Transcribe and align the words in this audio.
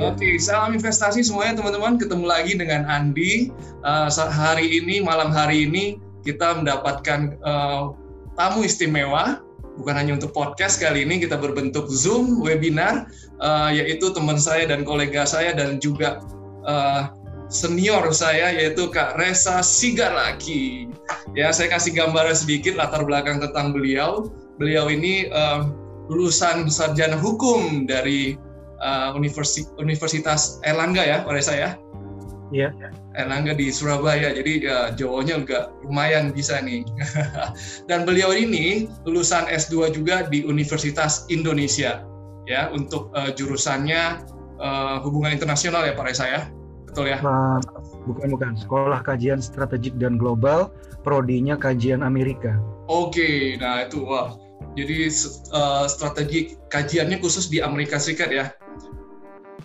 Oke, 0.00 0.40
salam 0.40 0.72
investasi 0.72 1.20
semuanya 1.20 1.60
teman-teman. 1.60 2.00
Ketemu 2.00 2.24
lagi 2.24 2.56
dengan 2.56 2.88
Andi. 2.88 3.52
Uh, 3.84 4.08
hari 4.32 4.80
ini, 4.80 5.04
malam 5.04 5.28
hari 5.28 5.68
ini, 5.68 6.00
kita 6.24 6.56
mendapatkan 6.56 7.36
uh, 7.44 7.92
tamu 8.32 8.64
istimewa. 8.64 9.44
Bukan 9.76 9.92
hanya 9.92 10.16
untuk 10.16 10.32
podcast 10.32 10.80
kali 10.80 11.04
ini, 11.04 11.20
kita 11.20 11.36
berbentuk 11.36 11.84
Zoom 11.92 12.40
webinar, 12.40 13.12
uh, 13.44 13.68
yaitu 13.68 14.08
teman 14.16 14.40
saya 14.40 14.64
dan 14.64 14.88
kolega 14.88 15.28
saya 15.28 15.52
dan 15.52 15.76
juga 15.84 16.24
uh, 16.64 17.12
senior 17.52 18.08
saya, 18.16 18.56
yaitu 18.56 18.88
Kak 18.88 19.20
Resa 19.20 19.60
Sigaraki. 19.60 20.88
Ya, 21.36 21.52
saya 21.52 21.76
kasih 21.76 21.92
gambaran 21.92 22.40
sedikit 22.40 22.72
latar 22.80 23.04
belakang 23.04 23.36
tentang 23.36 23.76
beliau. 23.76 24.32
Beliau 24.56 24.88
ini 24.88 25.28
uh, 25.28 25.68
lulusan 26.08 26.72
sarjana 26.72 27.20
hukum 27.20 27.84
dari 27.84 28.40
uh, 28.80 29.14
Universitas 29.78 30.60
Erlangga 30.64 31.04
ya, 31.04 31.22
pada 31.22 31.40
saya. 31.40 31.68
Iya. 32.50 32.74
Erlangga 33.14 33.54
di 33.54 33.70
Surabaya, 33.70 34.34
jadi 34.34 34.52
ya 34.58 34.78
Jawanya 34.98 35.38
juga 35.38 35.70
lumayan 35.86 36.34
bisa 36.34 36.58
nih. 36.58 36.82
Dan 37.88 38.02
beliau 38.02 38.34
ini 38.34 38.90
lulusan 39.06 39.46
S2 39.46 39.94
juga 39.94 40.26
di 40.26 40.42
Universitas 40.42 41.30
Indonesia, 41.30 42.02
ya 42.50 42.70
untuk 42.74 43.14
uh, 43.14 43.30
jurusannya 43.30 44.26
uh, 44.58 44.98
hubungan 45.02 45.30
internasional 45.30 45.86
ya 45.86 45.94
Pak 45.94 46.06
Reza 46.10 46.26
ya, 46.26 46.40
betul 46.90 47.06
ya? 47.06 47.22
Nah, 47.22 47.62
bukan 48.06 48.34
bukan, 48.34 48.52
Sekolah 48.58 49.00
Kajian 49.06 49.38
Strategik 49.38 49.94
dan 50.02 50.18
Global, 50.18 50.74
prodinya 51.06 51.54
Kajian 51.54 52.02
Amerika. 52.02 52.58
Oke, 52.90 53.54
nah 53.62 53.86
itu 53.86 54.02
wah. 54.02 54.34
Jadi 54.74 55.10
uh, 55.50 55.86
strategi 55.90 56.54
kajiannya 56.70 57.18
khusus 57.18 57.50
di 57.50 57.58
Amerika 57.58 57.98
Serikat 57.98 58.30
ya? 58.30 58.54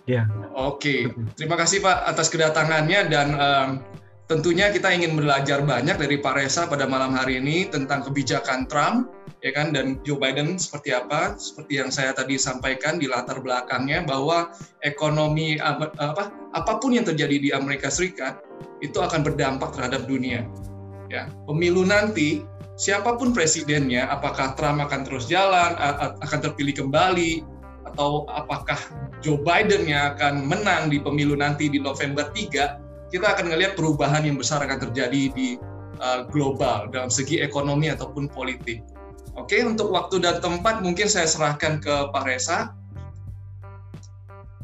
Ya. 0.05 0.29
Oke, 0.53 1.09
terima 1.33 1.57
kasih 1.57 1.81
Pak 1.81 2.05
atas 2.05 2.29
kedatangannya 2.29 3.09
dan 3.09 3.27
um, 3.33 3.69
tentunya 4.29 4.69
kita 4.69 4.93
ingin 4.93 5.17
belajar 5.17 5.65
banyak 5.65 5.97
dari 5.97 6.21
Pak 6.21 6.33
Reza 6.37 6.69
pada 6.69 6.85
malam 6.85 7.13
hari 7.17 7.41
ini 7.41 7.69
tentang 7.69 8.05
kebijakan 8.05 8.69
Trump 8.69 9.09
ya 9.45 9.53
kan 9.53 9.69
dan 9.69 10.01
Joe 10.01 10.17
Biden 10.17 10.57
seperti 10.57 10.93
apa 10.93 11.37
seperti 11.37 11.77
yang 11.77 11.93
saya 11.93 12.13
tadi 12.13 12.37
sampaikan 12.37 12.97
di 12.97 13.05
latar 13.05 13.37
belakangnya 13.41 14.01
bahwa 14.01 14.49
ekonomi 14.81 15.61
apa, 15.61 15.93
apa 16.01 16.33
apa 16.57 16.73
pun 16.81 16.97
yang 16.97 17.05
terjadi 17.05 17.37
di 17.37 17.49
Amerika 17.53 17.93
Serikat 17.93 18.41
itu 18.81 18.97
akan 18.97 19.21
berdampak 19.21 19.77
terhadap 19.77 20.09
dunia. 20.09 20.45
Ya 21.09 21.29
pemilu 21.45 21.85
nanti 21.85 22.41
siapa 22.77 23.13
pun 23.21 23.33
presidennya 23.33 24.09
apakah 24.09 24.57
Trump 24.57 24.81
akan 24.81 25.01
terus 25.05 25.29
jalan 25.29 25.77
akan 26.21 26.39
terpilih 26.41 26.73
kembali 26.81 27.54
atau 27.85 28.25
apakah 28.29 28.77
Joe 29.21 29.39
Biden 29.41 29.85
yang 29.85 30.17
akan 30.17 30.45
menang 30.45 30.89
di 30.89 30.97
pemilu 31.01 31.37
nanti 31.37 31.69
di 31.69 31.77
November 31.77 32.27
3, 32.33 33.11
kita 33.13 33.25
akan 33.37 33.45
melihat 33.53 33.77
perubahan 33.77 34.25
yang 34.25 34.35
besar 34.35 34.59
akan 34.65 34.89
terjadi 34.89 35.31
di 35.31 35.55
uh, 36.01 36.25
global 36.29 36.89
dalam 36.91 37.07
segi 37.07 37.39
ekonomi 37.39 37.87
ataupun 37.93 38.27
politik. 38.29 38.81
Oke, 39.35 39.59
untuk 39.63 39.91
waktu 39.91 40.23
dan 40.23 40.39
tempat 40.39 40.79
mungkin 40.79 41.11
saya 41.11 41.27
serahkan 41.27 41.83
ke 41.83 41.95
Pak 42.11 42.23
Reza. 42.23 42.71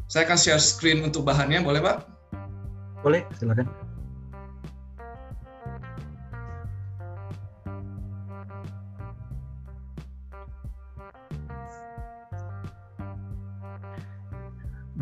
Saya 0.08 0.28
akan 0.28 0.36
share 0.36 0.60
screen 0.60 1.00
untuk 1.04 1.24
bahannya, 1.24 1.64
boleh 1.64 1.80
Pak? 1.80 1.96
Boleh, 3.00 3.24
silakan. 3.40 3.81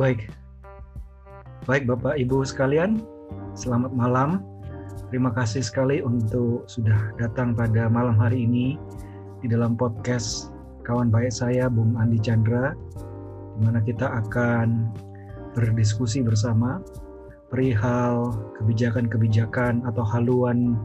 Baik. 0.01 0.33
Baik 1.69 1.84
Bapak 1.84 2.17
Ibu 2.17 2.41
sekalian, 2.41 3.05
selamat 3.52 3.92
malam. 3.92 4.41
Terima 5.13 5.29
kasih 5.29 5.61
sekali 5.61 6.01
untuk 6.01 6.64
sudah 6.73 7.13
datang 7.20 7.52
pada 7.52 7.85
malam 7.92 8.17
hari 8.17 8.48
ini 8.48 8.80
di 9.45 9.52
dalam 9.52 9.77
podcast 9.77 10.57
kawan 10.89 11.13
baik 11.13 11.29
saya 11.29 11.69
Bung 11.69 12.01
Andi 12.01 12.17
Chandra 12.17 12.73
di 13.52 13.61
mana 13.61 13.85
kita 13.85 14.08
akan 14.24 14.89
berdiskusi 15.52 16.24
bersama 16.24 16.80
perihal 17.53 18.33
kebijakan-kebijakan 18.57 19.85
atau 19.85 20.01
haluan 20.01 20.80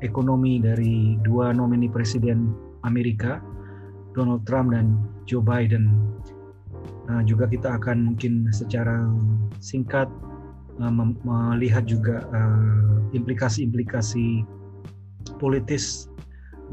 ekonomi 0.00 0.64
dari 0.64 1.20
dua 1.28 1.52
nomini 1.52 1.92
presiden 1.92 2.56
Amerika, 2.88 3.36
Donald 4.16 4.48
Trump 4.48 4.72
dan 4.72 4.96
Joe 5.28 5.44
Biden 5.44 6.08
Nah, 7.06 7.22
juga 7.22 7.46
kita 7.46 7.78
akan 7.78 8.14
mungkin 8.14 8.50
secara 8.50 9.06
singkat 9.62 10.10
uh, 10.82 10.92
melihat 11.22 11.86
juga 11.86 12.26
uh, 12.34 12.98
implikasi-implikasi 13.14 14.42
politis 15.38 16.10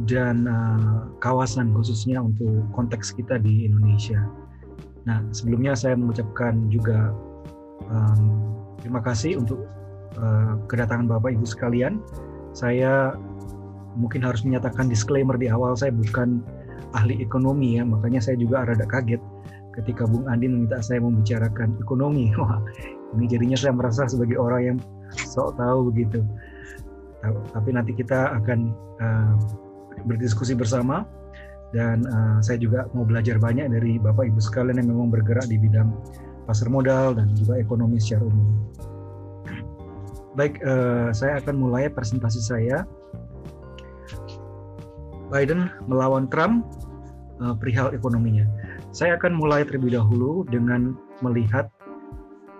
dan 0.09 0.49
uh, 0.49 1.05
kawasan 1.21 1.69
khususnya 1.77 2.17
untuk 2.17 2.65
konteks 2.73 3.13
kita 3.13 3.37
di 3.37 3.69
Indonesia. 3.69 4.25
Nah, 5.05 5.21
sebelumnya 5.29 5.77
saya 5.77 5.93
mengucapkan 5.93 6.65
juga 6.73 7.13
um, 7.91 8.57
terima 8.81 9.05
kasih 9.05 9.37
untuk 9.37 9.69
uh, 10.17 10.57
kedatangan 10.65 11.05
Bapak 11.05 11.37
Ibu 11.37 11.45
sekalian. 11.45 12.01
Saya 12.57 13.13
mungkin 13.93 14.25
harus 14.25 14.41
menyatakan 14.41 14.89
disclaimer 14.89 15.37
di 15.37 15.49
awal 15.53 15.77
saya 15.77 15.93
bukan 15.93 16.41
ahli 16.97 17.21
ekonomi 17.21 17.77
ya, 17.77 17.85
makanya 17.85 18.21
saya 18.21 18.37
juga 18.37 18.65
rada 18.65 18.85
kaget 18.85 19.21
ketika 19.73 20.05
Bung 20.05 20.29
Andi 20.29 20.45
meminta 20.45 20.79
saya 20.79 21.01
membicarakan 21.01 21.77
ekonomi. 21.81 22.29
Wah, 22.39 22.61
ini 23.17 23.25
jadinya 23.29 23.57
saya 23.57 23.73
merasa 23.73 24.05
sebagai 24.05 24.37
orang 24.37 24.61
yang 24.61 24.77
sok 25.13 25.57
tahu 25.57 25.89
begitu. 25.93 26.21
Tapi 27.23 27.69
nanti 27.71 27.95
kita 27.95 28.35
akan 28.43 28.59
uh, 28.99 29.33
berdiskusi 30.03 30.53
bersama 30.53 31.07
dan 31.71 32.05
uh, 32.05 32.37
saya 32.43 32.59
juga 32.59 32.85
mau 32.91 33.07
belajar 33.07 33.39
banyak 33.39 33.71
dari 33.71 33.97
Bapak 33.97 34.27
Ibu 34.29 34.39
sekalian 34.43 34.77
yang 34.77 34.91
memang 34.91 35.09
bergerak 35.09 35.47
di 35.47 35.55
bidang 35.57 35.89
pasar 36.43 36.67
modal 36.67 37.15
dan 37.15 37.31
juga 37.33 37.55
ekonomi 37.57 37.97
secara 37.97 38.27
umum. 38.27 38.47
Baik, 40.35 40.59
uh, 40.65 41.13
saya 41.15 41.39
akan 41.39 41.55
mulai 41.55 41.87
presentasi 41.87 42.41
saya. 42.43 42.83
Biden 45.31 45.71
melawan 45.89 46.29
Trump 46.29 46.67
uh, 47.41 47.55
perihal 47.57 47.95
ekonominya. 47.95 48.45
Saya 48.93 49.17
akan 49.17 49.41
mulai 49.41 49.65
terlebih 49.65 49.97
dahulu 49.97 50.45
dengan 50.45 50.93
melihat 51.25 51.65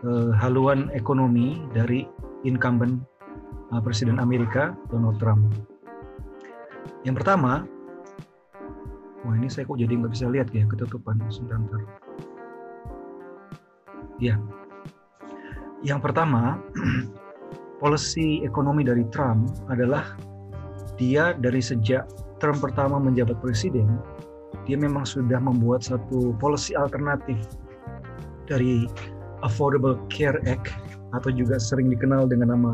uh, 0.02 0.34
haluan 0.42 0.90
ekonomi 0.98 1.62
dari 1.78 2.10
incumbent 2.42 3.06
uh, 3.70 3.78
Presiden 3.78 4.18
Amerika 4.18 4.74
Donald 4.90 5.22
Trump. 5.22 5.54
Yang 7.06 7.22
pertama, 7.22 7.70
wah 9.22 9.36
ini 9.38 9.46
saya 9.46 9.70
kok 9.70 9.78
jadi 9.78 9.94
nggak 9.94 10.10
bisa 10.10 10.26
lihat 10.26 10.50
ya 10.50 10.66
ketutupan 10.66 11.22
sebentar. 11.30 11.78
Ya, 14.18 14.42
yang 15.86 16.02
pertama, 16.02 16.58
polisi 17.82 18.42
ekonomi 18.42 18.82
dari 18.82 19.06
Trump 19.14 19.54
adalah 19.70 20.18
dia 20.98 21.38
dari 21.38 21.62
sejak 21.62 22.10
term 22.42 22.58
pertama 22.58 22.98
menjabat 22.98 23.38
presiden 23.38 24.02
dia 24.64 24.80
memang 24.80 25.04
sudah 25.04 25.40
membuat 25.40 25.84
satu 25.84 26.36
policy 26.40 26.76
alternatif 26.76 27.38
dari 28.48 28.88
Affordable 29.44 30.00
Care 30.08 30.40
Act 30.48 30.72
atau 31.12 31.30
juga 31.30 31.60
sering 31.60 31.92
dikenal 31.92 32.32
dengan 32.32 32.56
nama 32.56 32.72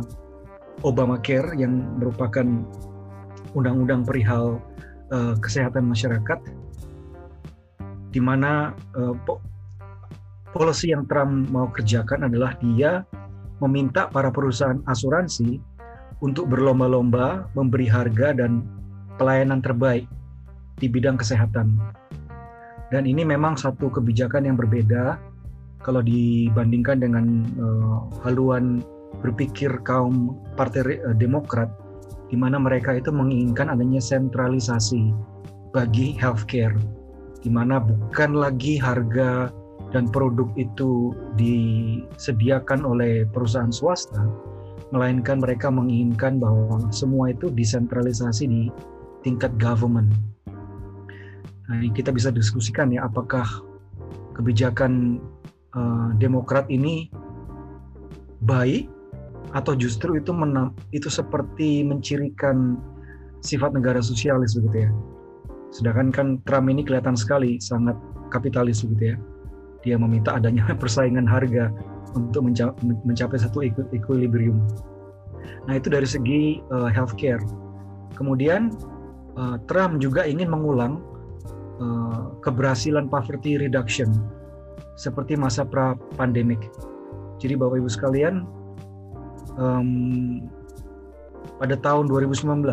Obamacare 0.85 1.59
yang 1.59 1.99
merupakan 1.99 2.45
undang-undang 3.51 4.07
perihal 4.07 4.61
uh, 5.11 5.35
kesehatan 5.44 5.91
masyarakat 5.91 6.39
di 8.09 8.22
mana 8.22 8.73
uh, 8.96 9.14
po 9.28 9.43
policy 10.55 10.96
yang 10.96 11.05
Trump 11.05 11.52
mau 11.53 11.69
kerjakan 11.69 12.25
adalah 12.25 12.58
dia 12.64 13.05
meminta 13.59 14.08
para 14.09 14.31
perusahaan 14.34 14.81
asuransi 14.87 15.61
untuk 16.23 16.49
berlomba-lomba 16.49 17.52
memberi 17.53 17.85
harga 17.85 18.34
dan 18.34 18.66
pelayanan 19.19 19.59
terbaik 19.59 20.08
di 20.79 20.87
bidang 20.87 21.20
kesehatan. 21.20 21.76
Dan 22.90 23.05
ini 23.05 23.22
memang 23.22 23.53
satu 23.53 23.91
kebijakan 23.93 24.49
yang 24.49 24.58
berbeda 24.58 25.22
kalau 25.85 26.02
dibandingkan 26.03 26.99
dengan 26.99 27.46
uh, 27.61 28.09
haluan 28.26 28.81
berpikir 29.22 29.70
kaum 29.85 30.35
Partai 30.58 30.99
uh, 31.05 31.16
Demokrat 31.16 31.70
di 32.29 32.37
mana 32.37 32.61
mereka 32.61 32.93
itu 32.93 33.09
menginginkan 33.09 33.73
adanya 33.73 34.02
sentralisasi 34.02 35.14
bagi 35.73 36.17
healthcare 36.17 36.78
di 37.41 37.49
mana 37.49 37.79
bukan 37.81 38.37
lagi 38.37 38.78
harga 38.78 39.49
dan 39.90 40.05
produk 40.09 40.46
itu 40.53 41.14
disediakan 41.34 42.85
oleh 42.85 43.26
perusahaan 43.34 43.73
swasta 43.73 44.29
melainkan 44.93 45.41
mereka 45.41 45.70
menginginkan 45.70 46.37
bahwa 46.37 46.90
semua 46.90 47.34
itu 47.34 47.49
disentralisasi 47.49 48.43
di 48.46 48.61
tingkat 49.22 49.53
government 49.58 50.09
Nah, 51.69 51.85
kita 51.93 52.09
bisa 52.09 52.33
diskusikan 52.33 52.89
ya 52.89 53.05
apakah 53.05 53.45
kebijakan 54.33 55.21
uh, 55.77 56.09
Demokrat 56.17 56.66
ini 56.73 57.13
baik 58.41 58.89
atau 59.53 59.77
justru 59.77 60.17
itu 60.17 60.33
menam, 60.33 60.73
itu 60.93 61.09
seperti 61.09 61.85
mencirikan 61.85 62.77
sifat 63.45 63.73
negara 63.77 64.01
sosialis 64.01 64.57
begitu 64.57 64.89
ya. 64.89 64.91
Sedangkan 65.69 66.09
kan 66.09 66.27
Trump 66.49 66.73
ini 66.73 66.81
kelihatan 66.81 67.13
sekali 67.13 67.61
sangat 67.61 67.93
kapitalis 68.33 68.81
begitu 68.81 69.13
ya. 69.13 69.17
Dia 69.85 69.95
meminta 70.01 70.37
adanya 70.41 70.66
persaingan 70.81 71.29
harga 71.29 71.69
untuk 72.17 72.49
mencapai 73.05 73.37
satu 73.37 73.61
equilibrium. 73.93 74.66
Nah 75.69 75.77
itu 75.77 75.93
dari 75.93 76.09
segi 76.09 76.61
uh, 76.73 76.89
healthcare. 76.89 77.41
Kemudian 78.17 78.73
uh, 79.37 79.61
Trump 79.69 80.01
juga 80.01 80.25
ingin 80.25 80.49
mengulang 80.49 81.01
uh, 81.79 82.35
keberhasilan 82.43 83.08
poverty 83.08 83.58
reduction 83.58 84.11
seperti 84.99 85.40
masa 85.40 85.64
pra 85.64 85.96
pandemik. 86.20 86.59
Jadi 87.40 87.55
Bapak 87.55 87.79
Ibu 87.79 87.90
sekalian, 87.90 88.43
um, 89.55 90.43
pada 91.59 91.76
tahun 91.79 92.11
2019 92.11 92.67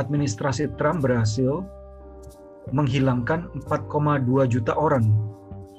administrasi 0.00 0.72
Trump 0.80 1.04
berhasil 1.04 1.60
menghilangkan 2.72 3.52
4,2 3.68 4.24
juta 4.48 4.72
orang 4.76 5.04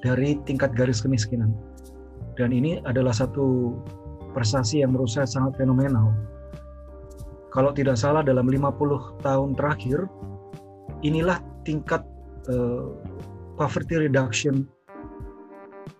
dari 0.05 0.37
tingkat 0.45 0.73
garis 0.77 1.01
kemiskinan. 1.01 1.53
Dan 2.35 2.53
ini 2.53 2.81
adalah 2.85 3.13
satu 3.13 3.77
prestasi 4.33 4.81
yang 4.81 4.95
menurut 4.95 5.11
saya 5.11 5.29
sangat 5.29 5.57
fenomenal. 5.61 6.13
Kalau 7.51 7.75
tidak 7.75 7.99
salah 7.99 8.23
dalam 8.23 8.47
50 8.47 9.21
tahun 9.21 9.49
terakhir, 9.59 10.07
inilah 11.03 11.43
tingkat 11.63 12.03
uh, 12.49 12.93
poverty 13.55 14.07
reduction 14.07 14.65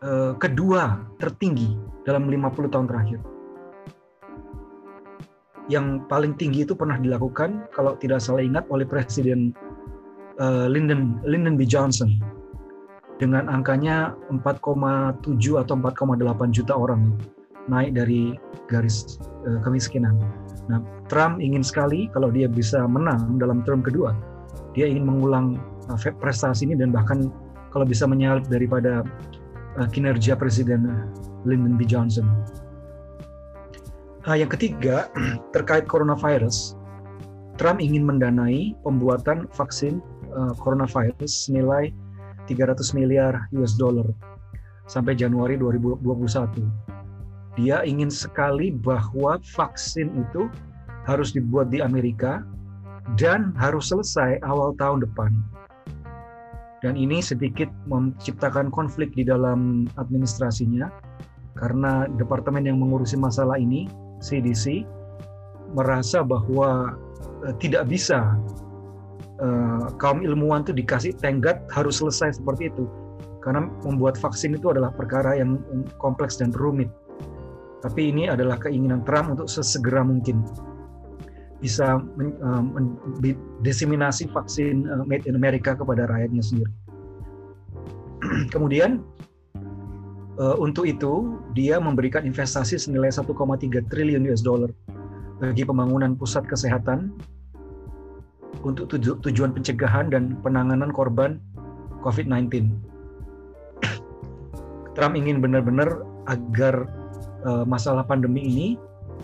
uh, 0.02 0.34
kedua 0.38 1.02
tertinggi 1.22 1.78
dalam 2.04 2.28
50 2.30 2.74
tahun 2.74 2.88
terakhir. 2.90 3.20
Yang 5.70 6.04
paling 6.10 6.34
tinggi 6.36 6.66
itu 6.68 6.74
pernah 6.74 6.98
dilakukan 6.98 7.70
kalau 7.72 7.96
tidak 7.96 8.20
salah 8.20 8.44
ingat 8.44 8.66
oleh 8.74 8.84
Presiden 8.84 9.54
uh, 10.42 10.68
Lyndon 10.68 11.22
Lyndon 11.24 11.56
B 11.56 11.64
Johnson 11.64 12.18
dengan 13.22 13.46
angkanya 13.46 14.18
4,7 14.34 15.22
atau 15.62 15.76
4,8 15.78 16.58
juta 16.58 16.74
orang 16.74 17.14
naik 17.70 17.94
dari 17.94 18.34
garis 18.66 19.22
uh, 19.46 19.62
kemiskinan. 19.62 20.18
Nah, 20.66 20.82
Trump 21.06 21.38
ingin 21.38 21.62
sekali 21.62 22.10
kalau 22.10 22.34
dia 22.34 22.50
bisa 22.50 22.82
menang 22.90 23.38
dalam 23.38 23.62
term 23.62 23.86
kedua, 23.86 24.18
dia 24.76 24.88
ingin 24.88 25.08
mengulang 25.08 25.60
uh, 25.92 25.98
prestasi 26.20 26.68
ini 26.68 26.80
dan 26.80 26.96
bahkan 26.96 27.32
kalau 27.72 27.88
bisa 27.88 28.08
menyalip 28.08 28.48
daripada 28.48 29.04
uh, 29.80 29.88
kinerja 29.92 30.36
Presiden 30.36 31.08
Lyndon 31.48 31.76
B. 31.80 31.88
Johnson. 31.88 32.28
Uh, 34.28 34.38
yang 34.38 34.52
ketiga, 34.52 35.10
terkait 35.56 35.90
coronavirus, 35.90 36.78
Trump 37.58 37.82
ingin 37.82 38.06
mendanai 38.06 38.78
pembuatan 38.86 39.50
vaksin 39.54 40.00
uh, 40.34 40.54
coronavirus 40.58 41.50
senilai 41.50 41.94
300 42.50 42.98
miliar 42.98 43.34
US 43.54 43.78
dollar 43.78 44.08
sampai 44.90 45.16
Januari 45.16 45.56
2021. 45.56 46.02
Dia 47.60 47.84
ingin 47.84 48.08
sekali 48.08 48.72
bahwa 48.72 49.40
vaksin 49.56 50.08
itu 50.16 50.48
harus 51.04 51.36
dibuat 51.36 51.74
di 51.74 51.84
Amerika 51.84 52.46
dan 53.20 53.52
harus 53.60 53.92
selesai 53.92 54.40
awal 54.46 54.76
tahun 54.80 55.04
depan. 55.04 55.32
Dan 56.82 56.98
ini 56.98 57.22
sedikit 57.22 57.70
menciptakan 57.86 58.74
konflik 58.74 59.14
di 59.14 59.22
dalam 59.22 59.86
administrasinya 60.02 60.90
karena 61.54 62.10
departemen 62.18 62.66
yang 62.66 62.82
mengurusi 62.82 63.14
masalah 63.20 63.60
ini 63.62 63.86
CDC 64.18 64.82
merasa 65.78 66.26
bahwa 66.26 66.98
uh, 67.46 67.54
tidak 67.62 67.86
bisa 67.86 68.34
uh, 69.38 69.94
kaum 70.02 70.26
ilmuwan 70.26 70.66
itu 70.66 70.74
dikasih 70.74 71.14
tenggat 71.22 71.62
harus 71.70 72.02
selesai 72.02 72.42
seperti 72.42 72.74
itu. 72.74 72.90
Karena 73.46 73.66
membuat 73.86 74.18
vaksin 74.18 74.54
itu 74.54 74.70
adalah 74.70 74.94
perkara 74.94 75.38
yang 75.38 75.62
kompleks 75.98 76.38
dan 76.38 76.54
rumit. 76.54 76.90
Tapi 77.82 78.14
ini 78.14 78.30
adalah 78.30 78.62
keinginan 78.62 79.02
Trump 79.02 79.34
untuk 79.34 79.50
sesegera 79.50 80.06
mungkin 80.06 80.46
bisa 81.62 82.02
men, 82.18 82.98
diseminasi 83.62 84.26
vaksin 84.34 84.90
uh, 84.90 85.06
made 85.06 85.24
in 85.30 85.38
America 85.38 85.78
kepada 85.78 86.10
rakyatnya 86.10 86.42
sendiri. 86.42 86.74
Kemudian 88.54 89.06
uh, 90.42 90.58
untuk 90.58 90.90
itu 90.90 91.38
dia 91.54 91.78
memberikan 91.78 92.26
investasi 92.26 92.82
senilai 92.82 93.14
1,3 93.14 93.30
triliun 93.94 94.26
US 94.34 94.42
dollar 94.42 94.74
bagi 95.38 95.62
pembangunan 95.62 96.18
pusat 96.18 96.46
kesehatan 96.50 97.14
untuk 98.66 98.90
tuju 98.90 99.22
tujuan 99.26 99.54
pencegahan 99.54 100.10
dan 100.10 100.38
penanganan 100.42 100.90
korban 100.90 101.38
COVID-19. 102.02 102.74
Trump 104.98 105.14
ingin 105.14 105.42
benar-benar 105.42 106.06
agar 106.30 106.90
masalah 107.66 108.06
pandemi 108.06 108.46
ini 108.46 108.68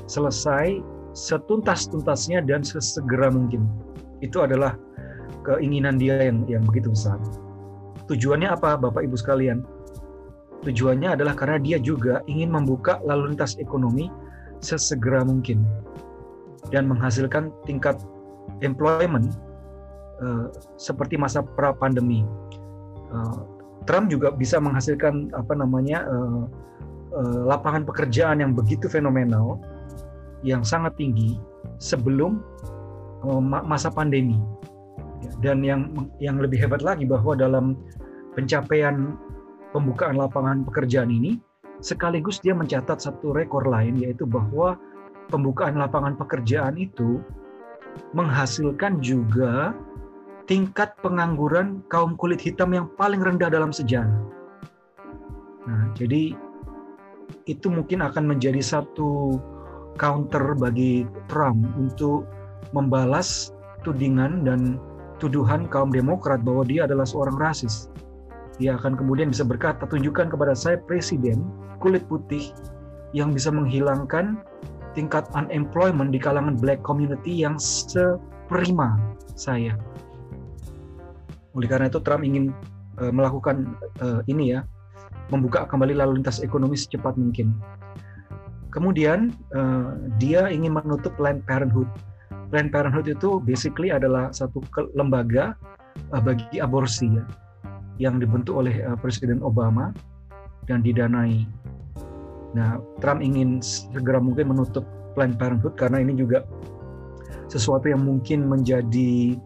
selesai 0.09 0.81
setuntas-tuntasnya 1.17 2.45
dan 2.45 2.61
sesegera 2.61 3.33
mungkin. 3.33 3.65
Itu 4.21 4.45
adalah 4.45 4.77
keinginan 5.41 5.97
dia 5.97 6.29
yang 6.29 6.45
yang 6.45 6.61
begitu 6.61 6.93
besar. 6.93 7.17
Tujuannya 8.05 8.53
apa, 8.53 8.77
Bapak 8.77 9.01
Ibu 9.01 9.17
sekalian? 9.17 9.65
Tujuannya 10.61 11.17
adalah 11.17 11.33
karena 11.33 11.57
dia 11.57 11.77
juga 11.81 12.21
ingin 12.29 12.53
membuka 12.53 13.01
lalu 13.01 13.33
lintas 13.33 13.57
ekonomi 13.57 14.13
sesegera 14.61 15.25
mungkin 15.25 15.65
dan 16.69 16.89
menghasilkan 16.89 17.53
tingkat 17.65 17.97
employment 18.61 19.33
uh, 20.21 20.49
seperti 20.77 21.17
masa 21.17 21.41
pra 21.41 21.73
pandemi. 21.73 22.25
Uh, 23.09 23.45
Trump 23.87 24.11
juga 24.11 24.33
bisa 24.33 24.59
menghasilkan 24.59 25.31
apa 25.31 25.53
namanya 25.55 26.03
uh, 26.09 26.43
uh, 27.15 27.41
lapangan 27.47 27.87
pekerjaan 27.87 28.43
yang 28.43 28.51
begitu 28.51 28.89
fenomenal 28.91 29.61
yang 30.45 30.61
sangat 30.61 30.93
tinggi 30.97 31.37
sebelum 31.81 32.41
uh, 33.25 33.41
masa 33.41 33.89
pandemi. 33.89 34.37
Dan 35.41 35.65
yang 35.65 35.93
yang 36.21 36.37
lebih 36.37 36.61
hebat 36.61 36.85
lagi 36.85 37.05
bahwa 37.05 37.33
dalam 37.33 37.77
pencapaian 38.37 39.17
pembukaan 39.73 40.17
lapangan 40.17 40.61
pekerjaan 40.65 41.09
ini 41.09 41.41
sekaligus 41.81 42.41
dia 42.41 42.57
mencatat 42.57 42.97
satu 43.01 43.33
rekor 43.33 43.65
lain 43.65 43.97
yaitu 44.01 44.25
bahwa 44.25 44.77
pembukaan 45.29 45.77
lapangan 45.77 46.17
pekerjaan 46.17 46.77
itu 46.77 47.21
menghasilkan 48.13 49.01
juga 49.01 49.73
tingkat 50.47 50.95
pengangguran 51.03 51.83
kaum 51.91 52.15
kulit 52.15 52.39
hitam 52.39 52.71
yang 52.71 52.87
paling 52.95 53.19
rendah 53.19 53.51
dalam 53.51 53.75
sejarah. 53.75 54.21
Nah, 55.67 55.91
jadi 55.97 56.31
itu 57.44 57.67
mungkin 57.67 57.99
akan 57.99 58.23
menjadi 58.37 58.63
satu 58.63 59.35
counter 59.97 60.56
bagi 60.56 61.04
Trump 61.27 61.66
untuk 61.75 62.30
membalas 62.71 63.51
tudingan 63.81 64.45
dan 64.45 64.77
tuduhan 65.18 65.66
kaum 65.68 65.89
Demokrat 65.89 66.45
bahwa 66.45 66.63
dia 66.63 66.85
adalah 66.85 67.06
seorang 67.06 67.35
rasis. 67.37 67.89
Dia 68.57 68.77
akan 68.77 68.97
kemudian 68.97 69.30
bisa 69.30 69.45
berkata, 69.45 69.85
tunjukkan 69.85 70.33
kepada 70.33 70.57
saya 70.57 70.81
presiden 70.81 71.45
kulit 71.77 72.06
putih 72.09 72.49
yang 73.13 73.33
bisa 73.33 73.54
menghilangkan 73.54 74.42
tingkat 74.97 75.30
unemployment 75.37 76.09
di 76.09 76.18
kalangan 76.18 76.57
black 76.57 76.81
community 76.81 77.45
yang 77.45 77.61
seprima 77.61 78.97
saya. 79.37 79.77
Oleh 81.54 81.69
karena 81.69 81.89
itu 81.89 82.01
Trump 82.01 82.25
ingin 82.25 82.49
uh, 82.97 83.13
melakukan 83.13 83.77
uh, 84.01 84.25
ini 84.25 84.57
ya, 84.57 84.66
membuka 85.30 85.69
kembali 85.69 85.94
lalu 85.94 86.21
lintas 86.21 86.42
ekonomi 86.42 86.73
secepat 86.73 87.13
mungkin. 87.13 87.54
Kemudian 88.77 89.33
uh, 89.57 89.97
dia 90.21 90.53
ingin 90.53 90.77
menutup 90.77 91.09
Planned 91.17 91.41
Parenthood. 91.49 91.89
Planned 92.53 92.69
Parenthood 92.69 93.09
itu 93.09 93.41
basically 93.41 93.89
adalah 93.89 94.29
satu 94.29 94.61
lembaga 94.93 95.57
uh, 96.13 96.21
bagi 96.21 96.61
aborsi 96.61 97.09
ya, 97.09 97.25
yang 97.97 98.21
dibentuk 98.21 98.53
oleh 98.53 98.85
uh, 98.85 98.93
Presiden 98.93 99.41
Obama 99.41 99.97
dan 100.69 100.85
didanai. 100.85 101.49
Nah, 102.53 102.77
Trump 103.01 103.25
ingin 103.25 103.65
segera 103.65 104.21
mungkin 104.21 104.53
menutup 104.53 104.85
Planned 105.17 105.41
Parenthood 105.41 105.73
karena 105.73 105.97
ini 105.97 106.13
juga 106.13 106.45
sesuatu 107.49 107.89
yang 107.89 108.05
mungkin 108.05 108.45
menjadi 108.45 109.41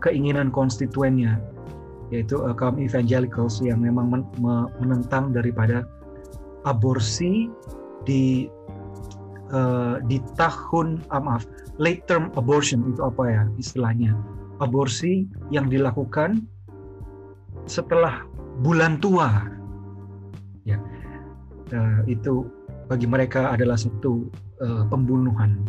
keinginan 0.00 0.48
konstituennya, 0.48 1.36
yaitu 2.08 2.40
uh, 2.40 2.56
kaum 2.56 2.80
evangelicals 2.80 3.60
yang 3.60 3.84
memang 3.84 4.08
men 4.08 4.24
menentang 4.80 5.36
daripada 5.36 5.84
aborsi 6.64 7.52
di 8.08 8.48
uh, 9.52 10.00
di 10.08 10.16
tahun 10.40 11.04
uh, 11.12 11.20
maaf 11.20 11.44
late 11.76 12.08
term 12.08 12.32
abortion 12.40 12.88
itu 12.88 13.04
apa 13.04 13.22
ya 13.28 13.42
istilahnya 13.60 14.16
aborsi 14.64 15.28
yang 15.52 15.68
dilakukan 15.68 16.40
setelah 17.68 18.24
bulan 18.64 18.96
tua 18.98 19.58
Ya, 20.68 20.76
uh, 21.72 22.04
itu 22.04 22.44
bagi 22.92 23.08
mereka 23.08 23.56
adalah 23.56 23.80
satu 23.80 24.28
uh, 24.60 24.84
pembunuhan. 24.92 25.64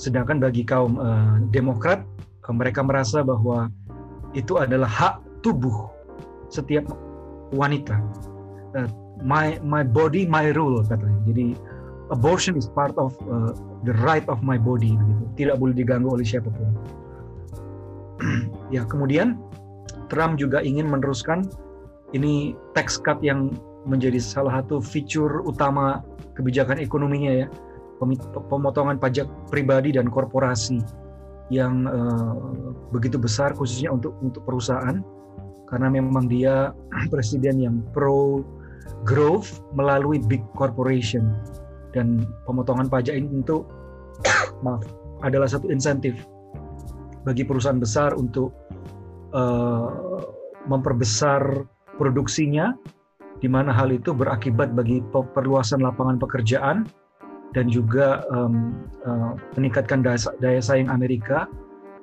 Sedangkan 0.00 0.40
bagi 0.40 0.64
kaum 0.64 0.96
uh, 0.96 1.36
Demokrat, 1.52 2.00
uh, 2.48 2.54
mereka 2.56 2.80
merasa 2.80 3.20
bahwa 3.20 3.68
itu 4.32 4.56
adalah 4.56 4.88
hak 4.88 5.14
tubuh 5.44 5.92
setiap 6.48 6.88
wanita. 7.52 8.00
My 9.24 9.60
my 9.62 9.84
body 9.84 10.24
my 10.26 10.52
rule 10.56 10.80
katanya. 10.84 11.20
Jadi 11.28 11.46
abortion 12.10 12.58
is 12.58 12.66
part 12.72 12.92
of 12.98 13.14
uh, 13.30 13.54
the 13.86 13.94
right 14.04 14.24
of 14.26 14.42
my 14.42 14.58
body 14.58 14.96
begitu. 14.96 15.24
Tidak 15.46 15.56
boleh 15.56 15.74
diganggu 15.76 16.08
oleh 16.10 16.26
siapa 16.26 16.50
pun. 16.50 16.70
ya, 18.74 18.84
kemudian 18.84 19.40
Trump 20.10 20.36
juga 20.36 20.60
ingin 20.60 20.90
meneruskan 20.90 21.46
ini 22.12 22.58
tax 22.74 22.98
cut 22.98 23.22
yang 23.22 23.54
menjadi 23.86 24.20
salah 24.20 24.60
satu 24.60 24.82
fitur 24.82 25.46
utama 25.46 26.04
kebijakan 26.36 26.82
ekonominya 26.82 27.46
ya 27.46 27.46
pemotongan 28.48 28.96
pajak 28.96 29.28
pribadi 29.48 29.92
dan 29.92 30.08
korporasi 30.08 30.80
yang 31.52 31.84
uh, 31.88 32.36
begitu 32.94 33.16
besar 33.16 33.52
khususnya 33.52 33.92
untuk 33.92 34.16
untuk 34.24 34.42
perusahaan 34.46 35.02
karena 35.68 35.88
memang 35.88 36.26
dia 36.26 36.74
presiden 37.12 37.60
yang 37.60 37.76
pro 37.94 38.42
growth 39.06 39.62
melalui 39.74 40.20
big 40.20 40.42
corporation. 40.54 41.34
Dan 41.90 42.22
pemotongan 42.46 42.86
pajak 42.86 43.18
ini 43.18 43.26
tentu 43.40 43.66
maaf 44.64 44.86
adalah 45.26 45.48
satu 45.50 45.68
insentif 45.68 46.16
bagi 47.26 47.44
perusahaan 47.44 47.76
besar 47.76 48.16
untuk 48.16 48.54
uh, 49.36 50.24
memperbesar 50.64 51.66
produksinya 52.00 52.72
di 53.40 53.48
mana 53.48 53.72
hal 53.72 53.92
itu 53.92 54.12
berakibat 54.12 54.72
bagi 54.76 55.00
perluasan 55.12 55.80
lapangan 55.80 56.20
pekerjaan 56.20 56.88
dan 57.56 57.66
juga 57.66 58.22
um, 58.30 58.86
uh, 59.04 59.34
meningkatkan 59.56 60.04
daya, 60.04 60.20
daya 60.38 60.60
saing 60.62 60.86
Amerika 60.88 61.48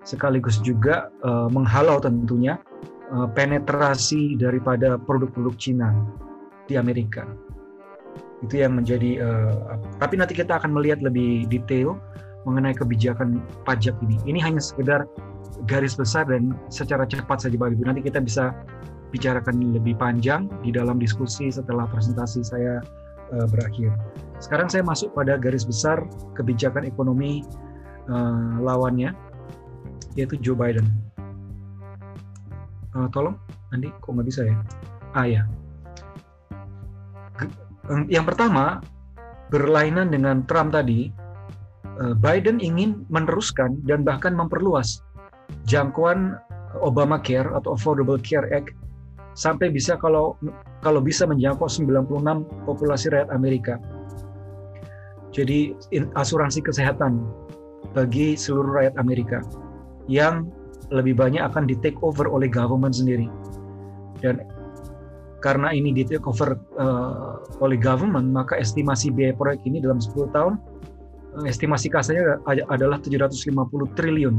sekaligus 0.03 0.59
juga 0.61 1.09
uh, 1.23 1.47
menghalau 1.49 2.01
tentunya 2.01 2.57
uh, 3.13 3.29
penetrasi 3.31 4.35
daripada 4.35 4.97
produk-produk 4.97 5.55
Cina 5.55 5.93
di 6.67 6.75
Amerika 6.75 7.25
itu 8.45 8.61
yang 8.61 8.77
menjadi 8.77 9.17
uh, 9.23 9.81
tapi 9.97 10.19
nanti 10.21 10.37
kita 10.37 10.61
akan 10.61 10.77
melihat 10.77 11.01
lebih 11.01 11.49
detail 11.49 11.97
mengenai 12.45 12.77
kebijakan 12.77 13.41
pajak 13.65 13.97
ini 14.05 14.15
ini 14.29 14.39
hanya 14.39 14.61
sekedar 14.61 15.09
garis 15.65 15.97
besar 15.97 16.29
dan 16.29 16.53
secara 16.69 17.09
cepat 17.09 17.41
saja 17.41 17.57
Bapak 17.57 17.73
Ibu 17.73 17.83
nanti 17.89 18.05
kita 18.05 18.21
bisa 18.21 18.53
bicarakan 19.09 19.73
lebih 19.73 19.95
panjang 19.97 20.51
di 20.61 20.69
dalam 20.69 20.99
diskusi 20.99 21.49
setelah 21.49 21.87
presentasi 21.87 22.43
saya 22.43 22.83
uh, 23.33 23.47
berakhir. 23.47 23.91
Sekarang 24.37 24.67
saya 24.69 24.83
masuk 24.85 25.15
pada 25.15 25.39
garis 25.39 25.65
besar 25.65 26.03
kebijakan 26.37 26.85
ekonomi 26.85 27.41
uh, 28.11 28.59
lawannya, 28.61 29.15
yaitu 30.13 30.37
Joe 30.43 30.57
Biden. 30.59 30.85
Uh, 32.93 33.07
tolong, 33.13 33.37
Andi, 33.71 33.93
kok 34.03 34.11
nggak 34.11 34.27
bisa 34.27 34.41
ya? 34.45 34.55
Ah 35.15 35.25
ya. 35.25 35.43
Yang 38.07 38.25
pertama, 38.35 38.83
berlainan 39.47 40.11
dengan 40.11 40.43
Trump 40.43 40.75
tadi, 40.75 41.11
Biden 42.19 42.59
ingin 42.61 43.07
meneruskan 43.09 43.79
dan 43.87 44.05
bahkan 44.05 44.35
memperluas 44.35 45.01
jangkauan 45.65 46.35
Obamacare 46.77 47.47
atau 47.57 47.73
Affordable 47.73 48.19
Care 48.21 48.45
Act 48.53 48.75
sampai 49.33 49.71
bisa 49.71 49.95
kalau 49.97 50.35
kalau 50.83 50.99
bisa 50.99 51.25
menjangkau 51.25 51.65
96 51.65 52.43
populasi 52.67 53.09
rakyat 53.09 53.31
Amerika. 53.31 53.79
Jadi 55.31 55.73
asuransi 56.13 56.59
kesehatan 56.61 57.23
bagi 57.95 58.35
seluruh 58.35 58.83
rakyat 58.83 58.95
Amerika 58.99 59.39
yang 60.11 60.51
lebih 60.91 61.17
banyak 61.17 61.41
akan 61.41 61.65
di 61.65 61.75
take 61.81 61.97
over 62.03 62.27
oleh 62.29 62.51
government 62.51 62.93
sendiri. 62.93 63.31
Dan 64.19 64.43
karena 65.37 65.69
ini 65.69 65.93
di 65.93 66.01
take 66.01 66.25
over 66.25 66.57
uh, 66.81 67.37
oleh 67.61 67.77
government, 67.77 68.33
maka 68.33 68.57
estimasi 68.57 69.13
biaya 69.13 69.37
proyek 69.37 69.61
ini 69.69 69.77
dalam 69.77 70.01
10 70.01 70.33
tahun 70.33 70.57
uh, 71.37 71.45
estimasi 71.45 71.93
kasanya 71.93 72.41
adalah 72.73 72.97
750 72.97 73.53
triliun 73.93 74.35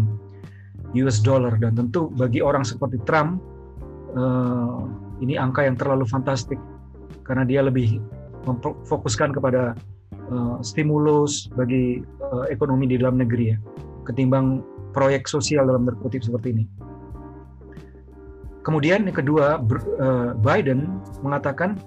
US 0.96 1.20
dollar 1.20 1.54
dan 1.60 1.76
tentu 1.76 2.08
bagi 2.16 2.40
orang 2.40 2.64
seperti 2.64 2.98
Trump 3.04 3.38
uh, 4.16 4.88
ini 5.20 5.36
angka 5.36 5.66
yang 5.68 5.76
terlalu 5.76 6.08
fantastik 6.08 6.58
karena 7.28 7.44
dia 7.44 7.60
lebih 7.60 8.00
memfokuskan 8.48 9.36
kepada 9.36 9.76
uh, 10.32 10.56
stimulus 10.64 11.52
bagi 11.52 12.00
uh, 12.24 12.48
ekonomi 12.48 12.88
di 12.88 12.96
dalam 12.96 13.20
negeri 13.20 13.52
ya 13.52 13.58
ketimbang 14.08 14.64
proyek 14.96 15.28
sosial 15.28 15.68
dalam 15.68 15.84
terkutip 15.84 16.24
seperti 16.24 16.56
ini. 16.56 16.64
Kemudian 18.68 19.08
yang 19.08 19.16
kedua 19.16 19.64
Biden 20.44 21.00
mengatakan 21.24 21.80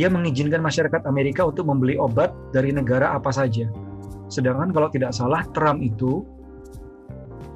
dia 0.00 0.08
mengizinkan 0.08 0.64
masyarakat 0.64 1.04
Amerika 1.04 1.44
untuk 1.44 1.68
membeli 1.68 2.00
obat 2.00 2.32
dari 2.56 2.72
negara 2.72 3.12
apa 3.12 3.28
saja. 3.28 3.68
Sedangkan 4.32 4.72
kalau 4.72 4.88
tidak 4.88 5.12
salah 5.12 5.44
Trump 5.52 5.84
itu 5.84 6.24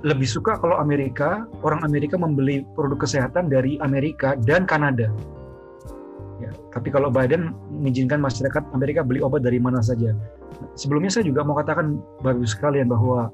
lebih 0.05 0.29
suka 0.29 0.61
kalau 0.61 0.77
Amerika 0.77 1.49
orang 1.65 1.81
Amerika 1.89 2.21
membeli 2.21 2.69
produk 2.77 3.01
kesehatan 3.09 3.49
dari 3.49 3.81
Amerika 3.81 4.37
dan 4.45 4.69
Kanada. 4.69 5.09
Ya, 6.37 6.53
tapi 6.69 6.93
kalau 6.93 7.09
Biden 7.09 7.57
mengizinkan 7.73 8.21
masyarakat 8.21 8.61
Amerika 8.77 9.01
beli 9.01 9.25
obat 9.25 9.41
dari 9.41 9.57
mana 9.57 9.81
saja. 9.81 10.13
Sebelumnya 10.77 11.09
saya 11.09 11.25
juga 11.25 11.41
mau 11.49 11.57
katakan 11.57 11.97
bagus 12.21 12.53
sekalian 12.53 12.93
bahwa 12.93 13.33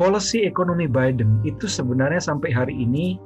policy 0.00 0.48
ekonomi 0.48 0.88
Biden 0.88 1.44
itu 1.44 1.68
sebenarnya 1.68 2.24
sampai 2.24 2.48
hari 2.56 2.72
ini 2.72 3.20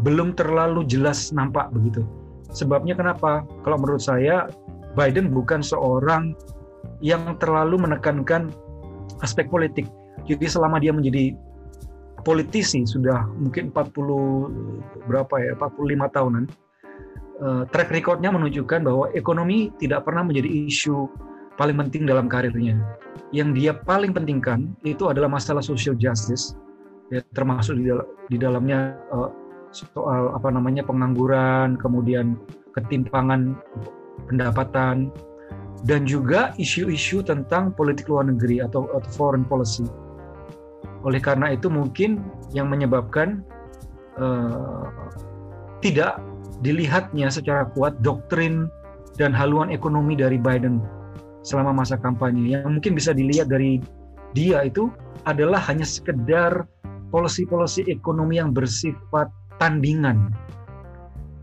belum 0.00 0.36
terlalu 0.36 0.84
jelas 0.88 1.32
nampak 1.32 1.68
begitu. 1.72 2.04
Sebabnya 2.50 2.98
kenapa? 2.98 3.46
Kalau 3.62 3.78
menurut 3.78 4.02
saya 4.02 4.50
Biden 4.98 5.30
bukan 5.30 5.62
seorang 5.62 6.34
yang 6.98 7.38
terlalu 7.38 7.78
menekankan 7.78 8.50
aspek 9.22 9.46
politik 9.46 9.86
jadi 10.28 10.46
selama 10.46 10.80
dia 10.80 10.92
menjadi 10.92 11.32
politisi 12.20 12.84
sudah 12.84 13.24
mungkin 13.40 13.72
40 13.72 15.08
berapa 15.08 15.34
ya 15.40 15.52
45 15.56 16.16
tahunan 16.16 16.44
uh, 17.40 17.62
track 17.72 17.88
recordnya 17.88 18.28
menunjukkan 18.28 18.84
bahwa 18.84 19.08
ekonomi 19.16 19.72
tidak 19.80 20.04
pernah 20.04 20.22
menjadi 20.22 20.68
isu 20.68 21.08
paling 21.56 21.76
penting 21.76 22.08
dalam 22.08 22.28
karirnya. 22.28 22.76
Yang 23.32 23.48
dia 23.56 23.72
paling 23.76 24.12
pentingkan 24.16 24.74
itu 24.82 25.06
adalah 25.06 25.30
masalah 25.30 25.62
social 25.62 25.94
justice, 25.94 26.56
ya, 27.14 27.22
termasuk 27.36 27.78
di, 27.78 27.84
dal 27.86 28.02
di 28.26 28.36
dalamnya 28.40 28.96
uh, 29.12 29.30
soal 29.70 30.34
apa 30.34 30.50
namanya 30.50 30.82
pengangguran, 30.82 31.78
kemudian 31.78 32.34
ketimpangan 32.74 33.54
pendapatan, 34.26 35.10
dan 35.86 36.04
juga 36.04 36.52
isu-isu 36.60 37.24
tentang 37.24 37.72
politik 37.72 38.10
luar 38.10 38.28
negeri 38.28 38.60
atau, 38.60 38.86
foreign 39.14 39.46
policy. 39.46 39.86
Oleh 41.06 41.22
karena 41.22 41.56
itu 41.56 41.72
mungkin 41.72 42.20
yang 42.52 42.68
menyebabkan 42.68 43.40
uh, 44.20 44.84
tidak 45.80 46.20
dilihatnya 46.60 47.32
secara 47.32 47.64
kuat 47.72 47.96
doktrin 48.04 48.68
dan 49.16 49.32
haluan 49.32 49.72
ekonomi 49.72 50.12
dari 50.12 50.36
Biden 50.36 50.84
selama 51.40 51.72
masa 51.72 51.96
kampanye. 51.96 52.52
Yang 52.52 52.68
mungkin 52.68 52.92
bisa 52.92 53.16
dilihat 53.16 53.48
dari 53.48 53.80
dia 54.36 54.60
itu 54.68 54.92
adalah 55.24 55.58
hanya 55.72 55.88
sekedar 55.88 56.68
polisi-polisi 57.08 57.88
ekonomi 57.88 58.36
yang 58.36 58.52
bersifat 58.52 59.32
tandingan 59.60 60.32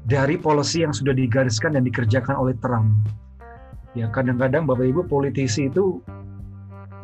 dari 0.10 0.36
polisi 0.42 0.82
yang 0.82 0.92
sudah 0.92 1.14
digariskan 1.14 1.78
dan 1.78 1.86
dikerjakan 1.86 2.34
oleh 2.34 2.58
Trump. 2.58 3.06
Ya 3.94 4.10
kadang-kadang 4.10 4.66
Bapak 4.66 4.90
Ibu 4.90 5.06
politisi 5.06 5.70
itu 5.70 6.02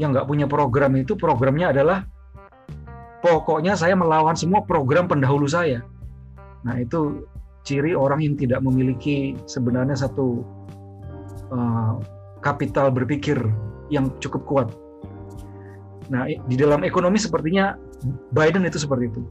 yang 0.02 0.10
nggak 0.10 0.26
punya 0.26 0.50
program 0.50 0.98
itu 0.98 1.14
programnya 1.14 1.70
adalah 1.70 2.10
pokoknya 3.22 3.78
saya 3.78 3.94
melawan 3.94 4.34
semua 4.34 4.66
program 4.66 5.06
pendahulu 5.06 5.46
saya. 5.46 5.86
Nah 6.66 6.82
itu 6.82 7.30
ciri 7.62 7.94
orang 7.94 8.26
yang 8.26 8.36
tidak 8.36 8.60
memiliki 8.66 9.38
sebenarnya 9.46 9.96
satu 9.96 10.42
uh, 11.54 12.02
kapital 12.42 12.90
berpikir 12.90 13.38
yang 13.94 14.10
cukup 14.18 14.42
kuat. 14.50 14.68
Nah 16.10 16.26
di 16.28 16.56
dalam 16.58 16.82
ekonomi 16.82 17.22
sepertinya 17.22 17.78
Biden 18.34 18.66
itu 18.66 18.82
seperti 18.82 19.14
itu. 19.14 19.22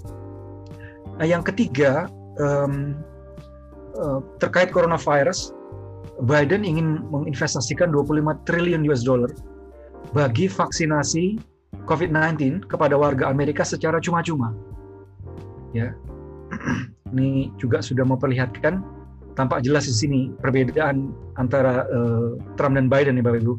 Nah 1.20 1.26
yang 1.28 1.44
ketiga 1.44 2.08
um, 2.40 2.96
uh, 3.96 4.20
terkait 4.40 4.72
coronavirus, 4.72 5.52
Biden 6.24 6.62
ingin 6.62 7.04
menginvestasikan 7.08 7.90
25 7.90 8.46
triliun 8.46 8.84
US 8.88 9.02
dollar 9.02 9.32
bagi 10.12 10.46
vaksinasi 10.46 11.40
COVID-19 11.88 12.68
kepada 12.68 12.94
warga 12.94 13.26
Amerika 13.32 13.64
secara 13.64 13.98
cuma-cuma. 13.98 14.52
Ya, 15.72 15.96
ini 17.16 17.48
juga 17.56 17.80
sudah 17.80 18.04
memperlihatkan 18.04 18.84
tampak 19.34 19.64
jelas 19.64 19.88
di 19.88 19.94
sini 19.96 20.20
perbedaan 20.40 21.16
antara 21.40 21.88
uh, 21.88 22.36
Trump 22.60 22.76
dan 22.76 22.92
Biden 22.92 23.16
ya 23.16 23.24
Bapak 23.24 23.40
Ibu. 23.40 23.54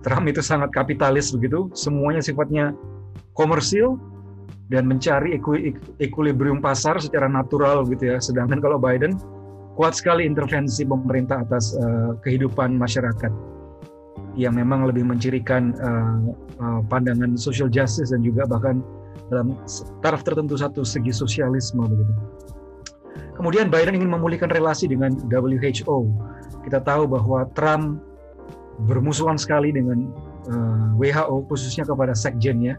Trump 0.00 0.24
itu 0.30 0.40
sangat 0.40 0.72
kapitalis 0.72 1.34
begitu, 1.34 1.68
semuanya 1.76 2.24
sifatnya 2.24 2.72
komersil 3.36 4.00
dan 4.70 4.86
mencari 4.86 5.34
equilibrium 5.98 6.62
pasar 6.62 7.02
secara 7.02 7.26
natural 7.26 7.82
gitu 7.90 8.14
ya. 8.14 8.22
Sedangkan 8.22 8.62
kalau 8.62 8.78
Biden 8.78 9.18
kuat 9.74 9.98
sekali 9.98 10.22
intervensi 10.22 10.86
pemerintah 10.86 11.42
atas 11.42 11.74
uh, 11.74 12.14
kehidupan 12.22 12.78
masyarakat 12.78 13.34
yang 14.38 14.54
memang 14.54 14.86
lebih 14.86 15.02
mencirikan 15.02 15.74
uh, 15.82 16.22
uh, 16.62 16.80
pandangan 16.86 17.34
social 17.34 17.66
justice 17.66 18.14
dan 18.14 18.22
juga 18.22 18.46
bahkan 18.46 18.78
dalam 19.26 19.58
taraf 20.06 20.22
tertentu 20.22 20.54
satu 20.54 20.86
segi 20.86 21.10
sosialisme 21.10 21.82
begitu. 21.82 22.14
Kemudian 23.34 23.72
Biden 23.72 23.98
ingin 23.98 24.12
memulihkan 24.12 24.52
relasi 24.52 24.86
dengan 24.86 25.16
WHO. 25.26 25.98
Kita 26.62 26.78
tahu 26.84 27.08
bahwa 27.10 27.48
Trump 27.56 28.04
bermusuhan 28.86 29.34
sekali 29.34 29.74
dengan 29.74 30.12
uh, 30.46 30.94
WHO 30.94 31.48
khususnya 31.50 31.88
kepada 31.88 32.14
sekjennya 32.14 32.78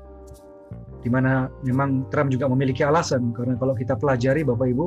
di 1.01 1.09
mana 1.09 1.49
memang 1.65 2.05
Trump 2.13 2.29
juga 2.29 2.45
memiliki 2.49 2.85
alasan 2.85 3.33
karena 3.33 3.57
kalau 3.57 3.73
kita 3.73 3.97
pelajari 3.97 4.45
Bapak 4.45 4.69
Ibu 4.69 4.85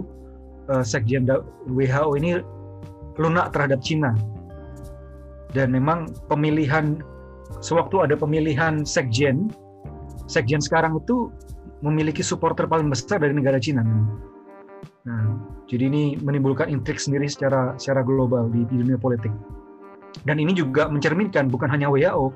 uh, 0.70 0.84
sekjen 0.86 1.26
WHO 1.66 2.08
ini 2.18 2.38
lunak 3.18 3.50
terhadap 3.54 3.82
Cina 3.82 4.14
dan 5.54 5.70
memang 5.70 6.10
pemilihan 6.30 7.02
sewaktu 7.62 8.10
ada 8.10 8.14
pemilihan 8.18 8.82
sekjen 8.82 9.50
sekjen 10.26 10.62
sekarang 10.62 10.98
itu 10.98 11.30
memiliki 11.84 12.24
supporter 12.24 12.64
paling 12.64 12.88
besar 12.88 13.20
dari 13.20 13.36
negara 13.36 13.60
Cina. 13.60 13.84
Nah, 15.04 15.24
jadi 15.68 15.92
ini 15.92 16.16
menimbulkan 16.16 16.72
intrik 16.72 16.96
sendiri 16.96 17.28
secara 17.28 17.76
secara 17.76 18.00
global 18.00 18.48
di, 18.48 18.64
di 18.72 18.80
dunia 18.80 18.96
politik. 18.96 19.30
Dan 20.24 20.40
ini 20.40 20.56
juga 20.56 20.88
mencerminkan 20.88 21.52
bukan 21.52 21.68
hanya 21.68 21.92
WHO, 21.92 22.32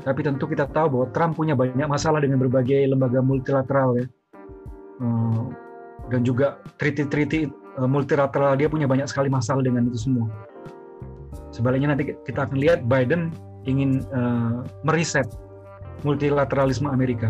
tapi 0.00 0.24
tentu 0.24 0.48
kita 0.48 0.64
tahu 0.68 0.96
bahwa 0.96 1.06
Trump 1.12 1.36
punya 1.36 1.52
banyak 1.52 1.84
masalah 1.84 2.24
dengan 2.24 2.40
berbagai 2.40 2.88
lembaga 2.88 3.20
multilateral 3.20 4.00
ya. 4.00 4.06
Uh, 5.00 5.48
dan 6.12 6.24
juga 6.26 6.60
treaty-treaty 6.76 7.48
uh, 7.80 7.88
multilateral 7.88 8.56
dia 8.56 8.68
punya 8.68 8.84
banyak 8.88 9.08
sekali 9.08 9.28
masalah 9.28 9.60
dengan 9.64 9.88
itu 9.88 10.08
semua. 10.10 10.28
Sebaliknya 11.52 11.96
nanti 11.96 12.16
kita 12.24 12.48
akan 12.48 12.56
lihat 12.56 12.84
Biden 12.88 13.32
ingin 13.68 14.04
uh, 14.12 14.64
meriset 14.84 15.28
multilateralisme 16.04 16.88
Amerika. 16.88 17.28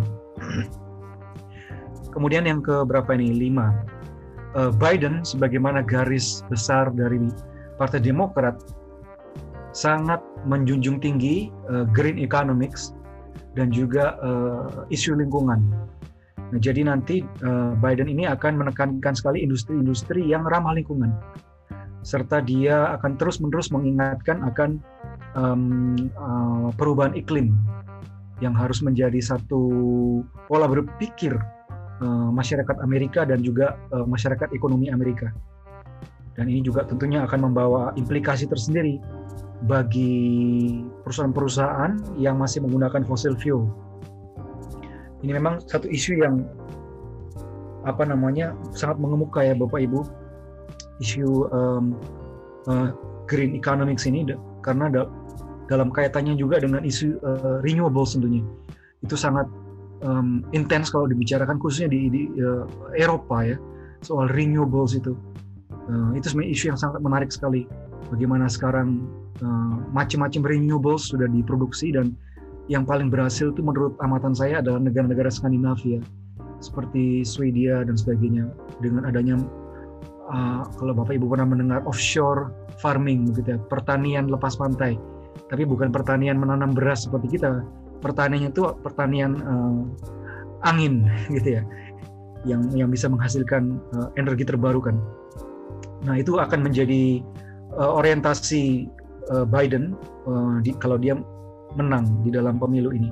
Kemudian 2.11 2.47
yang 2.47 2.59
ke 2.63 2.83
berapa 2.87 3.07
ini? 3.15 3.51
Lima 3.51 3.71
Biden 4.83 5.23
sebagaimana 5.23 5.79
garis 5.79 6.43
besar 6.51 6.91
dari 6.91 7.23
Partai 7.79 8.03
Demokrat 8.03 8.59
sangat 9.71 10.19
menjunjung 10.47 10.99
tinggi 10.99 11.49
uh, 11.71 11.87
green 11.91 12.19
economics 12.19 12.95
dan 13.55 13.71
juga 13.71 14.19
uh, 14.23 14.87
isu 14.91 15.19
lingkungan. 15.19 15.63
Nah, 16.51 16.59
jadi 16.59 16.83
nanti 16.87 17.23
uh, 17.47 17.79
Biden 17.79 18.11
ini 18.11 18.27
akan 18.27 18.59
menekankan 18.59 19.15
sekali 19.15 19.43
industri-industri 19.47 20.27
yang 20.27 20.43
ramah 20.43 20.75
lingkungan, 20.75 21.15
serta 22.03 22.43
dia 22.43 22.91
akan 22.99 23.15
terus-menerus 23.15 23.71
mengingatkan 23.71 24.43
akan 24.43 24.83
um, 25.39 25.95
uh, 26.19 26.69
perubahan 26.75 27.15
iklim 27.15 27.55
yang 28.43 28.57
harus 28.57 28.81
menjadi 28.83 29.21
satu 29.21 29.63
pola 30.51 30.67
berpikir 30.67 31.39
uh, 32.03 32.31
masyarakat 32.35 32.83
Amerika 32.83 33.23
dan 33.23 33.45
juga 33.47 33.79
uh, 33.95 34.03
masyarakat 34.03 34.51
ekonomi 34.51 34.91
Amerika. 34.91 35.31
Dan 36.35 36.49
ini 36.49 36.65
juga 36.65 36.89
tentunya 36.89 37.23
akan 37.27 37.53
membawa 37.53 37.93
implikasi 37.95 38.49
tersendiri 38.49 38.97
bagi 39.69 40.81
perusahaan-perusahaan 41.05 42.17
yang 42.17 42.41
masih 42.41 42.65
menggunakan 42.65 43.05
fossil 43.05 43.37
fuel. 43.37 43.69
Ini 45.21 45.37
memang 45.37 45.61
satu 45.69 45.85
isu 45.85 46.17
yang 46.17 46.49
apa 47.85 48.05
namanya 48.09 48.57
sangat 48.73 48.97
mengemuka 49.01 49.45
ya 49.45 49.53
Bapak 49.53 49.85
Ibu. 49.85 50.01
Isu 51.01 51.49
um, 51.53 51.97
uh, 52.69 52.93
green 53.29 53.57
economics 53.57 54.09
ini 54.09 54.25
karena 54.65 54.89
da 54.89 55.03
dalam 55.69 55.93
kaitannya 55.93 56.37
juga 56.41 56.61
dengan 56.61 56.85
isu 56.85 57.21
uh, 57.21 57.61
renewables 57.61 58.17
tentunya. 58.17 58.45
Itu 59.05 59.17
sangat 59.17 59.45
um, 60.01 60.45
intens 60.57 60.89
kalau 60.89 61.09
dibicarakan 61.09 61.61
khususnya 61.61 61.93
di, 61.93 62.09
di 62.09 62.23
uh, 62.41 62.65
Eropa 62.97 63.45
ya 63.45 63.57
soal 64.01 64.33
renewables 64.33 64.97
itu. 64.97 65.13
Uh, 65.89 66.17
itu 66.17 66.33
sebenarnya 66.33 66.53
isu 66.57 66.65
yang 66.73 66.79
sangat 66.81 67.01
menarik 67.05 67.29
sekali. 67.29 67.69
Bagaimana 68.09 68.49
sekarang 68.49 69.05
uh, 69.39 69.75
macam-macam 69.95 70.43
renewables 70.47 71.11
sudah 71.11 71.31
diproduksi 71.31 71.95
dan 71.95 72.15
yang 72.71 72.87
paling 72.87 73.11
berhasil 73.11 73.51
itu 73.51 73.63
menurut 73.67 73.99
amatan 73.99 74.31
saya 74.31 74.63
adalah 74.63 74.79
negara-negara 74.79 75.27
Skandinavia 75.27 75.99
seperti 76.63 77.27
Swedia 77.27 77.83
dan 77.83 77.99
sebagainya. 77.99 78.47
Dengan 78.79 79.11
adanya 79.11 79.43
uh, 80.31 80.63
kalau 80.79 80.95
bapak 80.95 81.19
ibu 81.19 81.27
pernah 81.27 81.51
mendengar 81.51 81.83
offshore 81.83 82.55
farming 82.79 83.35
gitu 83.35 83.57
ya 83.57 83.59
pertanian 83.67 84.31
lepas 84.31 84.55
pantai. 84.55 84.95
Tapi 85.51 85.67
bukan 85.67 85.91
pertanian 85.91 86.39
menanam 86.39 86.71
beras 86.71 87.11
seperti 87.11 87.35
kita. 87.41 87.67
Pertaniannya 88.01 88.55
itu 88.55 88.63
pertanian 88.87 89.35
uh, 89.43 89.83
angin 90.63 91.11
gitu 91.35 91.59
ya 91.59 91.63
yang 92.49 92.65
yang 92.73 92.89
bisa 92.89 93.11
menghasilkan 93.11 93.83
uh, 93.99 94.09
energi 94.17 94.47
terbarukan. 94.47 94.97
Nah 96.07 96.17
itu 96.17 96.39
akan 96.41 96.65
menjadi 96.65 97.21
uh, 97.77 97.99
orientasi 98.01 98.89
uh, 99.33 99.47
Biden 99.47 99.97
uh, 100.27 100.59
di, 100.61 100.75
kalau 100.77 100.99
dia 101.01 101.17
menang 101.79 102.07
di 102.27 102.31
dalam 102.35 102.59
pemilu 102.59 102.91
ini. 102.91 103.11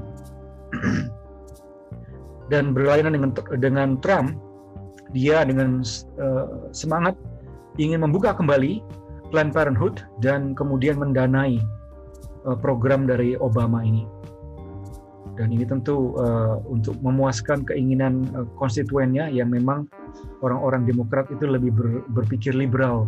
Dan 2.52 2.72
berlainan 2.72 3.12
dengan 3.12 3.30
dengan 3.60 3.88
Trump, 4.00 4.40
dia 5.12 5.44
dengan 5.44 5.84
uh, 6.16 6.72
semangat 6.72 7.12
ingin 7.76 8.00
membuka 8.00 8.32
kembali 8.32 8.80
Planned 9.28 9.52
Parenthood 9.52 10.00
dan 10.24 10.56
kemudian 10.56 10.96
mendanai 10.96 11.60
uh, 12.48 12.56
program 12.56 13.04
dari 13.04 13.36
Obama 13.36 13.84
ini 13.84 14.08
dan 15.38 15.54
ini 15.54 15.62
tentu 15.62 16.18
uh, 16.18 16.58
untuk 16.66 16.98
memuaskan 16.98 17.62
keinginan 17.62 18.26
uh, 18.34 18.42
konstituennya 18.58 19.30
yang 19.30 19.54
memang 19.54 19.86
orang-orang 20.42 20.82
Demokrat 20.82 21.30
itu 21.30 21.46
lebih 21.46 21.70
ber, 21.70 22.02
berpikir 22.10 22.50
liberal, 22.58 23.06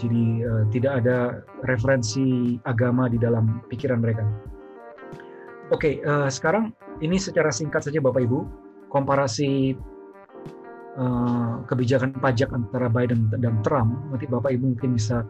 jadi 0.00 0.24
uh, 0.46 0.64
tidak 0.72 0.92
ada 1.04 1.44
referensi 1.68 2.58
agama 2.64 3.06
di 3.06 3.16
dalam 3.20 3.64
pikiran 3.68 4.00
mereka. 4.00 4.24
Oke, 5.70 6.00
okay, 6.00 6.06
uh, 6.06 6.26
sekarang 6.26 6.74
ini 6.98 7.16
secara 7.16 7.54
singkat 7.54 7.86
saja 7.86 8.02
Bapak 8.02 8.26
Ibu, 8.26 8.38
komparasi 8.90 9.78
uh, 10.98 11.62
kebijakan 11.70 12.18
pajak 12.18 12.50
antara 12.50 12.90
Biden 12.90 13.30
dan 13.30 13.62
Trump. 13.62 13.94
Nanti 14.10 14.26
Bapak 14.26 14.50
Ibu 14.54 14.74
mungkin 14.74 14.98
bisa 14.98 15.22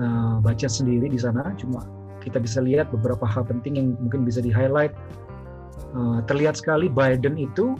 uh, 0.00 0.36
baca 0.40 0.68
sendiri 0.70 1.12
di 1.12 1.20
sana. 1.20 1.52
Cuma 1.60 1.84
kita 2.24 2.40
bisa 2.40 2.64
lihat 2.64 2.88
beberapa 2.90 3.28
hal 3.28 3.44
penting 3.44 3.76
yang 3.76 3.88
mungkin 4.00 4.24
bisa 4.24 4.40
di 4.40 4.48
highlight 4.48 4.96
Eh, 5.88 6.20
terlihat 6.28 6.60
sekali 6.60 6.92
Biden 6.92 7.40
itu 7.40 7.72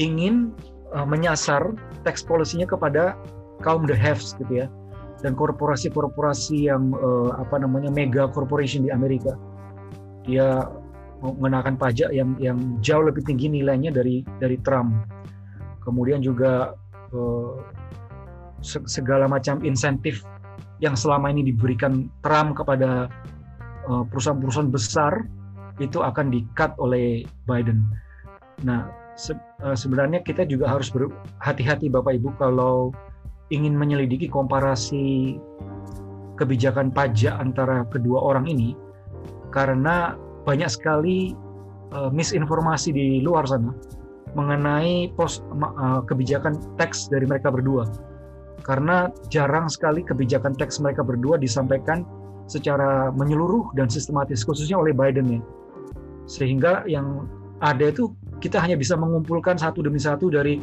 ingin 0.00 0.56
uh, 0.92 1.04
menyasar 1.04 1.72
tax 2.04 2.24
policy-nya 2.24 2.68
kepada 2.68 3.16
kaum 3.60 3.84
the 3.84 3.96
haves 3.96 4.36
gitu 4.40 4.64
ya 4.64 4.66
dan 5.24 5.32
korporasi-korporasi 5.32 6.68
yang 6.68 6.92
uh, 6.92 7.32
apa 7.40 7.56
namanya 7.60 7.88
mega 7.88 8.28
corporation 8.28 8.84
di 8.84 8.90
Amerika 8.92 9.32
dia 10.26 10.66
mengenakan 11.24 11.80
pajak 11.80 12.12
yang 12.12 12.36
yang 12.36 12.58
jauh 12.84 13.00
lebih 13.00 13.24
tinggi 13.24 13.48
nilainya 13.48 13.88
dari 13.88 14.20
dari 14.36 14.60
Trump 14.60 14.92
kemudian 15.80 16.20
juga 16.20 16.76
uh, 17.16 17.56
segala 18.66 19.30
macam 19.30 19.62
insentif 19.64 20.20
yang 20.82 20.92
selama 20.92 21.32
ini 21.32 21.46
diberikan 21.48 22.12
Trump 22.20 22.58
kepada 22.58 23.08
perusahaan-perusahaan 23.86 24.72
besar 24.74 25.22
itu 25.78 26.00
akan 26.00 26.32
di-cut 26.32 26.72
oleh 26.80 27.24
Biden. 27.44 27.84
Nah, 28.64 28.88
se 29.16 29.36
eh, 29.36 29.76
sebenarnya 29.76 30.24
kita 30.24 30.48
juga 30.48 30.72
harus 30.72 30.88
berhati-hati 30.92 31.92
Bapak 31.92 32.16
Ibu 32.20 32.36
kalau 32.40 32.92
ingin 33.54 33.74
menyelidiki 33.78 34.26
komparasi 34.26 35.36
kebijakan 36.36 36.92
pajak 36.92 37.32
antara 37.38 37.86
kedua 37.88 38.20
orang 38.20 38.44
ini 38.50 38.76
karena 39.54 40.18
banyak 40.44 40.68
sekali 40.68 41.32
uh, 41.94 42.12
misinformasi 42.12 42.92
di 42.92 43.06
luar 43.24 43.48
sana 43.48 43.72
mengenai 44.36 45.10
pos 45.16 45.40
uh, 45.40 46.04
kebijakan 46.04 46.60
teks 46.76 47.08
dari 47.08 47.24
mereka 47.24 47.48
berdua. 47.48 47.88
Karena 48.60 49.08
jarang 49.32 49.70
sekali 49.70 50.04
kebijakan 50.04 50.52
teks 50.58 50.82
mereka 50.82 51.00
berdua 51.00 51.40
disampaikan 51.40 52.04
secara 52.50 53.10
menyeluruh 53.14 53.72
dan 53.74 53.90
sistematis 53.90 54.42
khususnya 54.46 54.78
oleh 54.78 54.94
Biden 54.94 55.38
ya 55.38 55.40
sehingga 56.26 56.82
yang 56.90 57.26
ada 57.62 57.90
itu 57.90 58.12
kita 58.42 58.60
hanya 58.60 58.76
bisa 58.76 58.98
mengumpulkan 58.98 59.56
satu 59.56 59.80
demi 59.80 59.98
satu 60.02 60.28
dari 60.28 60.60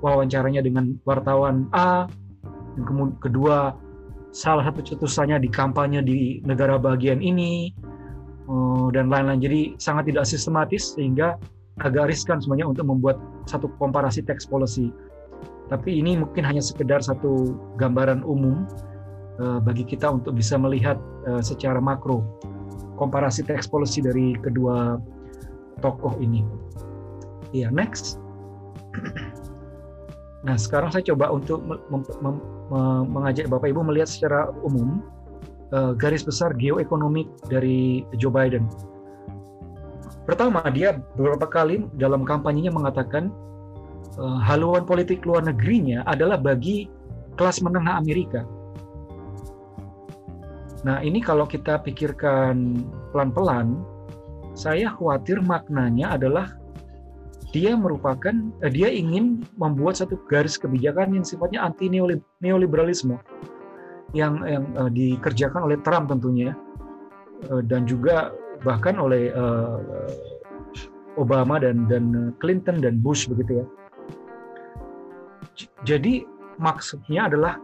wawancaranya 0.00 0.64
dengan 0.64 0.96
wartawan 1.04 1.68
A, 1.76 2.08
kedua 3.20 3.74
salah 4.30 4.62
satu 4.66 4.80
cetusannya 4.82 5.42
di 5.42 5.50
kampanye 5.50 6.00
di 6.06 6.18
negara 6.46 6.78
bagian 6.78 7.18
ini 7.18 7.74
uh, 8.46 8.88
dan 8.94 9.10
lain-lain. 9.10 9.42
Jadi 9.42 9.60
sangat 9.78 10.10
tidak 10.10 10.24
sistematis 10.26 10.94
sehingga 10.94 11.38
agak 11.82 12.12
riskan 12.12 12.38
sebenarnya 12.38 12.70
untuk 12.70 12.86
membuat 12.86 13.16
satu 13.50 13.70
komparasi 13.78 14.22
tax 14.22 14.46
policy. 14.46 14.94
Tapi 15.70 16.02
ini 16.02 16.18
mungkin 16.18 16.42
hanya 16.42 16.62
sekedar 16.62 16.98
satu 17.02 17.54
gambaran 17.78 18.26
umum 18.26 18.66
uh, 19.38 19.58
bagi 19.62 19.86
kita 19.86 20.10
untuk 20.10 20.34
bisa 20.34 20.58
melihat 20.58 20.98
uh, 21.30 21.42
secara 21.42 21.78
makro 21.78 22.26
komparasi 22.98 23.46
tax 23.46 23.64
policy 23.70 24.02
dari 24.04 24.36
kedua 24.38 25.00
tokoh 25.80 26.18
ini. 26.20 26.44
Yeah, 27.50 27.72
next. 27.74 28.20
Nah, 30.40 30.56
sekarang 30.56 30.88
saya 30.88 31.04
coba 31.04 31.28
untuk 31.36 31.60
mengajak 33.04 33.50
Bapak 33.50 33.74
Ibu 33.74 33.82
melihat 33.82 34.06
secara 34.06 34.54
umum 34.62 35.02
uh, 35.74 35.92
garis 35.98 36.22
besar 36.22 36.54
geoekonomik 36.54 37.26
dari 37.50 38.06
Joe 38.18 38.30
Biden. 38.30 38.70
Pertama, 40.28 40.62
dia 40.70 40.94
beberapa 41.18 41.50
kali 41.50 41.90
dalam 41.98 42.22
kampanyenya 42.22 42.70
mengatakan 42.70 43.34
uh, 44.20 44.38
haluan 44.38 44.86
politik 44.86 45.26
luar 45.26 45.42
negerinya 45.42 46.06
adalah 46.06 46.38
bagi 46.38 46.86
kelas 47.34 47.64
menengah 47.64 47.98
Amerika. 47.98 48.46
Nah, 50.86 51.02
ini 51.04 51.20
kalau 51.20 51.44
kita 51.44 51.82
pikirkan 51.84 52.86
pelan-pelan, 53.12 53.84
saya 54.56 54.92
khawatir 54.96 55.42
maknanya 55.44 56.16
adalah 56.16 56.59
dia 57.50 57.74
merupakan 57.74 58.34
eh, 58.62 58.70
dia 58.70 58.88
ingin 58.90 59.42
membuat 59.58 59.98
satu 59.98 60.18
garis 60.30 60.54
kebijakan 60.54 61.18
yang 61.18 61.26
sifatnya 61.26 61.66
anti 61.66 61.90
neoliberalisme 62.42 63.18
yang 64.10 64.42
yang 64.42 64.64
uh, 64.74 64.90
dikerjakan 64.90 65.70
oleh 65.70 65.78
Trump 65.86 66.10
tentunya 66.10 66.50
uh, 67.50 67.62
dan 67.62 67.86
juga 67.86 68.34
bahkan 68.66 68.98
oleh 68.98 69.30
uh, 69.30 69.78
Obama 71.14 71.62
dan 71.62 71.86
dan 71.86 72.34
Clinton 72.42 72.82
dan 72.82 72.98
Bush 72.98 73.30
begitu 73.30 73.62
ya. 73.62 73.66
Jadi 75.86 76.26
maksudnya 76.58 77.30
adalah 77.30 77.58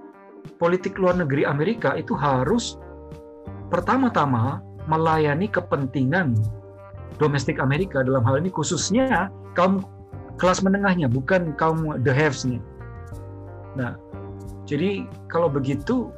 politik 0.58 0.98
luar 0.98 1.18
negeri 1.18 1.42
Amerika 1.42 1.98
itu 1.98 2.14
harus 2.14 2.78
pertama-tama 3.70 4.62
melayani 4.86 5.50
kepentingan 5.50 6.38
domestik 7.16 7.58
Amerika 7.58 8.04
dalam 8.04 8.22
hal 8.26 8.40
ini 8.42 8.52
khususnya 8.52 9.32
kaum 9.56 9.82
kelas 10.36 10.60
menengahnya 10.60 11.08
bukan 11.08 11.56
kaum 11.56 11.96
the 12.04 12.12
haves-nya. 12.12 12.60
Nah, 13.76 13.96
jadi 14.68 15.08
kalau 15.32 15.48
begitu 15.48 16.12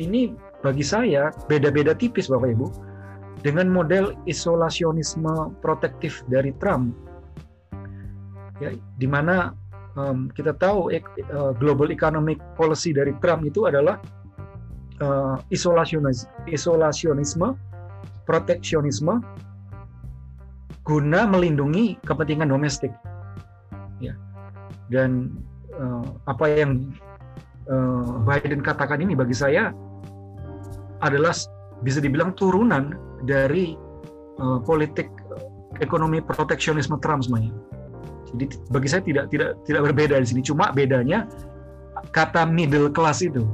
ini 0.00 0.32
bagi 0.64 0.82
saya 0.82 1.34
beda-beda 1.46 1.92
tipis 1.92 2.30
Bapak 2.30 2.54
Ibu 2.54 2.66
dengan 3.44 3.70
model 3.70 4.16
isolasionisme 4.26 5.54
protektif 5.62 6.24
dari 6.26 6.50
Trump. 6.58 6.94
Ya, 8.58 8.74
di 8.98 9.06
mana 9.06 9.54
um, 9.94 10.26
kita 10.34 10.54
tahu 10.58 10.90
uh, 10.90 11.54
global 11.62 11.94
economic 11.94 12.42
policy 12.58 12.90
dari 12.90 13.14
Trump 13.22 13.46
itu 13.46 13.70
adalah 13.70 14.02
uh, 14.98 15.38
isolasionis, 15.54 16.26
isolasionisme, 16.50 17.54
proteksionisme 18.26 19.22
guna 20.88 21.28
melindungi 21.28 22.00
kepentingan 22.08 22.48
domestik. 22.48 22.90
Ya. 24.00 24.16
Dan 24.88 25.36
uh, 25.76 26.16
apa 26.24 26.48
yang 26.48 26.88
uh, 27.68 28.24
Biden 28.24 28.64
katakan 28.64 29.04
ini 29.04 29.12
bagi 29.12 29.36
saya 29.36 29.70
adalah 31.04 31.36
bisa 31.84 32.00
dibilang 32.00 32.32
turunan 32.34 32.96
dari 33.28 33.76
uh, 34.40 34.58
politik 34.64 35.12
ekonomi 35.84 36.24
proteksionisme 36.24 36.96
Trump 37.04 37.28
semuanya. 37.28 37.52
Jadi 38.32 38.44
bagi 38.72 38.88
saya 38.88 39.02
tidak 39.04 39.28
tidak 39.28 39.60
tidak 39.68 39.92
berbeda 39.92 40.16
di 40.20 40.26
sini. 40.26 40.40
Cuma 40.40 40.72
bedanya 40.72 41.28
kata 42.16 42.48
middle 42.48 42.88
class 42.88 43.20
itu. 43.20 43.44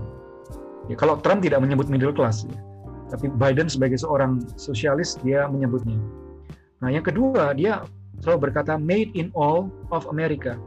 Ya, 0.86 0.94
kalau 1.00 1.18
Trump 1.24 1.40
tidak 1.40 1.64
menyebut 1.64 1.88
middle 1.88 2.12
class, 2.12 2.44
ya. 2.44 2.60
tapi 3.08 3.32
Biden 3.40 3.72
sebagai 3.72 3.96
seorang 3.96 4.44
sosialis 4.60 5.16
dia 5.24 5.48
menyebutnya. 5.48 5.96
Nah, 6.84 6.92
yang 6.92 7.00
kedua, 7.00 7.56
dia 7.56 7.80
selalu 8.20 8.52
berkata 8.52 8.76
made 8.76 9.08
in 9.16 9.32
all 9.32 9.72
of 9.88 10.04
America, 10.12 10.60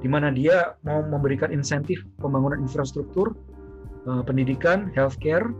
di 0.00 0.08
mana 0.08 0.32
dia 0.32 0.72
mau 0.80 1.04
memberikan 1.04 1.52
insentif 1.52 2.00
pembangunan 2.24 2.56
infrastruktur, 2.64 3.36
eh, 4.08 4.22
pendidikan, 4.24 4.88
healthcare, 4.96 5.52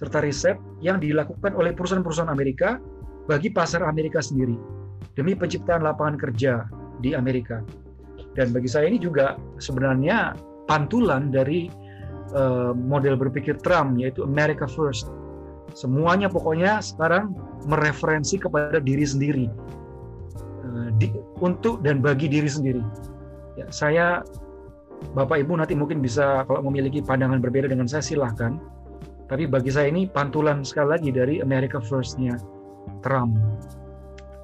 serta 0.00 0.24
riset 0.24 0.56
yang 0.80 1.04
dilakukan 1.04 1.52
oleh 1.52 1.76
perusahaan-perusahaan 1.76 2.32
Amerika 2.32 2.80
bagi 3.28 3.52
pasar 3.52 3.84
Amerika 3.84 4.24
sendiri 4.24 4.56
demi 5.12 5.36
penciptaan 5.36 5.84
lapangan 5.84 6.16
kerja 6.16 6.64
di 7.04 7.12
Amerika. 7.12 7.60
Dan 8.32 8.56
bagi 8.56 8.68
saya 8.72 8.88
ini 8.88 8.96
juga 8.96 9.36
sebenarnya 9.60 10.36
pantulan 10.68 11.32
dari 11.32 11.68
uh, 12.36 12.76
model 12.76 13.16
berpikir 13.16 13.56
Trump 13.64 13.96
yaitu 13.96 14.24
America 14.24 14.68
First 14.68 15.08
Semuanya 15.76 16.32
pokoknya 16.32 16.80
sekarang 16.80 17.36
mereferensi 17.68 18.40
kepada 18.40 18.80
diri 18.80 19.04
sendiri 19.04 19.46
eh, 20.64 20.88
di, 20.96 21.12
untuk 21.44 21.84
dan 21.84 22.00
bagi 22.00 22.32
diri 22.32 22.48
sendiri. 22.48 22.80
Ya, 23.60 23.68
saya 23.68 24.24
Bapak 25.12 25.44
Ibu 25.44 25.60
nanti 25.60 25.76
mungkin 25.76 26.00
bisa 26.00 26.48
kalau 26.48 26.64
memiliki 26.64 27.04
pandangan 27.04 27.44
berbeda 27.44 27.68
dengan 27.68 27.84
saya 27.84 28.00
silahkan. 28.00 28.56
Tapi 29.28 29.44
bagi 29.44 29.68
saya 29.68 29.92
ini 29.92 30.08
pantulan 30.08 30.64
sekali 30.64 30.96
lagi 30.96 31.10
dari 31.12 31.44
America 31.44 31.76
First-nya 31.82 32.40
Trump. 33.04 33.36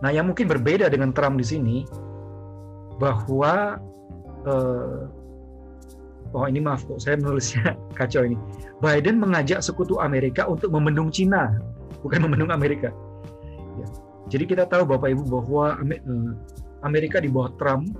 Nah, 0.05 0.11
yang 0.11 0.29
mungkin 0.29 0.51
berbeda 0.51 0.91
dengan 0.93 1.15
Trump 1.15 1.39
di 1.41 1.47
sini 1.47 1.77
bahwa 3.01 3.81
eh, 4.45 5.01
oh 6.33 6.49
ini 6.49 6.61
maaf 6.65 6.85
kok 6.89 7.01
saya 7.01 7.21
menulisnya 7.21 7.77
kacau 7.99 8.25
ini. 8.25 8.37
Biden 8.81 9.21
mengajak 9.21 9.61
sekutu 9.61 10.01
Amerika 10.01 10.49
untuk 10.49 10.73
membendung 10.73 11.13
Cina, 11.13 11.57
bukan 12.01 12.25
membendung 12.25 12.51
Amerika. 12.51 12.91
Ya. 13.79 13.87
Jadi 14.33 14.45
kita 14.49 14.65
tahu 14.69 14.89
Bapak 14.89 15.13
Ibu 15.13 15.25
bahwa 15.29 15.77
eh, 15.93 16.03
Amerika 16.83 17.21
di 17.21 17.29
bawah 17.29 17.53
Trump 17.61 17.93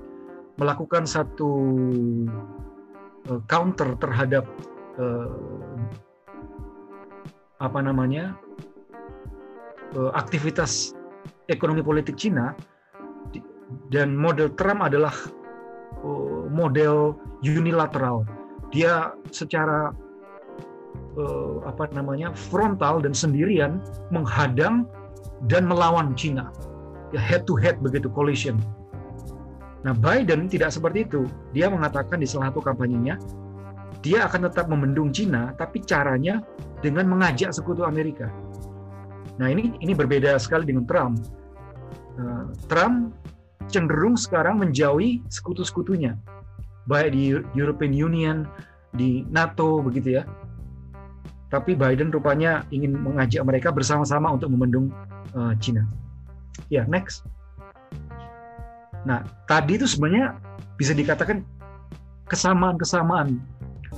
melakukan 0.57 1.05
satu 1.05 1.51
eh, 3.29 3.41
counter 3.49 3.97
terhadap 3.97 4.45
uh, 4.97 5.33
apa 7.61 7.79
namanya 7.79 8.35
aktivitas 10.17 10.97
ekonomi 11.47 11.85
politik 11.85 12.17
Cina 12.17 12.57
dan 13.93 14.17
model 14.17 14.51
Trump 14.57 14.83
adalah 14.83 15.13
uh, 16.01 16.49
model 16.49 17.13
unilateral. 17.45 18.25
Dia 18.73 19.13
secara 19.29 19.93
uh, 21.17 21.61
apa 21.69 21.89
namanya 21.93 22.33
frontal 22.33 23.03
dan 23.03 23.13
sendirian 23.13 23.77
menghadang 24.09 24.89
dan 25.45 25.69
melawan 25.69 26.17
Cina. 26.17 26.49
Ya 27.13 27.21
head 27.21 27.45
to 27.45 27.53
head 27.53 27.77
begitu 27.83 28.09
collision. 28.09 28.57
Nah 29.83 29.93
Biden 29.93 30.49
tidak 30.49 30.73
seperti 30.73 31.05
itu. 31.05 31.27
Dia 31.53 31.69
mengatakan 31.69 32.17
di 32.17 32.25
salah 32.25 32.49
satu 32.49 32.63
kampanyenya 32.63 33.19
dia 34.03 34.27
akan 34.27 34.51
tetap 34.51 34.67
membendung 34.67 35.15
Cina 35.15 35.55
tapi 35.55 35.79
caranya 35.83 36.43
dengan 36.83 37.07
mengajak 37.07 37.55
sekutu 37.55 37.87
Amerika. 37.87 38.27
Nah 39.39 39.47
ini 39.47 39.77
ini 39.79 39.95
berbeda 39.95 40.35
sekali 40.37 40.67
dengan 40.67 40.83
Trump. 40.83 41.23
Uh, 42.19 42.51
Trump 42.69 43.15
cenderung 43.71 44.15
sekarang 44.15 44.59
menjauhi 44.59 45.23
sekutu-sekutunya 45.31 46.17
baik 46.87 47.15
di 47.15 47.37
European 47.55 47.93
Union 47.95 48.37
di 48.93 49.23
NATO 49.31 49.79
begitu 49.79 50.21
ya 50.21 50.23
tapi 51.53 51.77
Biden 51.77 52.09
rupanya 52.09 52.65
ingin 52.73 52.97
mengajak 52.97 53.45
mereka 53.45 53.69
bersama-sama 53.69 54.33
untuk 54.33 54.49
membendung 54.49 54.89
uh, 55.37 55.53
Cina. 55.61 55.85
Ya, 56.73 56.81
next. 56.89 57.21
Nah, 59.05 59.21
tadi 59.45 59.77
itu 59.77 59.85
sebenarnya 59.85 60.33
bisa 60.81 60.97
dikatakan 60.97 61.45
kesamaan-kesamaan 62.25 63.37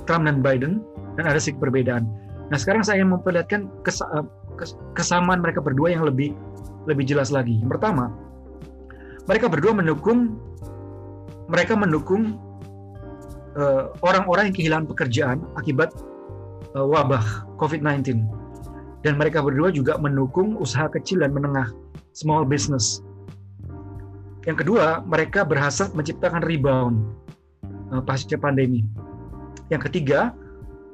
Trump 0.04 0.28
dan 0.28 0.44
Biden 0.44 0.84
dan 1.16 1.24
ada 1.24 1.40
sedikit 1.40 1.64
perbedaan. 1.64 2.04
Nah, 2.52 2.60
sekarang 2.60 2.84
saya 2.84 3.00
ingin 3.00 3.16
memperlihatkan 3.16 3.72
kes, 3.88 4.04
uh, 4.04 4.28
kesamaan 4.92 5.40
mereka 5.40 5.64
berdua 5.64 5.96
yang 5.96 6.04
lebih 6.04 6.36
lebih 6.84 7.08
jelas 7.08 7.32
lagi. 7.32 7.56
Yang 7.56 7.80
pertama, 7.80 8.12
mereka 9.26 9.46
berdua 9.50 9.74
mendukung 9.74 10.38
mereka 11.46 11.78
mendukung 11.78 12.38
orang-orang 13.54 13.94
uh, 13.94 14.04
orang 14.06 14.24
-orang 14.26 14.44
yang 14.50 14.56
kehilangan 14.56 14.86
pekerjaan 14.90 15.38
akibat 15.54 15.90
uh, 16.76 16.86
wabah 16.86 17.46
COVID-19. 17.56 18.20
Dan 19.00 19.16
mereka 19.16 19.40
berdua 19.40 19.72
juga 19.72 19.96
mendukung 19.96 20.58
usaha 20.58 20.90
kecil 20.90 21.22
dan 21.22 21.32
menengah, 21.32 21.70
small 22.12 22.42
business. 22.44 23.00
Yang 24.44 24.66
kedua, 24.66 25.02
mereka 25.06 25.42
berhasil 25.46 25.90
menciptakan 25.96 26.42
rebound 26.44 27.00
uh, 27.94 28.02
pasca 28.02 28.36
pandemi. 28.36 28.82
Yang 29.70 29.90
ketiga, 29.90 30.34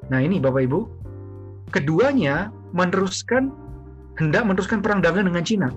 nah 0.08 0.20
ini 0.20 0.40
Bapak 0.40 0.68
Ibu, 0.68 0.80
keduanya 1.72 2.52
meneruskan 2.72 3.52
hendak 4.20 4.44
meneruskan 4.44 4.84
perang 4.84 5.00
dagang 5.00 5.28
dengan 5.28 5.44
Cina. 5.44 5.68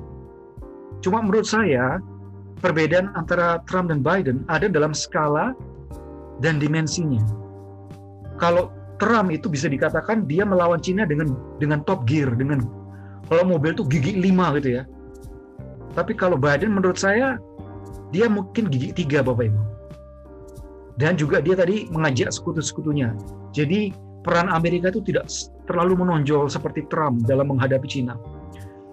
Cuma 1.03 1.23
menurut 1.23 1.47
saya 1.47 1.99
perbedaan 2.65 3.13
antara 3.13 3.61
Trump 3.69 3.93
dan 3.93 4.01
Biden 4.01 4.41
ada 4.49 4.65
dalam 4.65 4.89
skala 4.89 5.53
dan 6.41 6.57
dimensinya. 6.57 7.21
Kalau 8.41 8.73
Trump 8.97 9.29
itu 9.29 9.45
bisa 9.45 9.69
dikatakan 9.69 10.25
dia 10.25 10.41
melawan 10.41 10.81
Cina 10.81 11.05
dengan 11.05 11.37
dengan 11.61 11.85
top 11.85 12.09
gear, 12.09 12.33
dengan 12.33 12.65
kalau 13.29 13.45
mobil 13.45 13.77
itu 13.77 13.85
gigi 13.85 14.17
lima 14.17 14.49
gitu 14.57 14.81
ya. 14.81 14.83
Tapi 15.93 16.17
kalau 16.17 16.41
Biden 16.41 16.73
menurut 16.73 16.97
saya 16.97 17.37
dia 18.09 18.25
mungkin 18.25 18.65
gigi 18.73 18.97
tiga 18.97 19.21
Bapak 19.21 19.45
Ibu. 19.53 19.61
Dan 20.95 21.19
juga 21.19 21.43
dia 21.43 21.59
tadi 21.59 21.91
mengajak 21.91 22.31
sekutu-sekutunya. 22.31 23.13
Jadi 23.51 23.91
peran 24.23 24.47
Amerika 24.49 24.89
itu 24.89 25.03
tidak 25.03 25.27
terlalu 25.67 26.01
menonjol 26.01 26.47
seperti 26.47 26.87
Trump 26.87 27.27
dalam 27.27 27.51
menghadapi 27.51 27.85
Cina. 27.85 28.15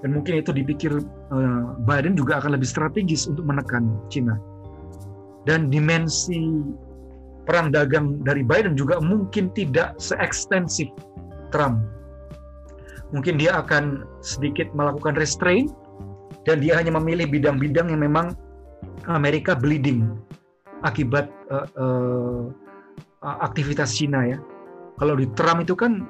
Dan 0.02 0.18
mungkin 0.18 0.42
itu 0.42 0.50
dipikir 0.50 0.92
uh, 1.30 1.64
Biden 1.86 2.18
juga 2.18 2.42
akan 2.42 2.58
lebih 2.58 2.66
strategis 2.66 3.30
untuk 3.30 3.46
menekan 3.46 3.86
Cina. 4.10 4.34
Dan 5.46 5.70
dimensi 5.70 6.62
perang 7.46 7.74
dagang 7.74 8.22
dari 8.22 8.42
Biden 8.46 8.78
juga 8.78 8.98
mungkin 9.02 9.50
tidak 9.54 9.98
seekstensif 9.98 10.90
Trump. 11.54 11.82
Mungkin 13.14 13.38
dia 13.38 13.62
akan 13.62 14.06
sedikit 14.24 14.70
melakukan 14.74 15.14
restraint 15.18 15.70
dan 16.48 16.58
dia 16.58 16.78
hanya 16.78 16.94
memilih 16.96 17.28
bidang-bidang 17.30 17.92
yang 17.92 18.02
memang 18.02 18.34
Amerika 19.06 19.54
bleeding 19.54 20.06
akibat 20.82 21.30
uh, 21.50 21.68
uh, 21.78 22.42
aktivitas 23.22 23.94
Cina 23.94 24.26
ya. 24.26 24.38
Kalau 24.98 25.14
di 25.14 25.26
Trump 25.38 25.62
itu 25.62 25.74
kan 25.78 26.06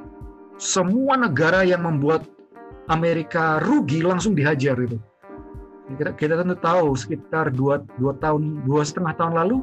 semua 0.57 1.17
negara 1.17 1.65
yang 1.65 1.85
membuat 1.85 2.25
Amerika 2.91 3.63
rugi 3.63 4.03
langsung 4.03 4.35
dihajar 4.35 4.75
itu. 4.81 4.99
Kita, 5.99 6.17
kita 6.17 6.35
tentu 6.41 6.57
tahu 6.57 6.97
sekitar 6.97 7.53
dua, 7.53 7.85
dua 8.01 8.17
tahun 8.19 8.65
dua 8.65 8.83
setengah 8.83 9.13
tahun 9.19 9.35
lalu 9.45 9.61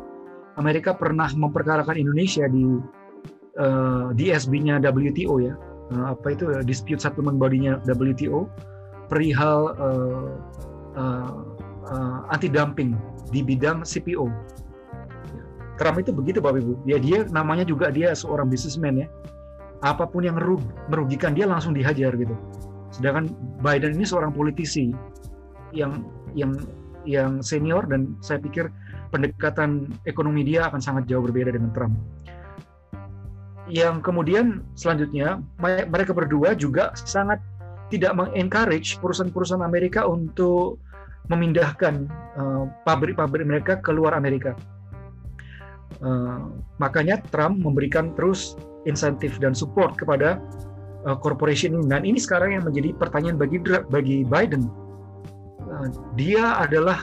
Amerika 0.59 0.93
pernah 0.93 1.25
memperkarakan 1.31 1.95
Indonesia 1.95 2.45
di 2.45 2.77
uh, 3.57 4.13
di 4.13 4.29
SB-nya 4.29 4.77
WTO 4.83 5.41
ya 5.41 5.55
uh, 5.95 6.13
apa 6.13 6.27
itu 6.35 6.45
dispute 6.67 7.01
settlement 7.01 7.39
body-nya 7.41 7.81
WTO 7.87 8.45
perihal 9.09 9.73
uh, 9.79 10.29
uh, 10.93 11.33
uh, 11.89 12.19
anti 12.29 12.47
dumping 12.47 12.93
di 13.33 13.41
bidang 13.41 13.81
CPO. 13.81 14.29
Trump 15.79 15.95
itu 15.97 16.11
begitu 16.11 16.43
Bapak 16.43 16.59
Ibu. 16.59 16.73
Ya 16.83 16.99
dia 16.99 17.23
namanya 17.31 17.63
juga 17.63 17.89
dia 17.89 18.11
seorang 18.11 18.51
businessman 18.51 18.99
ya. 18.99 19.07
Apa 19.79 20.03
pun 20.03 20.27
yang 20.27 20.35
merugikan 20.91 21.31
dia 21.31 21.47
langsung 21.47 21.71
dihajar 21.71 22.11
gitu. 22.19 22.35
Sedangkan 22.89 23.29
Biden 23.61 23.97
ini 23.97 24.05
seorang 24.05 24.33
politisi 24.33 24.93
yang 25.73 26.05
yang 26.33 26.57
yang 27.07 27.39
senior 27.41 27.85
dan 27.87 28.17
saya 28.19 28.41
pikir 28.41 28.69
pendekatan 29.09 29.89
ekonomi 30.05 30.45
dia 30.45 30.69
akan 30.69 30.81
sangat 30.81 31.09
jauh 31.09 31.23
berbeda 31.25 31.53
dengan 31.53 31.71
Trump. 31.73 31.95
Yang 33.69 34.01
kemudian 34.01 34.65
selanjutnya 34.73 35.41
mereka 35.61 36.13
berdua 36.13 36.57
juga 36.57 36.93
sangat 36.97 37.37
tidak 37.89 38.13
mengencourage 38.17 38.97
perusahaan-perusahaan 39.01 39.65
Amerika 39.65 40.05
untuk 40.05 40.81
memindahkan 41.29 42.09
eh, 42.09 42.63
pabrik-pabrik 42.85 43.45
uh, 43.45 43.49
mereka 43.49 43.73
keluar 43.81 44.17
Amerika. 44.17 44.57
Uh, 45.99 46.53
makanya 46.79 47.19
Trump 47.33 47.59
memberikan 47.59 48.13
terus 48.15 48.55
insentif 48.87 49.35
dan 49.41 49.51
support 49.51 49.97
kepada 49.99 50.39
uh, 51.09 51.17
corporation 51.17 51.73
ini. 51.73 51.89
Dan 51.89 52.05
ini 52.05 52.21
sekarang 52.21 52.53
yang 52.53 52.63
menjadi 52.69 52.93
pertanyaan 52.93 53.41
bagi 53.41 53.57
bagi 53.89 54.21
Biden. 54.21 54.69
Uh, 55.65 55.89
dia 56.13 56.61
adalah 56.61 57.01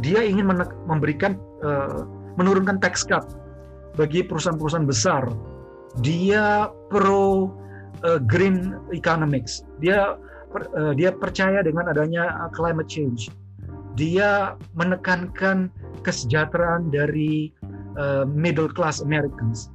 dia 0.00 0.24
ingin 0.24 0.48
memberikan 0.88 1.36
uh, 1.60 2.08
menurunkan 2.40 2.80
tax 2.80 3.04
cut 3.04 3.36
bagi 4.00 4.24
perusahaan-perusahaan 4.24 4.88
besar. 4.88 5.28
Dia 6.00 6.72
pro 6.88 7.52
green 8.24 8.80
economics. 8.90 9.62
Dia 9.84 10.16
dia 10.96 11.12
percaya 11.12 11.60
dengan 11.60 11.92
adanya 11.92 12.48
climate 12.56 12.88
change. 12.88 13.28
Dia 14.00 14.56
menekankan 14.72 15.68
kesejahteraan 16.00 16.88
dari 16.88 17.52
middle 18.32 18.72
class 18.72 19.04
Americans. 19.04 19.68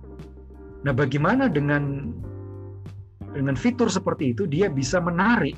Nah, 0.81 0.91
bagaimana 0.97 1.45
dengan 1.45 2.11
dengan 3.37 3.55
fitur 3.55 3.87
seperti 3.87 4.33
itu 4.33 4.49
dia 4.49 4.67
bisa 4.67 4.97
menarik 4.97 5.55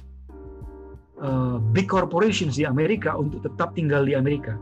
uh, 1.24 1.58
big 1.72 1.88
corporations 1.88 2.60
di 2.60 2.68
Amerika 2.68 3.16
untuk 3.16 3.44
tetap 3.44 3.74
tinggal 3.74 4.04
di 4.04 4.14
Amerika. 4.14 4.60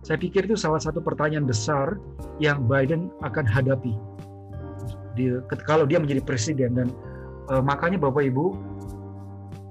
Saya 0.00 0.16
pikir 0.16 0.48
itu 0.48 0.56
salah 0.56 0.80
satu 0.80 1.04
pertanyaan 1.04 1.44
besar 1.44 2.00
yang 2.40 2.64
Biden 2.64 3.12
akan 3.20 3.44
hadapi 3.44 3.92
di, 5.12 5.28
kalau 5.68 5.84
dia 5.84 6.00
menjadi 6.00 6.24
presiden 6.24 6.72
dan 6.72 6.88
uh, 7.52 7.60
makanya 7.60 8.00
Bapak 8.00 8.24
Ibu 8.32 8.70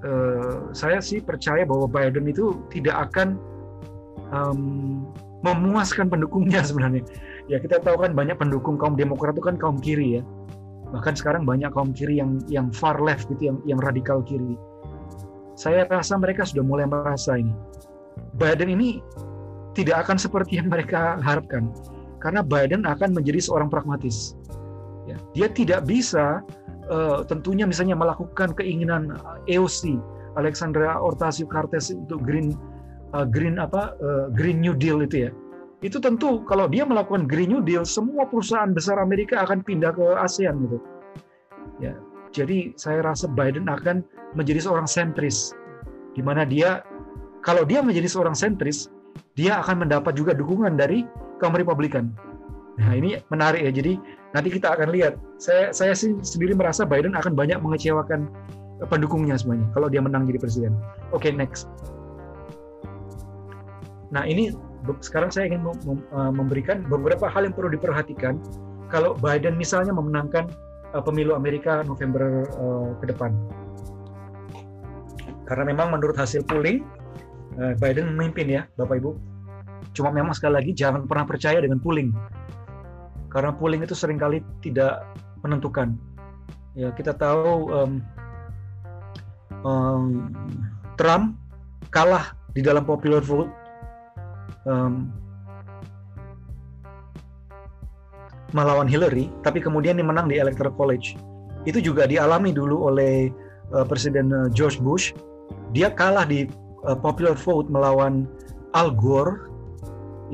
Eh, 0.00 0.56
saya 0.72 1.04
sih 1.04 1.20
percaya 1.20 1.68
bahwa 1.68 1.84
Biden 1.84 2.24
itu 2.24 2.56
tidak 2.72 3.12
akan 3.12 3.36
um, 4.32 4.60
memuaskan 5.44 6.08
pendukungnya 6.08 6.64
sebenarnya. 6.68 7.04
Ya 7.52 7.60
kita 7.60 7.84
tahu 7.84 8.00
kan 8.00 8.16
banyak 8.16 8.40
pendukung 8.40 8.80
kaum 8.80 8.96
Demokrat 8.96 9.36
itu 9.36 9.44
kan 9.44 9.60
kaum 9.60 9.76
kiri 9.76 10.20
ya. 10.20 10.22
Bahkan 10.90 11.14
sekarang 11.14 11.46
banyak 11.46 11.70
kaum 11.70 11.94
kiri 11.94 12.18
yang 12.18 12.42
yang 12.50 12.68
far 12.74 12.98
left 12.98 13.30
gitu, 13.30 13.54
yang 13.54 13.58
yang 13.66 13.80
radikal 13.80 14.22
kiri. 14.22 14.58
Saya 15.54 15.86
rasa 15.86 16.16
mereka 16.18 16.42
sudah 16.42 16.64
mulai 16.64 16.88
merasa 16.88 17.38
ini. 17.38 17.52
Biden 18.34 18.74
ini 18.74 18.98
tidak 19.76 20.06
akan 20.06 20.18
seperti 20.18 20.58
yang 20.58 20.66
mereka 20.66 21.20
harapkan, 21.22 21.70
karena 22.18 22.42
Biden 22.42 22.82
akan 22.88 23.14
menjadi 23.14 23.38
seorang 23.38 23.70
pragmatis. 23.70 24.34
Ya, 25.06 25.16
dia 25.34 25.48
tidak 25.50 25.86
bisa 25.86 26.42
uh, 26.90 27.22
tentunya 27.26 27.64
misalnya 27.64 27.94
melakukan 27.94 28.54
keinginan 28.54 29.14
EOC 29.46 29.98
Alexandria 30.38 30.98
Ocasio 30.98 31.46
Cortez 31.46 31.90
untuk 31.94 32.22
green 32.22 32.54
uh, 33.14 33.26
green 33.26 33.58
apa 33.58 33.94
uh, 33.98 34.26
Green 34.34 34.62
New 34.62 34.74
Deal 34.74 35.02
itu 35.02 35.26
ya 35.26 35.30
itu 35.80 35.96
tentu 35.96 36.44
kalau 36.44 36.68
dia 36.68 36.84
melakukan 36.84 37.24
Green 37.24 37.56
New 37.56 37.62
Deal 37.64 37.88
semua 37.88 38.28
perusahaan 38.28 38.70
besar 38.72 39.00
Amerika 39.00 39.40
akan 39.40 39.64
pindah 39.64 39.96
ke 39.96 40.06
ASEAN 40.20 40.54
gitu 40.68 40.78
ya 41.80 41.96
jadi 42.30 42.76
saya 42.76 43.02
rasa 43.02 43.26
Biden 43.26 43.66
akan 43.66 44.04
menjadi 44.36 44.62
seorang 44.62 44.86
sentris 44.86 45.56
di 46.14 46.20
mana 46.20 46.44
dia 46.44 46.84
kalau 47.40 47.64
dia 47.64 47.80
menjadi 47.80 48.06
seorang 48.06 48.36
sentris 48.36 48.92
dia 49.34 49.58
akan 49.60 49.88
mendapat 49.88 50.12
juga 50.14 50.36
dukungan 50.36 50.76
dari 50.76 51.08
kaum 51.40 51.56
Republikan 51.56 52.12
nah 52.76 52.92
ini 52.92 53.18
menarik 53.32 53.64
ya 53.64 53.72
jadi 53.72 53.96
Nanti 54.30 54.48
kita 54.50 54.78
akan 54.78 54.94
lihat. 54.94 55.18
Saya 55.42 55.74
saya 55.74 55.92
sih 55.94 56.14
sendiri 56.22 56.54
merasa 56.54 56.86
Biden 56.86 57.18
akan 57.18 57.34
banyak 57.34 57.58
mengecewakan 57.58 58.30
pendukungnya 58.86 59.36
semuanya 59.36 59.66
kalau 59.74 59.90
dia 59.90 59.98
menang 59.98 60.24
jadi 60.30 60.38
presiden. 60.38 60.72
Oke, 61.10 61.28
okay, 61.28 61.32
next. 61.34 61.66
Nah, 64.14 64.26
ini 64.26 64.54
sekarang 65.00 65.30
saya 65.32 65.52
ingin 65.52 65.64
eh, 65.66 66.32
memberikan 66.32 66.84
beberapa 66.88 67.28
hal 67.28 67.48
yang 67.48 67.54
perlu 67.54 67.72
diperhatikan 67.72 68.40
kalau 68.90 69.14
Biden 69.16 69.54
misalnya 69.54 69.92
memenangkan 69.92 70.48
eh, 70.92 71.02
pemilu 71.02 71.36
Amerika 71.36 71.84
November 71.84 72.44
eh, 72.44 72.88
ke 73.00 73.04
depan. 73.12 73.32
Karena 75.44 75.66
memang 75.66 75.90
menurut 75.90 76.14
hasil 76.14 76.46
polling 76.46 76.86
Biden 77.82 78.14
memimpin 78.14 78.46
ya, 78.46 78.62
Bapak 78.78 79.02
Ibu. 79.02 79.10
Cuma 79.90 80.14
memang 80.14 80.30
sekali 80.30 80.62
lagi 80.62 80.70
jangan 80.70 81.10
pernah 81.10 81.26
percaya 81.26 81.58
dengan 81.58 81.82
polling 81.82 82.14
karena 83.30 83.54
polling 83.54 83.86
itu 83.86 83.94
sering 83.94 84.18
kali 84.18 84.42
tidak 84.60 85.06
menentukan. 85.46 85.94
Ya 86.74 86.90
kita 86.94 87.14
tahu 87.14 87.70
um, 87.70 87.92
um, 89.62 90.04
Trump 90.98 91.38
kalah 91.94 92.34
di 92.52 92.60
dalam 92.60 92.82
popular 92.82 93.22
vote 93.22 93.48
um, 94.66 95.08
melawan 98.50 98.90
Hillary, 98.90 99.30
tapi 99.46 99.62
kemudian 99.62 99.96
dia 99.96 100.06
menang 100.06 100.26
di 100.26 100.40
Electoral 100.42 100.74
College. 100.74 101.14
Itu 101.68 101.78
juga 101.78 102.08
dialami 102.08 102.50
dulu 102.50 102.90
oleh 102.90 103.30
uh, 103.70 103.86
Presiden 103.86 104.32
uh, 104.34 104.48
George 104.50 104.82
Bush. 104.82 105.14
Dia 105.70 105.92
kalah 105.94 106.26
di 106.26 106.50
uh, 106.82 106.98
popular 106.98 107.38
vote 107.38 107.70
melawan 107.70 108.26
Al 108.74 108.90
Gore, 108.90 109.46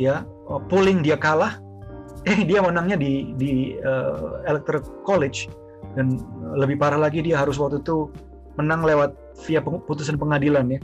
ya 0.00 0.24
uh, 0.48 0.60
polling 0.72 1.04
dia 1.04 1.18
kalah, 1.20 1.60
eh 2.30 2.40
dia 2.46 2.64
menangnya 2.64 2.96
di 2.96 3.36
di 3.36 3.76
uh, 3.84 4.40
Electoral 4.48 4.82
College 5.04 5.50
dan 5.96 6.20
lebih 6.56 6.76
parah 6.76 7.00
lagi 7.00 7.24
dia 7.24 7.40
harus 7.40 7.56
waktu 7.56 7.80
itu 7.80 8.12
menang 8.60 8.84
lewat 8.84 9.16
via 9.48 9.60
putusan 9.64 10.20
pengadilan 10.20 10.76
ya 10.76 10.80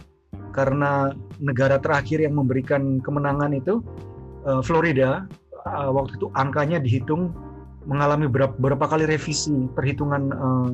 karena 0.52 1.16
negara 1.40 1.80
terakhir 1.80 2.20
yang 2.20 2.36
memberikan 2.36 3.00
kemenangan 3.00 3.56
itu 3.56 3.80
uh, 4.44 4.60
Florida 4.60 5.24
uh, 5.64 5.90
waktu 5.90 6.20
itu 6.20 6.28
angkanya 6.36 6.78
dihitung 6.78 7.32
mengalami 7.88 8.30
berapa, 8.30 8.54
berapa 8.60 8.84
kali 8.86 9.08
revisi 9.08 9.66
perhitungan 9.74 10.22
uh, 10.30 10.68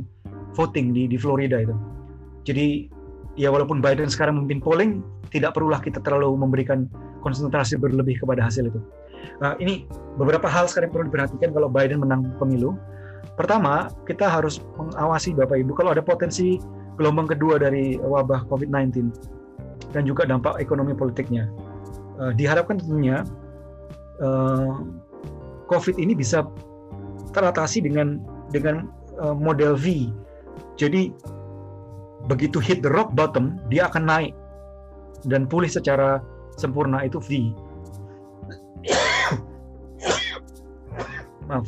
voting 0.53 0.93
di 0.93 1.09
di 1.09 1.17
Florida 1.17 1.63
itu. 1.63 1.73
Jadi 2.45 2.91
ya 3.39 3.49
walaupun 3.55 3.79
Biden 3.79 4.11
sekarang 4.11 4.37
memimpin 4.37 4.61
polling, 4.61 4.91
tidak 5.31 5.55
perlulah 5.55 5.79
kita 5.79 6.03
terlalu 6.03 6.35
memberikan 6.37 6.91
konsentrasi 7.23 7.79
berlebih 7.79 8.19
kepada 8.21 8.45
hasil 8.45 8.69
itu. 8.69 8.81
Ini 9.39 9.87
beberapa 10.19 10.47
hal 10.51 10.67
sekarang 10.67 10.91
perlu 10.91 11.11
diperhatikan 11.11 11.51
kalau 11.55 11.71
Biden 11.71 12.03
menang 12.03 12.27
pemilu. 12.39 12.75
Pertama, 13.39 13.87
kita 14.07 14.27
harus 14.27 14.59
mengawasi 14.75 15.35
Bapak 15.35 15.63
Ibu 15.63 15.75
kalau 15.79 15.95
ada 15.95 16.03
potensi 16.03 16.59
gelombang 16.99 17.31
kedua 17.31 17.63
dari 17.63 17.95
wabah 17.99 18.47
COVID-19 18.51 19.38
dan 19.93 20.05
juga 20.05 20.29
dampak 20.29 20.61
ekonomi 20.61 20.93
politiknya. 20.93 21.49
Uh, 22.19 22.35
diharapkan 22.35 22.83
tentunya 22.83 23.23
uh, 24.21 24.83
COVID 25.71 25.97
ini 26.01 26.19
bisa 26.19 26.43
teratasi 27.31 27.85
dengan 27.85 28.19
dengan 28.51 28.91
uh, 29.21 29.37
model 29.37 29.77
V. 29.79 30.11
Jadi 30.81 31.13
begitu 32.27 32.59
hit 32.59 32.83
the 32.83 32.91
rock 32.91 33.15
bottom, 33.15 33.61
dia 33.71 33.87
akan 33.87 34.09
naik 34.09 34.35
dan 35.27 35.47
pulih 35.47 35.71
secara 35.71 36.23
sempurna 36.59 37.07
itu 37.07 37.23
V. 37.23 37.55
Maaf. 41.49 41.67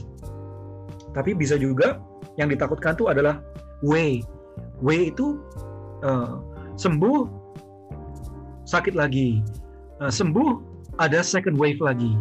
Tapi 1.10 1.34
bisa 1.34 1.58
juga 1.58 1.98
yang 2.38 2.50
ditakutkan 2.50 2.94
itu 2.94 3.10
adalah 3.10 3.42
W. 3.82 4.22
W 4.80 4.88
itu 5.10 5.42
uh, 6.06 6.38
sembuh 6.78 7.39
sakit 8.70 8.94
lagi, 8.94 9.42
uh, 9.98 10.12
sembuh 10.12 10.62
ada 11.02 11.26
second 11.26 11.58
wave 11.58 11.82
lagi. 11.82 12.14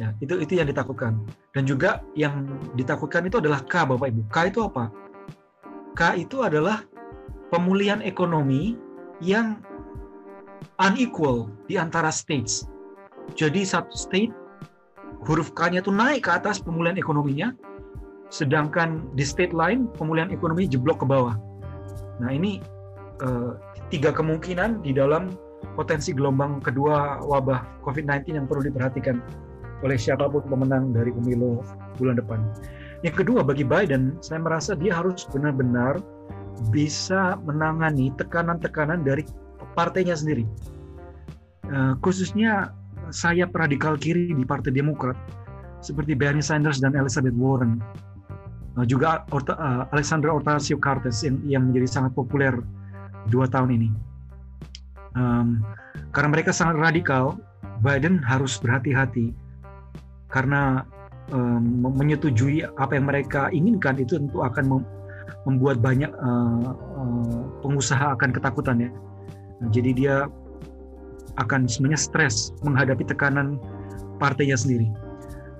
Ya, 0.00 0.12
itu 0.24 0.40
itu 0.40 0.56
yang 0.56 0.68
ditakutkan. 0.68 1.20
Dan 1.52 1.68
juga 1.68 2.00
yang 2.16 2.48
ditakutkan 2.76 3.28
itu 3.28 3.40
adalah 3.40 3.60
K, 3.64 3.84
Bapak 3.84 4.08
Ibu. 4.12 4.22
K 4.32 4.36
itu 4.48 4.60
apa? 4.64 4.92
K 5.96 6.20
itu 6.20 6.44
adalah 6.44 6.84
pemulihan 7.48 8.04
ekonomi 8.04 8.76
yang 9.24 9.60
unequal 10.80 11.48
di 11.64 11.80
antara 11.80 12.12
states. 12.12 12.68
Jadi 13.32 13.64
satu 13.64 13.96
state 13.96 14.32
huruf 15.24 15.50
K-nya 15.56 15.80
itu 15.80 15.88
naik 15.88 16.28
ke 16.28 16.30
atas 16.36 16.60
pemulihan 16.60 17.00
ekonominya, 17.00 17.56
sedangkan 18.28 19.00
di 19.16 19.24
state 19.24 19.56
lain 19.56 19.88
pemulihan 19.96 20.28
ekonomi 20.28 20.68
jeblok 20.68 21.02
ke 21.02 21.06
bawah. 21.08 21.34
Nah 22.20 22.30
ini 22.30 22.60
uh, 23.24 23.56
tiga 23.88 24.12
kemungkinan 24.12 24.84
di 24.84 24.92
dalam 24.92 25.32
potensi 25.74 26.14
gelombang 26.14 26.62
kedua 26.62 27.20
wabah 27.26 27.82
COVID-19 27.82 28.38
yang 28.38 28.46
perlu 28.46 28.70
diperhatikan 28.70 29.18
oleh 29.84 29.98
siapa 30.00 30.30
pun 30.30 30.40
pemenang 30.46 30.94
dari 30.94 31.12
pemilu 31.12 31.60
bulan 32.00 32.16
depan. 32.16 32.40
Yang 33.04 33.24
kedua 33.24 33.44
bagi 33.44 33.66
Biden, 33.66 34.16
saya 34.24 34.40
merasa 34.40 34.72
dia 34.72 34.96
harus 34.96 35.28
benar-benar 35.28 36.00
bisa 36.72 37.36
menangani 37.44 38.08
tekanan-tekanan 38.16 39.04
dari 39.04 39.28
partainya 39.76 40.16
sendiri. 40.16 40.48
Uh, 41.68 41.98
khususnya 42.00 42.72
sayap 43.12 43.52
radikal 43.52 43.98
kiri 43.98 44.32
di 44.32 44.44
Partai 44.46 44.72
Demokrat 44.72 45.18
seperti 45.84 46.16
Bernie 46.16 46.42
Sanders 46.42 46.80
dan 46.80 46.96
Elizabeth 46.96 47.36
Warren. 47.36 47.84
Uh, 48.80 48.86
juga 48.88 49.28
Orta, 49.28 49.56
uh, 49.60 49.84
Alexandra 49.92 50.32
Ocasio-Cortez 50.40 51.26
yang 51.44 51.68
menjadi 51.68 52.00
sangat 52.00 52.16
populer 52.16 52.56
dua 53.28 53.44
tahun 53.50 53.76
ini. 53.76 53.88
Um, 55.16 55.64
karena 56.12 56.28
mereka 56.28 56.52
sangat 56.52 56.76
radikal, 56.76 57.40
Biden 57.80 58.20
harus 58.20 58.60
berhati-hati 58.60 59.32
karena 60.28 60.84
um, 61.32 61.88
menyetujui 61.96 62.64
apa 62.76 62.92
yang 62.96 63.08
mereka 63.08 63.48
inginkan 63.52 63.96
itu 63.96 64.20
tentu 64.20 64.44
akan 64.44 64.84
membuat 65.48 65.80
banyak 65.80 66.10
uh, 66.20 66.74
uh, 66.74 67.40
pengusaha 67.64 68.12
akan 68.12 68.30
ketakutan 68.34 68.88
ya. 68.88 68.90
Nah, 69.62 69.68
jadi 69.72 69.90
dia 69.96 70.16
akan 71.40 71.68
sebenarnya 71.68 72.00
stres 72.00 72.52
menghadapi 72.64 73.04
tekanan 73.08 73.60
partainya 74.20 74.56
sendiri. 74.56 74.88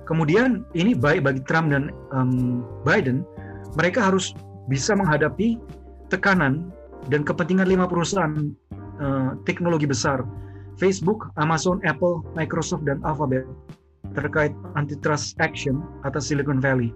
Kemudian 0.05 0.63
ini 0.73 0.95
baik 0.95 1.25
bagi 1.27 1.41
Trump 1.45 1.73
dan 1.73 1.91
um, 2.15 2.63
Biden, 2.87 3.27
mereka 3.75 4.07
harus 4.07 4.31
bisa 4.71 4.95
menghadapi 4.95 5.59
tekanan 6.07 6.71
dan 7.11 7.23
kepentingan 7.27 7.67
lima 7.67 7.85
perusahaan 7.85 8.51
uh, 9.01 9.37
teknologi 9.47 9.85
besar, 9.89 10.21
Facebook, 10.77 11.29
Amazon, 11.41 11.81
Apple, 11.83 12.21
Microsoft, 12.37 12.85
dan 12.85 13.01
Alphabet 13.01 13.45
terkait 14.13 14.53
antitrust 14.77 15.37
action 15.41 15.83
atas 16.05 16.29
Silicon 16.29 16.61
Valley. 16.61 16.93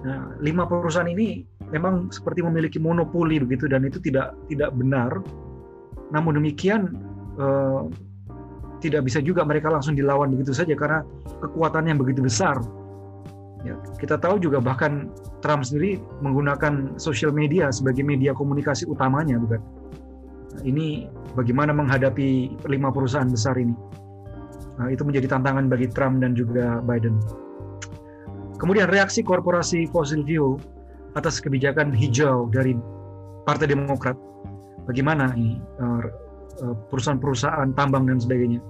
Nah, 0.00 0.32
lima 0.40 0.64
perusahaan 0.64 1.08
ini 1.08 1.44
memang 1.68 2.08
seperti 2.08 2.40
memiliki 2.40 2.80
monopoli 2.80 3.36
begitu 3.40 3.68
dan 3.68 3.84
itu 3.84 4.00
tidak 4.00 4.32
tidak 4.48 4.72
benar. 4.72 5.12
Namun 6.10 6.40
demikian 6.40 6.96
uh, 7.36 7.88
tidak 8.80 9.04
bisa 9.04 9.20
juga 9.20 9.44
mereka 9.44 9.68
langsung 9.68 9.92
dilawan 9.92 10.32
begitu 10.32 10.56
saja 10.56 10.72
karena 10.72 11.04
kekuatannya 11.44 11.92
yang 11.96 12.00
begitu 12.00 12.24
besar. 12.24 12.56
Ya, 13.60 13.76
kita 14.00 14.16
tahu 14.16 14.40
juga 14.40 14.56
bahkan 14.56 15.12
Trump 15.44 15.68
sendiri 15.68 16.00
menggunakan 16.24 16.96
sosial 16.96 17.28
media 17.28 17.68
sebagai 17.68 18.00
media 18.00 18.32
komunikasi 18.32 18.88
utamanya, 18.88 19.36
bukan? 19.36 19.60
Ini 20.66 21.06
bagaimana 21.38 21.70
menghadapi 21.70 22.60
lima 22.66 22.90
perusahaan 22.90 23.30
besar 23.30 23.54
ini. 23.56 23.74
Nah, 24.80 24.88
itu 24.90 25.04
menjadi 25.06 25.30
tantangan 25.30 25.70
bagi 25.70 25.86
Trump 25.92 26.24
dan 26.24 26.34
juga 26.34 26.80
Biden. 26.82 27.20
Kemudian 28.58 28.92
reaksi 28.92 29.24
korporasi 29.24 29.88
fossil 29.88 30.24
fuel 30.26 30.60
atas 31.16 31.40
kebijakan 31.40 31.94
hijau 31.94 32.50
dari 32.52 32.76
Partai 33.48 33.72
Demokrat. 33.72 34.18
Bagaimana 34.84 35.32
ini 35.38 35.56
eh, 35.56 36.04
Eh, 36.60 36.76
perusahaan-perusahaan 36.92 37.72
tambang 37.72 38.04
dan 38.04 38.20
sebagainya. 38.20 38.60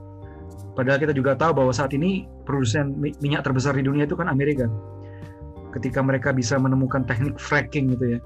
Padahal 0.79 1.03
kita 1.03 1.11
juga 1.11 1.35
tahu 1.35 1.59
bahwa 1.59 1.75
saat 1.75 1.90
ini 1.90 2.31
produsen 2.47 2.95
minyak 2.95 3.43
terbesar 3.43 3.75
di 3.75 3.83
dunia 3.83 4.07
itu 4.07 4.14
kan 4.14 4.31
Amerika. 4.31 4.71
Ketika 5.75 5.99
mereka 5.99 6.31
bisa 6.31 6.55
menemukan 6.55 7.03
teknik 7.03 7.35
fracking 7.35 7.90
gitu 7.99 8.19
ya, 8.19 8.21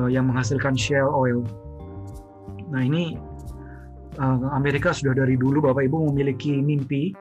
eh, 0.00 0.08
yang 0.16 0.32
menghasilkan 0.32 0.72
shale 0.72 1.12
oil. 1.12 1.44
Nah 2.70 2.80
ini 2.82 3.18
eh, 4.18 4.38
Amerika 4.54 4.94
sudah 4.94 5.14
dari 5.14 5.34
dulu 5.34 5.62
Bapak 5.70 5.84
Ibu 5.86 6.14
memiliki 6.14 6.58
mimpi, 6.58 7.14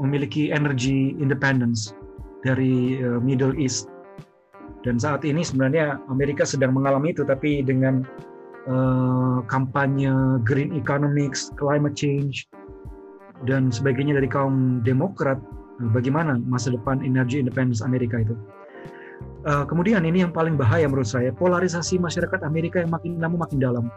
memiliki 0.00 0.52
energy 0.52 1.16
independence 1.16 1.96
dari 2.44 3.00
Middle 3.24 3.56
East. 3.58 3.90
Dan 4.86 5.02
saat 5.02 5.26
ini 5.26 5.42
sebenarnya 5.42 5.98
Amerika 6.06 6.46
sedang 6.46 6.70
mengalami 6.70 7.10
itu, 7.10 7.26
tapi 7.26 7.58
dengan 7.58 8.06
uh, 8.70 9.42
kampanye 9.50 10.38
green 10.46 10.70
economics, 10.78 11.50
climate 11.58 11.98
change, 11.98 12.46
dan 13.50 13.70
sebagainya 13.70 14.14
dari 14.18 14.30
kaum 14.30 14.78
Demokrat, 14.86 15.42
bagaimana 15.90 16.38
masa 16.38 16.70
depan 16.70 17.02
energi 17.02 17.42
independence 17.42 17.82
Amerika 17.82 18.22
itu. 18.22 18.38
Uh, 19.46 19.66
kemudian 19.66 20.02
ini 20.02 20.26
yang 20.26 20.30
paling 20.34 20.58
bahaya 20.58 20.86
menurut 20.86 21.10
saya, 21.10 21.30
polarisasi 21.34 21.98
masyarakat 22.02 22.42
Amerika 22.42 22.82
yang 22.82 22.90
makin 22.90 23.18
lama 23.18 23.46
makin 23.46 23.58
dalam. 23.58 23.90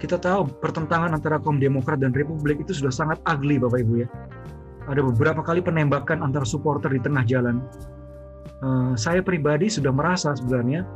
Kita 0.00 0.16
tahu 0.16 0.48
pertentangan 0.64 1.12
antara 1.12 1.36
kaum 1.36 1.60
Demokrat 1.60 2.00
dan 2.00 2.16
Republik 2.16 2.64
itu 2.64 2.72
sudah 2.72 2.88
sangat 2.88 3.20
ugly 3.28 3.60
Bapak 3.60 3.84
Ibu 3.84 3.94
ya. 4.00 4.08
Ada 4.88 5.04
beberapa 5.04 5.44
kali 5.44 5.60
penembakan 5.60 6.24
antar 6.24 6.48
supporter 6.48 6.88
di 6.88 7.04
tengah 7.04 7.20
jalan. 7.28 7.60
Uh, 8.64 8.96
saya 8.96 9.20
pribadi 9.20 9.68
sudah 9.68 9.92
merasa 9.92 10.32
sebenarnya 10.32 10.88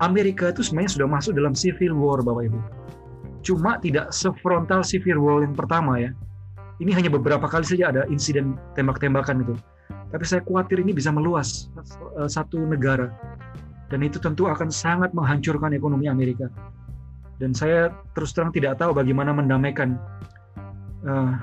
Amerika 0.00 0.52
itu 0.52 0.64
sebenarnya 0.64 0.92
sudah 1.00 1.08
masuk 1.08 1.32
dalam 1.36 1.52
civil 1.52 1.92
war 2.00 2.24
Bapak 2.24 2.48
Ibu. 2.48 2.60
Cuma 3.44 3.76
tidak 3.84 4.08
sefrontal 4.08 4.80
civil 4.80 5.20
war 5.20 5.44
yang 5.44 5.52
pertama 5.52 6.00
ya. 6.00 6.16
Ini 6.80 6.92
hanya 6.96 7.12
beberapa 7.12 7.44
kali 7.44 7.64
saja 7.64 7.92
ada 7.92 8.02
insiden 8.08 8.56
tembak-tembakan 8.72 9.44
itu. 9.44 9.54
Tapi 10.12 10.24
saya 10.24 10.40
khawatir 10.44 10.80
ini 10.80 10.96
bisa 10.96 11.12
meluas 11.12 11.68
eh, 12.20 12.28
satu 12.28 12.60
negara. 12.64 13.12
Dan 13.92 14.02
itu 14.02 14.18
tentu 14.18 14.48
akan 14.50 14.68
sangat 14.68 15.14
menghancurkan 15.14 15.72
ekonomi 15.76 16.10
Amerika. 16.10 16.50
Dan 17.36 17.52
saya 17.52 17.92
terus 18.16 18.32
terang 18.32 18.52
tidak 18.52 18.80
tahu 18.80 18.96
bagaimana 18.96 19.32
mendamaikan 19.32 20.00
uh, 21.04 21.36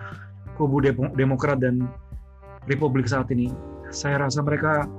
kubu 0.57 0.81
Demokrat 1.13 1.61
dan 1.61 1.85
Republik 2.65 3.05
saat 3.05 3.29
ini. 3.29 3.53
Saya 3.93 4.25
rasa 4.25 4.41
mereka 4.41 4.89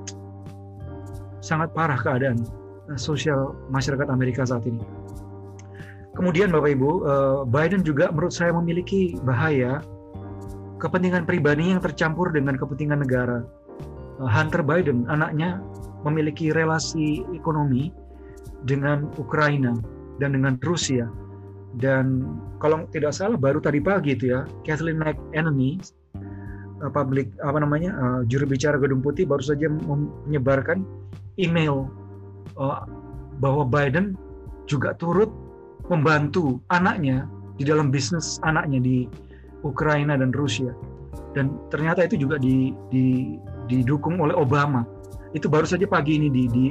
sangat 1.43 1.75
parah 1.75 1.99
keadaan 1.99 2.47
Eh, 2.85 3.01
sosial 3.01 3.57
masyarakat 3.73 4.13
Amerika 4.13 4.45
saat 4.45 4.69
ini. 4.69 4.81
Kemudian 6.13 6.53
Bapak 6.53 6.77
Ibu, 6.77 6.91
eh, 7.01 7.39
Biden 7.49 7.81
juga 7.81 8.13
menurut 8.13 8.35
saya 8.37 8.53
memiliki 8.53 9.17
bahaya 9.25 9.81
kepentingan 10.79 11.25
pribadi 11.25 11.73
yang 11.73 11.81
tercampur 11.81 12.29
dengan 12.29 12.61
kepentingan 12.61 13.01
negara. 13.01 13.41
Hunter 14.21 14.63
Biden, 14.63 15.09
anaknya 15.11 15.59
memiliki 16.05 16.53
relasi 16.53 17.25
ekonomi 17.35 17.91
dengan 18.69 19.09
Ukraina 19.17 19.75
dan 20.19 20.37
dengan 20.37 20.55
Rusia. 20.62 21.11
Dan 21.75 22.23
kalau 22.62 22.87
tidak 22.95 23.15
salah 23.15 23.35
baru 23.35 23.59
tadi 23.59 23.83
pagi 23.83 24.15
itu 24.15 24.31
ya, 24.31 24.47
Kathleen 24.62 25.03
McEnany, 25.03 25.83
publik 26.93 27.33
apa 27.41 27.59
namanya 27.62 28.21
juru 28.29 28.45
bicara 28.45 28.77
Gedung 28.77 29.01
Putih 29.01 29.25
baru 29.25 29.41
saja 29.41 29.71
menyebarkan 29.73 30.85
email 31.41 31.89
uh, 32.61 32.85
bahwa 33.41 33.65
Biden 33.65 34.19
juga 34.69 34.93
turut 34.97 35.31
membantu 35.89 36.61
anaknya 36.73 37.29
di 37.61 37.65
dalam 37.69 37.93
bisnis 37.93 38.41
anaknya 38.43 38.81
di 38.81 38.99
Ukraina 39.65 40.17
dan 40.19 40.33
Rusia. 40.33 40.73
Dan 41.35 41.57
ternyata 41.69 42.07
itu 42.07 42.15
juga 42.21 42.39
di, 42.39 42.71
di, 42.93 43.37
didukung 43.67 44.23
oleh 44.23 44.35
Obama. 44.37 44.87
Itu 45.35 45.51
baru 45.51 45.67
saja 45.67 45.85
pagi 45.89 46.15
ini 46.21 46.31
di, 46.31 46.47
di, 46.47 46.67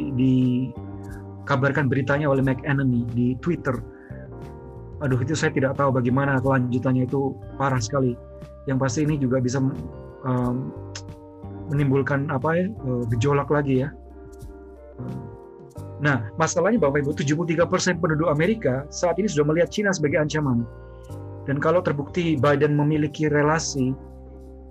dikabarkan 1.43 1.91
beritanya 1.91 2.31
oleh 2.31 2.39
McEnany 2.39 3.03
di 3.11 3.35
Twitter. 3.43 3.75
Aduh 5.03 5.19
itu 5.19 5.35
saya 5.35 5.51
tidak 5.51 5.75
tahu 5.75 5.91
bagaimana 5.91 6.39
kelanjutannya 6.39 7.03
itu 7.03 7.35
parah 7.59 7.83
sekali. 7.83 8.15
Yang 8.63 8.77
pasti 8.79 8.99
ini 9.03 9.19
juga 9.19 9.43
bisa 9.43 9.59
um, 10.23 10.71
menimbulkan 11.67 12.31
apa 12.31 12.63
ya 12.63 12.65
uh, 12.87 13.03
gejolak 13.11 13.51
lagi 13.51 13.83
ya. 13.83 13.91
Nah, 16.03 16.19
masalahnya 16.35 16.83
Bapak 16.83 17.03
Ibu, 17.03 17.15
73% 17.15 17.99
penduduk 18.03 18.27
Amerika 18.27 18.83
saat 18.91 19.15
ini 19.19 19.27
sudah 19.27 19.47
melihat 19.47 19.71
Cina 19.71 19.91
sebagai 19.95 20.19
ancaman. 20.19 20.67
Dan 21.47 21.59
kalau 21.59 21.79
terbukti 21.79 22.35
Biden 22.39 22.75
memiliki 22.75 23.31
relasi 23.31 23.95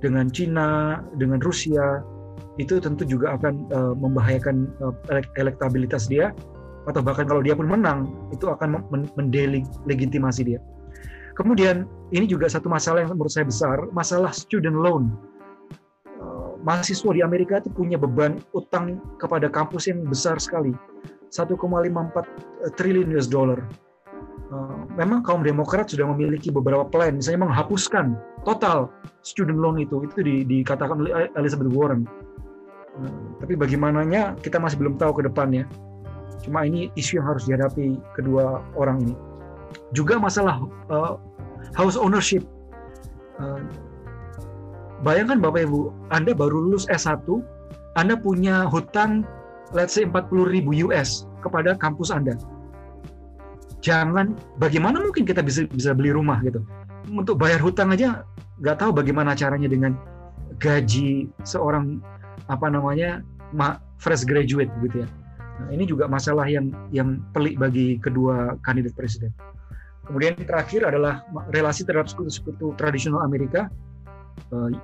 dengan 0.05 0.29
Cina, 0.29 1.01
dengan 1.17 1.41
Rusia, 1.41 2.05
itu 2.61 2.81
tentu 2.81 3.09
juga 3.09 3.37
akan 3.41 3.55
uh, 3.73 3.95
membahayakan 3.97 4.69
uh, 4.85 4.93
elektabilitas 5.41 6.05
dia 6.05 6.37
atau 6.89 7.01
bahkan 7.01 7.27
kalau 7.29 7.43
dia 7.45 7.55
pun 7.55 7.69
menang 7.71 8.11
itu 8.35 8.51
akan 8.51 8.83
mendelegitimasi 9.15 10.43
dia. 10.47 10.61
Kemudian 11.33 11.89
ini 12.13 12.29
juga 12.29 12.51
satu 12.51 12.69
masalah 12.69 13.07
yang 13.07 13.17
menurut 13.17 13.33
saya 13.33 13.49
besar, 13.49 13.89
masalah 13.95 14.35
student 14.35 14.77
loan. 14.77 15.09
Uh, 16.21 16.61
mahasiswa 16.61 17.11
di 17.15 17.25
Amerika 17.25 17.63
itu 17.63 17.73
punya 17.73 17.97
beban 17.97 18.37
utang 18.53 19.01
kepada 19.17 19.49
kampus 19.49 19.89
yang 19.89 20.05
besar 20.05 20.37
sekali, 20.37 20.77
1,54 21.33 21.57
triliun 22.77 23.17
US 23.17 23.31
dollar 23.33 23.65
Eh, 24.53 24.79
memang 25.01 25.25
kaum 25.25 25.41
Demokrat 25.41 25.89
sudah 25.89 26.05
memiliki 26.13 26.53
beberapa 26.53 26.85
plan, 26.85 27.17
misalnya 27.17 27.49
menghapuskan 27.49 28.13
total 28.45 28.93
student 29.25 29.57
loan 29.57 29.81
itu, 29.81 30.05
itu 30.05 30.21
di, 30.21 30.35
dikatakan 30.45 31.01
oleh 31.01 31.33
Elizabeth 31.41 31.73
Warren. 31.73 32.05
Tapi 33.41 33.57
bagaimananya 33.57 34.37
kita 34.45 34.61
masih 34.61 34.77
belum 34.77 35.01
tahu 35.01 35.17
ke 35.17 35.23
depannya. 35.25 35.65
Cuma 36.41 36.65
ini 36.65 36.89
isu 36.97 37.21
yang 37.21 37.27
harus 37.29 37.45
dihadapi 37.45 38.01
kedua 38.17 38.65
orang 38.75 39.05
ini. 39.05 39.15
Juga 39.93 40.17
masalah 40.17 40.65
uh, 40.89 41.21
house 41.77 42.01
ownership. 42.01 42.43
Uh, 43.37 43.61
bayangkan 45.05 45.39
Bapak 45.41 45.69
Ibu, 45.69 45.93
Anda 46.09 46.33
baru 46.33 46.73
lulus 46.73 46.89
S1, 46.89 47.25
Anda 48.01 48.17
punya 48.17 48.65
hutang 48.69 49.29
let's 49.73 49.97
say 49.97 50.05
40 50.05 50.53
ribu 50.53 50.85
US 50.89 51.25
kepada 51.41 51.75
kampus 51.77 52.13
Anda 52.13 52.37
jangan 53.83 54.39
bagaimana 54.63 55.03
mungkin 55.03 55.27
kita 55.27 55.43
bisa 55.43 55.67
bisa 55.67 55.91
beli 55.93 56.15
rumah 56.15 56.39
gitu 56.47 56.63
untuk 57.11 57.37
bayar 57.43 57.59
hutang 57.59 57.91
aja 57.91 58.23
nggak 58.63 58.79
tahu 58.79 58.95
bagaimana 58.95 59.35
caranya 59.35 59.67
dengan 59.67 59.99
gaji 60.63 61.27
seorang 61.43 61.99
apa 62.47 62.71
namanya 62.71 63.27
fresh 63.99 64.23
graduate 64.23 64.71
gitu 64.87 65.03
ya 65.03 65.09
nah, 65.61 65.69
ini 65.73 65.85
juga 65.85 66.09
masalah 66.09 66.49
yang 66.49 66.73
yang 66.95 67.21
pelik 67.37 67.59
bagi 67.59 67.99
kedua 68.01 68.57
kandidat 68.65 68.95
presiden. 68.97 69.33
Kemudian 70.07 70.35
terakhir 70.35 70.83
adalah 70.83 71.23
relasi 71.55 71.87
terhadap 71.87 72.11
sekutu-sekutu 72.11 72.75
tradisional 72.75 73.23
Amerika 73.23 73.71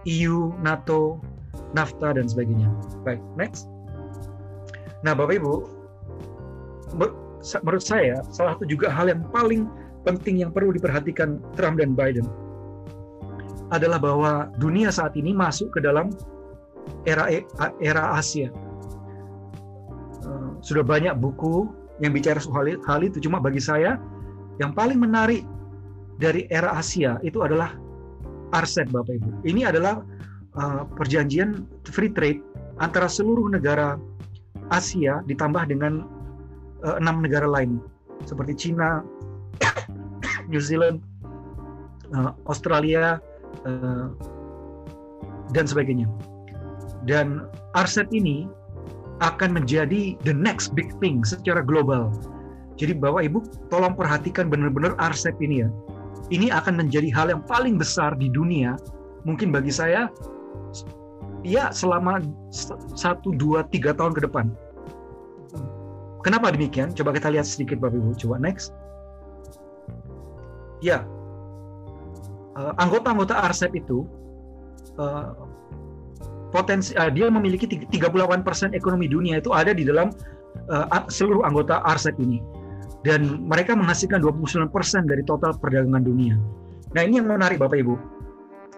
EU 0.07 0.55
eh, 0.55 0.55
e 0.55 0.63
NATO 0.63 1.19
NAFTA 1.75 2.17
dan 2.17 2.27
sebagainya. 2.31 2.71
Baik 3.03 3.21
next. 3.35 3.67
Nah 5.03 5.15
bapak 5.15 5.43
ibu 5.43 5.67
menurut 7.63 7.85
saya 7.85 8.19
salah 8.33 8.57
satu 8.57 8.67
juga 8.67 8.89
hal 8.91 9.13
yang 9.13 9.23
paling 9.31 9.69
penting 10.03 10.41
yang 10.41 10.51
perlu 10.51 10.73
diperhatikan 10.73 11.39
Trump 11.55 11.79
dan 11.79 11.93
Biden 11.93 12.25
adalah 13.69 14.01
bahwa 14.01 14.33
dunia 14.57 14.89
saat 14.89 15.13
ini 15.13 15.37
masuk 15.37 15.69
ke 15.77 15.85
dalam 15.85 16.09
era 17.05 17.29
era 17.85 18.17
Asia. 18.17 18.49
Sudah 20.61 20.83
banyak 20.83 21.15
buku 21.19 21.69
yang 21.99 22.15
bicara 22.15 22.39
soal 22.39 22.79
hal 22.87 23.01
itu, 23.03 23.19
cuma 23.23 23.43
bagi 23.43 23.63
saya 23.63 23.99
yang 24.59 24.75
paling 24.75 24.99
menarik 24.99 25.47
dari 26.19 26.51
era 26.51 26.75
Asia 26.75 27.19
itu 27.23 27.43
adalah 27.47 27.75
RCEP 28.51 28.91
Bapak 28.91 29.15
Ibu. 29.23 29.31
Ini 29.47 29.71
adalah 29.71 30.03
uh, 30.59 30.83
perjanjian 30.99 31.67
free 31.87 32.11
trade 32.11 32.43
antara 32.83 33.07
seluruh 33.07 33.47
negara 33.51 33.99
Asia 34.75 35.23
ditambah 35.31 35.71
dengan 35.71 36.05
uh, 36.83 36.97
enam 36.99 37.23
negara 37.23 37.47
lain 37.47 37.79
seperti 38.27 38.69
Cina, 38.69 39.07
New 40.51 40.61
Zealand, 40.61 40.99
uh, 42.11 42.35
Australia, 42.51 43.23
uh, 43.63 44.11
dan 45.55 45.65
sebagainya. 45.65 46.11
Dan 47.07 47.47
RCEP 47.79 48.11
ini 48.11 48.51
akan 49.19 49.59
menjadi 49.59 50.15
the 50.23 50.35
next 50.35 50.75
big 50.75 50.95
thing 51.03 51.27
secara 51.27 51.63
global. 51.63 52.11
Jadi 52.79 52.95
Bapak 52.95 53.27
Ibu 53.27 53.39
tolong 53.75 53.99
perhatikan 53.99 54.47
benar-benar 54.47 54.95
RCEP 54.99 55.39
ini 55.43 55.67
ya. 55.67 55.69
Ini 56.29 56.53
akan 56.55 56.79
menjadi 56.79 57.11
hal 57.11 57.33
yang 57.35 57.43
paling 57.43 57.81
besar 57.81 58.15
di 58.15 58.31
dunia. 58.31 58.79
Mungkin 59.27 59.51
bagi 59.51 59.75
saya 59.75 60.07
ya 61.43 61.75
selama 61.75 62.23
satu, 62.95 63.35
dua, 63.35 63.67
tiga 63.71 63.95
tahun 63.95 64.15
ke 64.15 64.27
depan 64.27 64.51
Kenapa 66.29 66.53
demikian? 66.53 66.93
Coba 66.93 67.17
kita 67.17 67.33
lihat 67.33 67.49
sedikit 67.49 67.81
Bapak 67.81 67.97
Ibu. 67.97 68.11
Coba 68.21 68.37
next. 68.37 68.75
Ya, 70.85 71.09
uh, 72.53 72.77
anggota-anggota 72.77 73.33
RCEP 73.49 73.81
itu 73.81 74.05
uh, 75.01 75.48
potensi 76.51 76.97
uh, 76.97 77.13
dia 77.13 77.29
memiliki 77.29 77.69
38% 77.69 78.73
ekonomi 78.73 79.07
dunia 79.09 79.41
itu 79.41 79.53
ada 79.53 79.73
di 79.73 79.85
dalam 79.85 80.13
uh, 80.73 81.07
seluruh 81.09 81.45
anggota 81.45 81.81
RCEP 81.85 82.17
ini. 82.21 82.39
Dan 83.07 83.47
mereka 83.47 83.79
menghasilkan 83.79 84.19
29% 84.19 84.75
dari 85.07 85.23
total 85.23 85.55
perdagangan 85.55 86.03
dunia. 86.03 86.35
Nah, 86.99 87.07
ini 87.07 87.23
yang 87.23 87.31
menarik 87.31 87.63
Bapak 87.63 87.79
Ibu. 87.79 87.95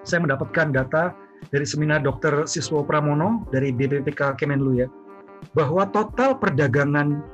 Saya 0.04 0.20
mendapatkan 0.24 0.76
data 0.76 1.16
dari 1.48 1.64
seminar 1.64 2.04
Dr. 2.04 2.44
Siswo 2.44 2.84
Pramono 2.84 3.48
dari 3.48 3.72
BPPK 3.72 4.36
Kemenlu 4.36 4.84
ya, 4.84 4.88
bahwa 5.56 5.88
total 5.88 6.36
perdagangan 6.36 7.24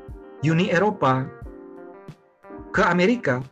Uni 0.46 0.70
Eropa 0.70 1.26
ke 2.70 2.86
Amerika 2.86 3.42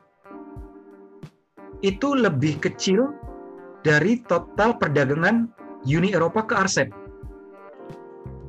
itu 1.82 2.14
lebih 2.14 2.62
kecil 2.62 3.10
dari 3.82 4.22
total 4.24 4.78
perdagangan 4.78 5.50
Uni 5.84 6.16
Eropa 6.16 6.44
ke 6.44 6.54
RCEP. 6.56 6.88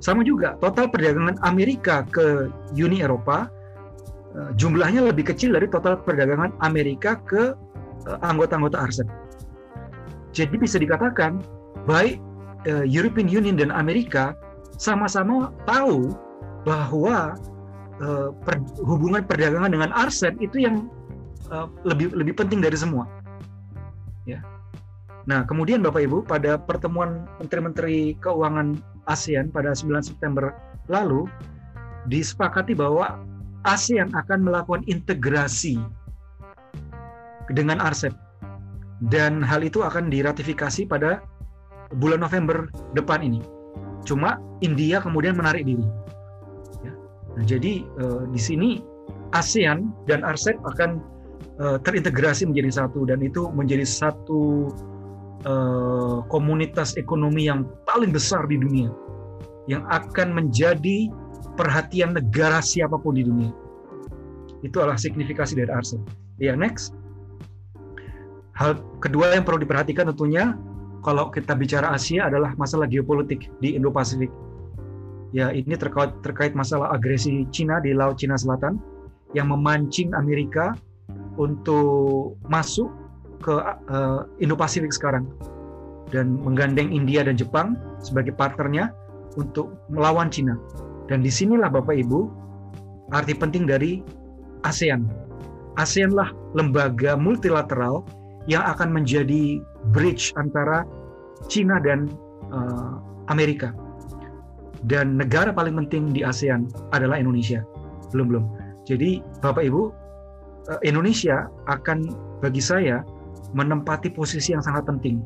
Sama 0.03 0.21
juga, 0.21 0.55
total 0.59 0.91
perdagangan 0.91 1.39
Amerika 1.43 2.03
ke 2.07 2.51
Uni 2.75 3.01
Eropa 3.03 3.47
eh, 4.35 4.51
jumlahnya 4.59 5.07
lebih 5.11 5.31
kecil 5.31 5.55
dari 5.55 5.67
total 5.71 5.99
perdagangan 6.03 6.55
Amerika 6.63 7.19
ke 7.23 7.55
eh, 8.07 8.17
anggota-anggota 8.23 8.85
RCEP. 8.85 9.09
Jadi 10.35 10.55
bisa 10.59 10.77
dikatakan 10.79 11.39
baik 11.87 12.19
eh, 12.67 12.85
European 12.87 13.27
Union 13.31 13.55
dan 13.55 13.71
Amerika 13.71 14.35
sama-sama 14.75 15.55
tahu 15.63 16.11
bahwa 16.67 17.37
hubungan 18.83 19.23
perdagangan 19.23 19.71
dengan 19.71 19.87
RCEP 19.95 20.35
itu 20.43 20.67
yang 20.67 20.91
lebih 21.87 22.11
lebih 22.11 22.35
penting 22.35 22.59
dari 22.59 22.75
semua. 22.75 23.07
Ya. 25.25 25.41
Nah, 25.41 25.41
kemudian 25.45 25.81
Bapak 25.81 26.05
Ibu 26.05 26.21
pada 26.25 26.57
pertemuan 26.61 27.25
Menteri-menteri 27.41 28.13
Keuangan 28.21 28.77
ASEAN 29.09 29.49
pada 29.49 29.73
9 29.73 30.01
September 30.01 30.53
lalu 30.85 31.25
disepakati 32.09 32.77
bahwa 32.77 33.17
ASEAN 33.65 34.13
akan 34.13 34.45
melakukan 34.45 34.85
integrasi 34.85 35.81
dengan 37.49 37.81
RCEP 37.81 38.13
dan 39.09 39.41
hal 39.41 39.65
itu 39.65 39.81
akan 39.81 40.13
diratifikasi 40.13 40.85
pada 40.85 41.21
bulan 41.97 42.21
November 42.21 42.69
depan 42.93 43.25
ini. 43.25 43.41
Cuma 44.05 44.37
India 44.61 45.01
kemudian 45.01 45.33
menarik 45.33 45.65
diri. 45.65 45.85
Nah, 46.85 47.45
jadi 47.45 47.81
uh, 47.97 48.29
di 48.29 48.37
sini 48.37 48.69
ASEAN 49.33 49.89
dan 50.05 50.21
RCEP 50.21 50.61
akan 50.61 51.01
uh, 51.57 51.77
terintegrasi 51.81 52.45
menjadi 52.45 52.85
satu 52.85 53.09
dan 53.09 53.25
itu 53.25 53.49
menjadi 53.49 53.83
satu 53.83 54.69
uh, 55.43 56.23
komunitas 56.31 56.95
ekonomi 56.95 57.51
yang 57.51 57.67
paling 57.83 58.15
besar 58.15 58.47
di 58.47 58.55
dunia 58.55 58.89
yang 59.67 59.83
akan 59.89 60.31
menjadi 60.31 61.09
perhatian 61.57 62.13
negara 62.13 62.61
siapa 62.61 62.95
pun 62.95 63.17
di 63.17 63.25
dunia. 63.25 63.51
Itu 64.61 64.81
adalah 64.81 64.97
signifikasi 64.97 65.57
dari 65.57 65.69
RCEP. 65.69 66.01
Ya, 66.39 66.53
next. 66.53 66.93
Hal 68.55 68.79
kedua 69.03 69.35
yang 69.35 69.43
perlu 69.43 69.59
diperhatikan 69.59 70.07
tentunya 70.15 70.55
kalau 71.03 71.29
kita 71.29 71.53
bicara 71.53 71.91
Asia 71.91 72.31
adalah 72.31 72.55
masalah 72.55 72.87
geopolitik 72.87 73.51
di 73.59 73.75
Indo-Pasifik. 73.75 74.31
Ya, 75.35 75.51
ini 75.51 75.75
terkait 75.75 76.15
terkait 76.23 76.55
masalah 76.55 76.95
agresi 76.95 77.43
Cina 77.51 77.83
di 77.83 77.91
Laut 77.91 78.15
Cina 78.15 78.39
Selatan 78.39 78.79
yang 79.35 79.51
memancing 79.51 80.15
Amerika 80.15 80.73
untuk 81.35 82.39
masuk 82.47 82.87
ke 83.41 83.55
uh, 83.91 84.27
Indo-Pasifik 84.39 84.93
sekarang 84.93 85.27
dan 86.13 86.37
menggandeng 86.41 86.93
India 86.93 87.25
dan 87.25 87.35
Jepang 87.35 87.75
sebagai 87.99 88.35
partnernya 88.35 88.93
untuk 89.35 89.73
melawan 89.89 90.29
Cina. 90.29 90.55
Dan 91.09 91.21
di 91.21 91.29
sinilah 91.29 91.69
Bapak 91.69 91.97
Ibu 91.97 92.19
arti 93.13 93.33
penting 93.37 93.69
dari 93.69 94.01
ASEAN. 94.65 95.05
ASEAN 95.77 96.15
lah 96.15 96.31
lembaga 96.57 97.13
multilateral 97.19 98.01
yang 98.49 98.63
akan 98.65 98.93
menjadi 98.93 99.59
bridge 99.93 100.33
antara 100.37 100.85
Cina 101.51 101.77
dan 101.81 102.09
uh, 102.49 102.97
Amerika. 103.29 103.73
Dan 104.85 105.17
negara 105.17 105.49
paling 105.49 105.73
penting 105.85 106.13
di 106.13 106.21
ASEAN 106.21 106.69
adalah 106.93 107.17
Indonesia. 107.17 107.65
Belum 108.13 108.29
belum. 108.29 108.45
Jadi 108.85 109.21
Bapak 109.41 109.65
Ibu, 109.65 109.81
uh, 110.69 110.79
Indonesia 110.85 111.49
akan 111.69 112.05
bagi 112.41 112.61
saya 112.61 113.01
menempati 113.55 114.11
posisi 114.11 114.51
yang 114.51 114.59
sangat 114.59 114.83
penting 114.83 115.23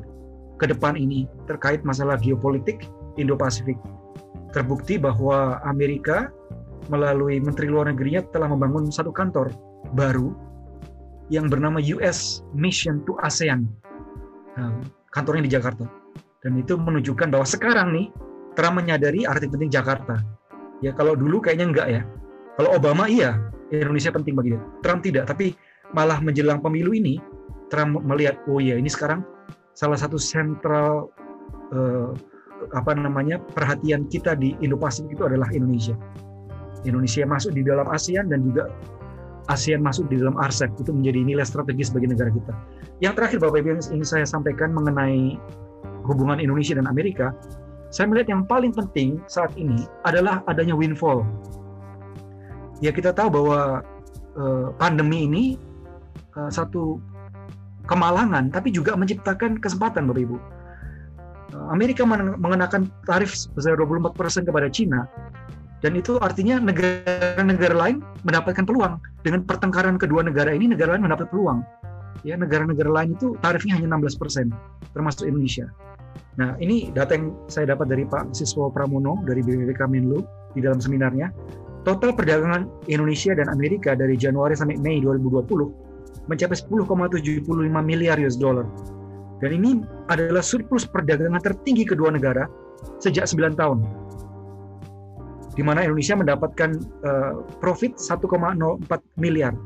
ke 0.62 0.70
depan 0.70 0.94
ini 0.94 1.26
terkait 1.50 1.82
masalah 1.82 2.14
geopolitik 2.20 2.86
Indo-Pasifik. 3.18 3.76
Terbukti 4.54 5.02
bahwa 5.02 5.58
Amerika 5.66 6.30
melalui 6.86 7.42
Menteri 7.42 7.66
Luar 7.66 7.90
Negerinya 7.90 8.22
telah 8.30 8.46
membangun 8.46 8.86
satu 8.88 9.10
kantor 9.10 9.50
baru 9.98 10.30
yang 11.30 11.50
bernama 11.50 11.82
US 11.98 12.46
Mission 12.54 13.02
to 13.06 13.18
ASEAN. 13.22 13.66
Nah, 14.58 14.78
kantornya 15.10 15.46
di 15.46 15.52
Jakarta. 15.52 15.86
Dan 16.42 16.58
itu 16.58 16.78
menunjukkan 16.78 17.30
bahwa 17.30 17.46
sekarang 17.46 17.94
nih 17.94 18.06
Trump 18.58 18.82
menyadari 18.82 19.26
arti 19.26 19.46
penting 19.46 19.70
Jakarta. 19.70 20.22
Ya 20.82 20.94
kalau 20.94 21.14
dulu 21.14 21.42
kayaknya 21.42 21.66
enggak 21.70 21.88
ya. 21.90 22.02
Kalau 22.58 22.74
Obama 22.74 23.06
iya, 23.06 23.38
Indonesia 23.70 24.10
penting 24.10 24.34
bagi 24.34 24.58
dia. 24.58 24.62
Trump 24.82 25.06
tidak, 25.06 25.30
tapi 25.30 25.54
malah 25.94 26.18
menjelang 26.18 26.58
pemilu 26.58 26.90
ini 26.94 27.22
Trump 27.70 28.02
melihat 28.02 28.42
oh 28.50 28.58
iya 28.58 28.76
ini 28.76 28.90
sekarang 28.90 29.22
salah 29.72 29.96
satu 29.96 30.18
sentral 30.18 31.08
uh, 31.72 32.12
apa 32.76 32.92
namanya 32.92 33.40
perhatian 33.56 34.04
kita 34.10 34.36
di 34.36 34.52
Indo-Pasifik 34.60 35.16
itu 35.16 35.24
adalah 35.24 35.48
Indonesia. 35.54 35.96
Indonesia 36.84 37.24
masuk 37.24 37.56
di 37.56 37.62
dalam 37.64 37.88
ASEAN 37.88 38.28
dan 38.28 38.44
juga 38.44 38.68
ASEAN 39.48 39.80
masuk 39.80 40.06
di 40.12 40.20
dalam 40.20 40.38
RCEP 40.38 40.78
itu 40.78 40.94
menjadi 40.94 41.20
nilai 41.26 41.44
strategis 41.44 41.90
bagi 41.90 42.06
negara 42.06 42.30
kita. 42.30 42.52
Yang 43.02 43.12
terakhir 43.18 43.38
Bapak 43.42 43.58
Ibu 43.64 43.68
yang 43.74 43.80
ingin 43.98 44.06
saya 44.06 44.26
sampaikan 44.28 44.70
mengenai 44.70 45.40
hubungan 46.06 46.38
Indonesia 46.38 46.78
dan 46.78 46.86
Amerika, 46.86 47.34
saya 47.90 48.06
melihat 48.06 48.30
yang 48.30 48.42
paling 48.46 48.70
penting 48.70 49.18
saat 49.26 49.50
ini 49.58 49.82
adalah 50.06 50.46
adanya 50.46 50.76
windfall. 50.76 51.26
Ya 52.78 52.94
kita 52.94 53.10
tahu 53.10 53.28
bahwa 53.42 53.82
uh, 54.38 54.66
pandemi 54.78 55.26
ini 55.26 55.44
uh, 56.38 56.48
satu 56.48 57.02
kemalangan, 57.90 58.54
tapi 58.54 58.70
juga 58.70 58.94
menciptakan 58.94 59.58
kesempatan, 59.58 60.06
Bapak 60.06 60.22
Ibu. 60.22 60.38
Amerika 61.74 62.06
mengenakan 62.38 62.86
tarif 63.02 63.34
sebesar 63.34 63.74
24% 63.74 64.46
kepada 64.46 64.70
Cina, 64.70 65.10
dan 65.82 65.98
itu 65.98 66.14
artinya 66.22 66.62
negara-negara 66.62 67.74
lain 67.74 68.06
mendapatkan 68.22 68.62
peluang. 68.62 69.02
Dengan 69.26 69.42
pertengkaran 69.42 69.98
kedua 69.98 70.22
negara 70.22 70.54
ini, 70.54 70.70
negara 70.70 70.94
lain 70.94 71.10
mendapat 71.10 71.26
peluang. 71.34 71.66
Ya, 72.22 72.38
negara-negara 72.38 72.86
lain 72.86 73.18
itu 73.18 73.34
tarifnya 73.42 73.82
hanya 73.82 73.98
16%, 73.98 74.54
termasuk 74.94 75.26
Indonesia. 75.26 75.66
Nah, 76.38 76.54
ini 76.62 76.94
data 76.94 77.18
yang 77.18 77.34
saya 77.50 77.74
dapat 77.74 77.90
dari 77.90 78.06
Pak 78.06 78.30
Siswo 78.30 78.70
Pramono 78.70 79.18
dari 79.26 79.42
BPPK 79.42 79.90
Menlu 79.90 80.22
di 80.54 80.62
dalam 80.62 80.78
seminarnya. 80.78 81.34
Total 81.82 82.12
perdagangan 82.12 82.86
Indonesia 82.92 83.32
dan 83.32 83.48
Amerika 83.48 83.96
dari 83.96 84.14
Januari 84.14 84.52
sampai 84.52 84.76
Mei 84.78 85.00
2020 85.00 85.89
mencapai 86.30 86.54
10,75 86.54 87.42
miliar 87.82 88.16
US 88.22 88.38
dollar. 88.38 88.70
Dan 89.42 89.50
ini 89.56 89.70
adalah 90.12 90.44
surplus 90.44 90.86
perdagangan 90.86 91.42
tertinggi 91.42 91.82
kedua 91.82 92.14
negara 92.14 92.46
sejak 93.02 93.26
9 93.26 93.58
tahun. 93.58 93.82
Di 95.58 95.66
mana 95.66 95.82
Indonesia 95.82 96.14
mendapatkan 96.14 96.70
uh, 97.02 97.32
profit 97.58 97.98
1,04 97.98 98.22
miliar. 99.18 99.56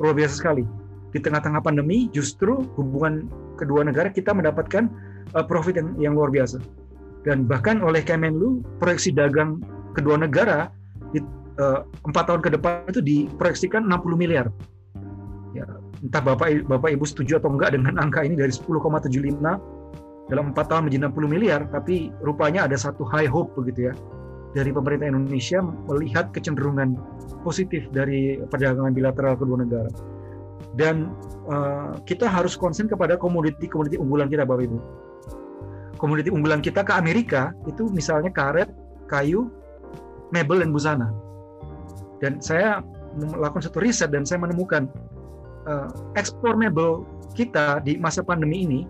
Luar 0.00 0.14
biasa 0.16 0.34
sekali. 0.38 0.64
Di 1.12 1.18
tengah-tengah 1.20 1.60
pandemi 1.60 2.08
justru 2.14 2.62
hubungan 2.78 3.26
kedua 3.58 3.84
negara 3.84 4.08
kita 4.08 4.32
mendapatkan 4.32 4.88
uh, 5.36 5.44
profit 5.44 5.76
yang, 5.76 5.88
yang 5.98 6.12
luar 6.16 6.32
biasa. 6.32 6.62
Dan 7.26 7.44
bahkan 7.44 7.82
oleh 7.82 8.00
Kemenlu 8.00 8.62
proyeksi 8.78 9.10
dagang 9.10 9.60
kedua 9.92 10.14
negara 10.14 10.70
di 11.10 11.18
eh, 11.58 11.80
empat 12.06 12.24
uh, 12.24 12.28
tahun 12.30 12.40
ke 12.46 12.50
depan 12.54 12.86
itu 12.88 13.02
diproyeksikan 13.02 13.84
60 13.90 14.14
miliar. 14.14 14.46
Ya, 15.52 15.66
entah 16.04 16.22
Bapak 16.22 16.66
Bapak 16.66 16.90
Ibu 16.94 17.04
setuju 17.06 17.42
atau 17.42 17.50
enggak 17.50 17.74
dengan 17.74 17.98
angka 17.98 18.22
ini 18.22 18.38
dari 18.38 18.52
10,75 18.54 20.28
dalam 20.28 20.52
empat 20.52 20.66
tahun 20.68 20.86
menjadi 20.86 21.08
60 21.08 21.34
miliar, 21.34 21.60
tapi 21.72 22.12
rupanya 22.20 22.68
ada 22.68 22.76
satu 22.76 23.02
high 23.08 23.28
hope 23.28 23.56
begitu 23.56 23.90
ya 23.90 23.94
dari 24.56 24.72
pemerintah 24.72 25.08
Indonesia 25.08 25.60
melihat 25.60 26.32
kecenderungan 26.32 26.96
positif 27.44 27.84
dari 27.92 28.40
perdagangan 28.48 28.92
bilateral 28.96 29.36
kedua 29.36 29.60
negara. 29.60 29.90
Dan 30.76 31.12
uh, 31.48 31.98
kita 32.04 32.28
harus 32.28 32.54
konsen 32.54 32.86
kepada 32.86 33.18
komoditi-komoditi 33.18 33.98
unggulan 33.98 34.30
kita, 34.30 34.44
Bapak 34.48 34.68
Ibu. 34.68 34.78
Komoditi 35.98 36.30
unggulan 36.30 36.62
kita 36.62 36.86
ke 36.86 36.92
Amerika 36.94 37.50
itu 37.66 37.90
misalnya 37.90 38.30
karet, 38.30 38.70
kayu, 39.10 39.50
mebel, 40.30 40.62
dan 40.62 40.70
busana. 40.70 41.08
Dan 42.22 42.38
saya 42.38 42.82
melakukan 43.18 43.64
satu 43.66 43.82
riset 43.82 44.12
dan 44.14 44.22
saya 44.22 44.42
menemukan 44.44 44.86
uh, 45.68 45.92
ekspor 46.16 46.56
mebel 46.56 47.04
kita 47.36 47.84
di 47.84 48.00
masa 48.00 48.24
pandemi 48.24 48.64
ini 48.64 48.80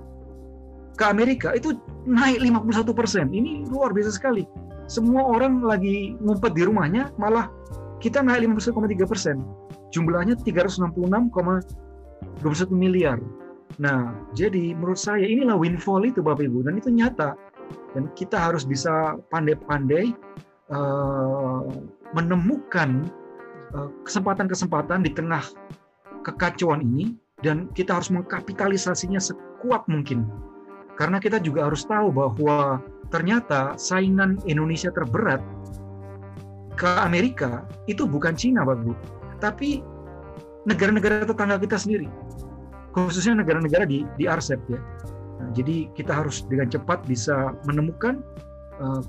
ke 0.98 1.04
Amerika 1.06 1.54
itu 1.54 1.78
naik 2.06 2.42
51 2.42 2.90
persen. 2.90 3.30
Ini 3.30 3.70
luar 3.70 3.94
biasa 3.94 4.18
sekali. 4.18 4.42
Semua 4.90 5.22
orang 5.22 5.62
lagi 5.62 6.18
ngumpet 6.18 6.58
di 6.58 6.66
rumahnya, 6.66 7.14
malah 7.20 7.46
kita 8.02 8.18
naik 8.18 8.50
51,3 8.58 9.06
persen. 9.06 9.36
Jumlahnya 9.94 10.34
366,21 10.42 11.30
miliar. 12.74 13.22
Nah, 13.78 14.10
jadi 14.34 14.74
menurut 14.74 14.98
saya 14.98 15.22
inilah 15.22 15.54
windfall 15.54 16.02
itu 16.02 16.18
Bapak 16.18 16.50
Ibu, 16.50 16.66
dan 16.66 16.82
itu 16.82 16.90
nyata. 16.90 17.38
Dan 17.94 18.10
kita 18.18 18.50
harus 18.50 18.66
bisa 18.66 19.20
pandai-pandai 19.28 20.16
uh, 20.72 21.62
menemukan 22.16 23.04
eh, 23.76 23.90
kesempatan-kesempatan 24.08 25.04
di 25.04 25.12
tengah 25.12 25.44
kekacauan 26.22 26.82
ini 26.82 27.16
dan 27.42 27.70
kita 27.74 27.98
harus 27.98 28.10
mengkapitalisasinya 28.10 29.22
sekuat 29.22 29.86
mungkin. 29.86 30.26
Karena 30.98 31.22
kita 31.22 31.38
juga 31.38 31.70
harus 31.70 31.86
tahu 31.86 32.10
bahwa 32.10 32.82
ternyata 33.14 33.78
saingan 33.78 34.42
Indonesia 34.50 34.90
terberat 34.90 35.38
ke 36.74 36.90
Amerika 36.98 37.66
itu 37.86 38.06
bukan 38.06 38.34
Cina, 38.34 38.66
Bapak 38.66 38.82
Bu, 38.82 38.92
tapi 39.38 39.82
negara-negara 40.66 41.26
tetangga 41.26 41.58
kita 41.62 41.78
sendiri. 41.78 42.06
Khususnya 42.94 43.38
negara-negara 43.38 43.86
di 43.86 44.02
di 44.18 44.24
RCEP 44.26 44.62
ya. 44.70 44.80
Nah, 45.38 45.48
jadi 45.54 45.86
kita 45.94 46.10
harus 46.10 46.42
dengan 46.50 46.66
cepat 46.66 47.06
bisa 47.06 47.54
menemukan 47.70 48.18
uh, 48.82 49.02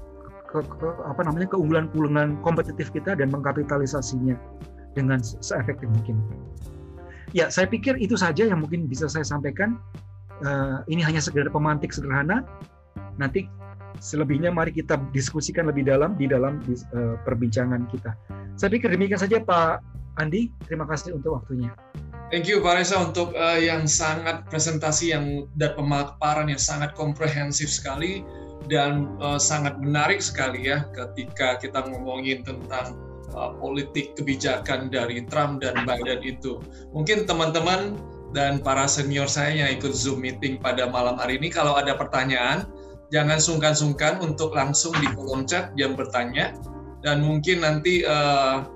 ke, 0.46 0.62
ke, 0.62 0.88
apa 1.06 1.22
namanya 1.26 1.50
keunggulan-keunggulan 1.54 2.38
kompetitif 2.46 2.94
kita 2.94 3.18
dan 3.18 3.34
mengkapitalisasinya 3.34 4.38
dengan 4.94 5.22
seefektif 5.22 5.90
mungkin. 5.90 6.22
Ya, 7.32 7.54
saya 7.54 7.70
pikir 7.70 7.98
itu 8.02 8.18
saja 8.18 8.50
yang 8.50 8.66
mungkin 8.66 8.90
bisa 8.90 9.06
saya 9.06 9.26
sampaikan. 9.26 9.78
Uh, 10.40 10.82
ini 10.88 11.04
hanya 11.04 11.20
sekedar 11.20 11.52
pemantik 11.52 11.92
sederhana. 11.92 12.48
Nanti 13.20 13.46
selebihnya 14.00 14.50
mari 14.50 14.72
kita 14.72 14.96
diskusikan 15.12 15.68
lebih 15.68 15.86
dalam 15.86 16.16
di 16.16 16.26
dalam 16.26 16.64
uh, 16.96 17.20
perbincangan 17.28 17.86
kita. 17.92 18.16
Saya 18.56 18.70
pikir 18.72 18.90
demikian 18.90 19.20
saja 19.20 19.44
Pak 19.44 19.84
Andi. 20.18 20.50
Terima 20.66 20.88
kasih 20.88 21.20
untuk 21.20 21.38
waktunya. 21.38 21.70
Thank 22.30 22.46
you 22.46 22.62
Pak 22.62 22.78
Reza 22.78 23.02
untuk 23.02 23.34
uh, 23.34 23.58
yang 23.58 23.90
sangat 23.90 24.46
presentasi 24.54 25.18
yang 25.18 25.50
dan 25.58 25.74
pemaparan 25.74 26.46
yang 26.46 26.62
sangat 26.62 26.94
komprehensif 26.94 27.74
sekali 27.74 28.22
dan 28.70 29.18
uh, 29.18 29.42
sangat 29.42 29.82
menarik 29.82 30.22
sekali 30.22 30.70
ya 30.70 30.86
ketika 30.94 31.58
kita 31.58 31.82
ngomongin 31.90 32.46
tentang 32.46 32.94
uh, 33.36 33.54
politik 33.58 34.18
kebijakan 34.18 34.90
dari 34.90 35.26
Trump 35.28 35.62
dan 35.62 35.86
Biden 35.86 36.22
itu. 36.24 36.62
Mungkin 36.94 37.26
teman-teman 37.30 37.98
dan 38.34 38.62
para 38.62 38.86
senior 38.86 39.26
saya 39.26 39.66
yang 39.66 39.70
ikut 39.82 39.94
Zoom 39.94 40.22
meeting 40.22 40.62
pada 40.62 40.86
malam 40.86 41.18
hari 41.18 41.42
ini, 41.42 41.50
kalau 41.50 41.74
ada 41.74 41.98
pertanyaan, 41.98 42.70
jangan 43.10 43.42
sungkan-sungkan 43.42 44.22
untuk 44.22 44.54
langsung 44.54 44.94
di 45.02 45.10
kolom 45.18 45.50
chat 45.50 45.74
yang 45.74 45.98
bertanya. 45.98 46.54
Dan 47.02 47.26
mungkin 47.26 47.64
nanti 47.66 48.06
uh, 48.06 48.68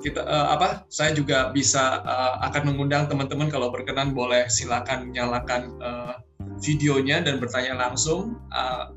kita 0.00 0.24
uh, 0.24 0.52
apa 0.52 0.84
saya 0.92 1.12
juga 1.14 1.52
bisa 1.54 2.02
uh, 2.02 2.42
akan 2.50 2.72
mengundang 2.72 3.06
teman-teman 3.06 3.48
kalau 3.48 3.68
berkenan 3.72 4.12
boleh 4.12 4.48
silakan 4.50 5.12
nyalakan 5.12 5.76
uh, 5.80 6.18
videonya 6.60 7.22
dan 7.22 7.38
bertanya 7.38 7.76
langsung. 7.76 8.40
Uh, 8.50 8.90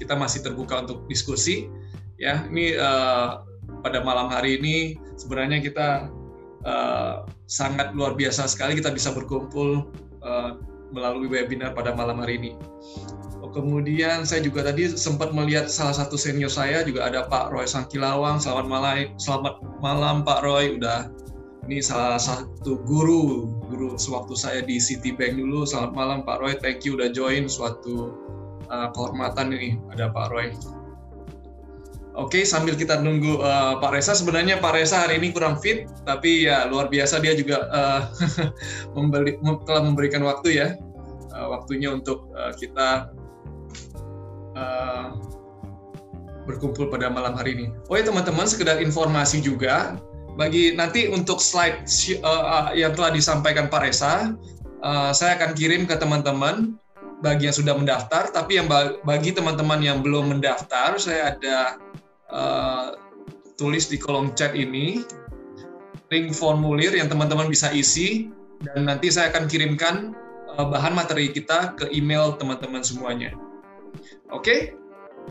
kita 0.00 0.16
masih 0.16 0.42
terbuka 0.42 0.82
untuk 0.82 1.06
diskusi. 1.06 1.70
Ya, 2.18 2.42
ini 2.48 2.74
uh, 2.74 3.44
pada 3.82 4.00
malam 4.00 4.30
hari 4.30 4.56
ini 4.62 4.96
sebenarnya 5.18 5.58
kita 5.60 6.08
uh, 6.64 7.26
sangat 7.50 7.92
luar 7.92 8.14
biasa 8.14 8.46
sekali 8.46 8.78
kita 8.78 8.94
bisa 8.94 9.10
berkumpul 9.10 9.90
uh, 10.22 10.56
melalui 10.94 11.26
webinar 11.26 11.74
pada 11.74 11.92
malam 11.92 12.22
hari 12.22 12.38
ini. 12.38 12.52
Kemudian 13.52 14.24
saya 14.24 14.40
juga 14.40 14.64
tadi 14.64 14.88
sempat 14.96 15.36
melihat 15.36 15.68
salah 15.68 15.92
satu 15.92 16.16
senior 16.16 16.48
saya 16.48 16.80
juga 16.88 17.04
ada 17.04 17.28
Pak 17.28 17.52
Roy 17.52 17.68
Sangkilawang. 17.68 18.40
Selamat 18.40 18.64
malam, 18.64 19.12
selamat 19.20 19.60
malam 19.84 20.24
Pak 20.24 20.40
Roy. 20.40 20.80
Udah 20.80 21.12
ini 21.68 21.84
salah 21.84 22.16
satu 22.16 22.80
guru 22.88 23.52
guru 23.68 24.00
sewaktu 24.00 24.34
saya 24.40 24.60
di 24.64 24.80
Citibank 24.80 25.36
dulu. 25.36 25.68
Selamat 25.68 25.92
malam 25.92 26.18
Pak 26.24 26.40
Roy. 26.40 26.56
Thank 26.64 26.88
you 26.88 26.96
udah 26.96 27.12
join 27.12 27.44
suatu 27.44 28.16
uh, 28.72 28.88
kehormatan 28.96 29.52
ini 29.52 29.76
ada 29.92 30.08
Pak 30.08 30.32
Roy. 30.32 30.56
Oke, 32.12 32.44
sambil 32.44 32.76
kita 32.76 33.00
nunggu 33.00 33.40
uh, 33.40 33.80
Pak 33.80 33.96
Reza, 33.96 34.12
sebenarnya 34.12 34.60
Pak 34.60 34.76
Reza 34.76 35.00
hari 35.00 35.16
ini 35.16 35.32
kurang 35.32 35.56
fit, 35.56 35.88
tapi 36.04 36.44
ya 36.44 36.68
luar 36.68 36.92
biasa 36.92 37.24
dia 37.24 37.32
juga 37.32 37.64
uh, 37.72 38.00
membeli, 38.96 39.40
telah 39.64 39.80
memberikan 39.80 40.20
waktu 40.20 40.60
ya, 40.60 40.68
uh, 41.32 41.48
waktunya 41.56 41.88
untuk 41.88 42.28
uh, 42.36 42.52
kita 42.52 43.16
uh, 44.52 45.16
berkumpul 46.44 46.92
pada 46.92 47.08
malam 47.08 47.32
hari 47.32 47.56
ini. 47.56 47.66
Oh 47.88 47.96
ya 47.96 48.04
teman-teman, 48.04 48.44
sekedar 48.44 48.76
informasi 48.84 49.40
juga, 49.40 49.96
bagi 50.36 50.76
nanti 50.76 51.08
untuk 51.08 51.40
slide 51.40 51.88
uh, 52.20 52.76
yang 52.76 52.92
telah 52.92 53.08
disampaikan 53.08 53.72
Pak 53.72 53.88
Reza, 53.88 54.36
uh, 54.84 55.16
saya 55.16 55.40
akan 55.40 55.56
kirim 55.56 55.88
ke 55.88 55.96
teman-teman 55.96 56.76
bagi 57.22 57.48
yang 57.48 57.56
sudah 57.56 57.72
mendaftar, 57.72 58.28
tapi 58.34 58.58
yang 58.58 58.68
bagi 59.00 59.30
teman-teman 59.32 59.80
yang 59.80 60.04
belum 60.04 60.36
mendaftar, 60.36 60.98
saya 60.98 61.32
ada 61.32 61.78
uh, 62.32 62.96
tulis 63.60 63.86
di 63.86 64.00
kolom 64.00 64.32
chat 64.34 64.56
ini 64.56 65.04
link 66.12 66.36
formulir 66.36 66.92
yang 66.92 67.08
teman-teman 67.08 67.48
bisa 67.48 67.72
isi 67.72 68.28
dan 68.64 68.88
nanti 68.88 69.08
saya 69.08 69.32
akan 69.32 69.48
kirimkan 69.48 70.16
uh, 70.58 70.66
bahan 70.68 70.92
materi 70.92 71.32
kita 71.32 71.76
ke 71.78 71.88
email 71.92 72.36
teman-teman 72.36 72.84
semuanya. 72.84 73.32
Oke? 74.32 74.42
Okay? 74.42 74.60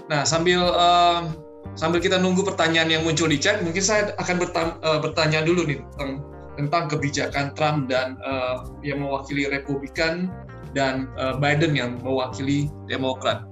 Nah, 0.07 0.23
sambil 0.23 0.63
uh, 0.63 1.27
sambil 1.75 1.99
kita 1.99 2.17
nunggu 2.17 2.47
pertanyaan 2.47 2.89
yang 2.89 3.03
muncul 3.03 3.27
di 3.27 3.37
chat, 3.37 3.59
mungkin 3.59 3.83
saya 3.83 4.15
akan 4.17 4.39
bertanya, 4.39 4.73
uh, 4.81 4.99
bertanya 5.03 5.39
dulu 5.43 5.67
nih 5.67 5.83
tentang 5.83 6.11
tentang 6.59 6.83
kebijakan 6.91 7.45
Trump 7.55 7.91
dan 7.91 8.19
uh, 8.23 8.67
yang 8.83 9.03
mewakili 9.03 9.47
Republikan 9.47 10.31
dan 10.71 11.11
uh, 11.19 11.35
Biden 11.35 11.75
yang 11.75 11.99
mewakili 11.99 12.71
Demokrat 12.87 13.50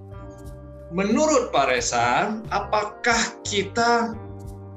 menurut 0.90 1.54
Pak 1.54 1.70
Reza, 1.70 2.38
apakah 2.50 3.20
kita 3.46 4.14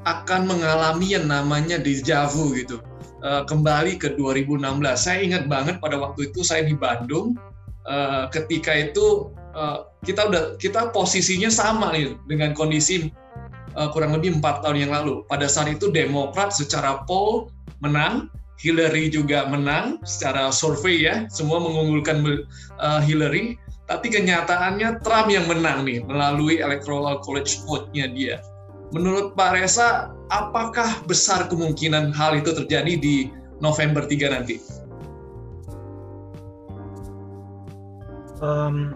akan 0.05 0.41
mengalami 0.45 1.17
yang 1.17 1.29
namanya 1.29 1.81
dejavu 1.81 2.53
gitu? 2.57 2.81
Uh, 3.23 3.47
kembali 3.47 4.03
ke 4.03 4.19
2016. 4.19 4.67
Saya 4.99 5.23
ingat 5.23 5.47
banget 5.47 5.79
pada 5.79 5.95
waktu 5.97 6.31
itu 6.31 6.43
saya 6.43 6.67
di 6.67 6.75
Bandung. 6.75 7.39
Uh, 7.83 8.31
ketika 8.31 8.75
itu 8.75 9.31
uh, 9.55 9.91
kita 10.07 10.27
udah 10.31 10.55
kita 10.59 10.91
posisinya 10.91 11.51
sama 11.51 11.91
nih 11.95 12.15
dengan 12.31 12.55
kondisi 12.55 13.11
kurang 13.73 14.13
lebih 14.13 14.37
empat 14.37 14.61
tahun 14.61 14.85
yang 14.85 14.93
lalu. 14.93 15.25
Pada 15.33 15.49
saat 15.49 15.73
itu 15.73 15.89
Demokrat 15.89 16.53
secara 16.53 17.09
poll 17.09 17.49
menang, 17.81 18.29
Hillary 18.61 19.09
juga 19.09 19.49
menang 19.49 19.97
secara 20.05 20.53
survei 20.53 21.09
ya, 21.09 21.25
semua 21.33 21.57
mengunggulkan 21.57 22.21
Hillary 23.01 23.57
tapi 23.91 24.15
kenyataannya 24.15 25.03
Trump 25.03 25.29
yang 25.29 25.51
menang 25.51 25.83
nih 25.83 26.07
melalui 26.07 26.63
electoral 26.63 27.19
college 27.27 27.59
vote-nya 27.67 28.07
dia. 28.15 28.39
Menurut 28.93 29.33
Pak 29.35 29.57
Reza, 29.57 30.13
apakah 30.29 31.01
besar 31.09 31.49
kemungkinan 31.49 32.13
hal 32.13 32.37
itu 32.37 32.53
terjadi 32.53 32.95
di 33.01 33.33
November 33.59 34.05
3 34.05 34.37
nanti? 34.37 34.57
Um, 38.43 38.93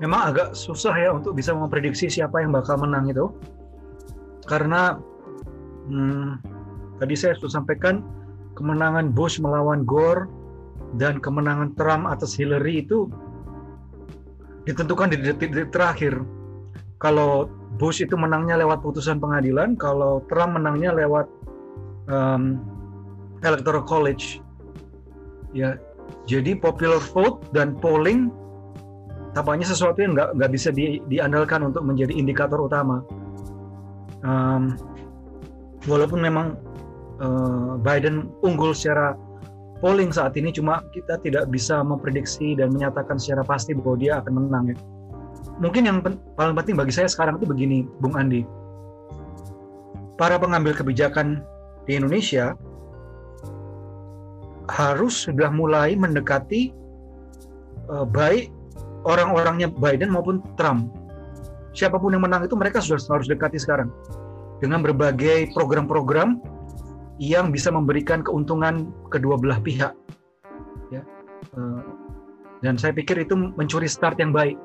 memang 0.00 0.32
agak 0.32 0.56
susah 0.56 0.96
ya 0.96 1.10
untuk 1.12 1.36
bisa 1.36 1.52
memprediksi 1.52 2.08
siapa 2.08 2.40
yang 2.40 2.56
bakal 2.56 2.80
menang 2.80 3.12
itu. 3.12 3.28
Karena 4.48 4.96
hmm, 5.86 6.40
tadi 6.98 7.14
saya 7.14 7.36
sudah 7.36 7.60
sampaikan 7.60 8.00
kemenangan 8.56 9.12
Bush 9.12 9.38
melawan 9.38 9.84
Gore 9.84 10.39
dan 10.98 11.22
kemenangan 11.22 11.76
Trump 11.78 12.10
atas 12.10 12.34
Hillary 12.34 12.82
itu 12.82 13.06
ditentukan 14.66 15.14
di 15.14 15.16
detik-detik 15.22 15.70
terakhir. 15.70 16.14
Kalau 17.00 17.48
Bush 17.80 18.04
itu 18.04 18.12
menangnya 18.18 18.60
lewat 18.60 18.84
putusan 18.84 19.22
pengadilan, 19.22 19.78
kalau 19.78 20.20
Trump 20.28 20.58
menangnya 20.60 20.92
lewat 20.92 21.26
um, 22.10 22.60
electoral 23.40 23.86
college. 23.86 24.42
Ya, 25.56 25.80
jadi 26.28 26.58
popular 26.58 27.00
vote 27.00 27.42
dan 27.56 27.74
polling 27.78 28.28
tampaknya 29.32 29.66
sesuatu 29.66 30.02
yang 30.02 30.12
nggak 30.18 30.36
nggak 30.36 30.50
bisa 30.50 30.68
di, 30.74 30.98
diandalkan 31.06 31.70
untuk 31.70 31.86
menjadi 31.86 32.12
indikator 32.12 32.60
utama. 32.60 33.00
Um, 34.20 34.76
walaupun 35.88 36.20
memang 36.20 36.60
uh, 37.22 37.80
Biden 37.80 38.28
unggul 38.44 38.76
secara 38.76 39.16
polling 39.80 40.12
saat 40.12 40.36
ini 40.36 40.52
cuma 40.52 40.84
kita 40.92 41.16
tidak 41.24 41.48
bisa 41.48 41.80
memprediksi 41.80 42.52
dan 42.54 42.70
menyatakan 42.70 43.16
secara 43.16 43.42
pasti 43.42 43.72
bahwa 43.72 43.96
dia 43.96 44.20
akan 44.20 44.32
menang 44.36 44.64
ya. 44.72 44.76
Mungkin 45.60 45.82
yang 45.88 45.98
pen 46.00 46.16
paling 46.36 46.56
penting 46.56 46.76
bagi 46.76 46.92
saya 46.92 47.08
sekarang 47.08 47.40
itu 47.40 47.48
begini, 47.48 47.88
Bung 48.00 48.16
Andi. 48.16 48.44
Para 50.20 50.36
pengambil 50.36 50.76
kebijakan 50.76 51.40
di 51.88 51.96
Indonesia 51.96 52.52
harus 54.68 55.26
sudah 55.26 55.48
mulai 55.48 55.96
mendekati 55.96 56.70
uh, 57.88 58.04
baik 58.04 58.52
orang-orangnya 59.08 59.72
Biden 59.72 60.12
maupun 60.12 60.44
Trump. 60.60 60.92
Siapa 61.72 61.96
pun 61.96 62.12
yang 62.12 62.22
menang 62.22 62.44
itu 62.44 62.54
mereka 62.54 62.84
sudah 62.84 63.00
harus 63.16 63.28
dekati 63.30 63.56
sekarang 63.56 63.88
dengan 64.60 64.84
berbagai 64.84 65.50
program-program 65.56 66.38
yang 67.20 67.52
bisa 67.52 67.68
memberikan 67.68 68.24
keuntungan 68.24 68.88
kedua 69.12 69.36
belah 69.36 69.60
pihak. 69.60 69.92
Ya. 70.88 71.04
Eh, 71.52 71.82
dan 72.64 72.80
saya 72.80 72.96
pikir 72.96 73.20
itu 73.20 73.36
mencuri 73.36 73.86
start 73.86 74.16
yang 74.16 74.32
baik. 74.32 74.56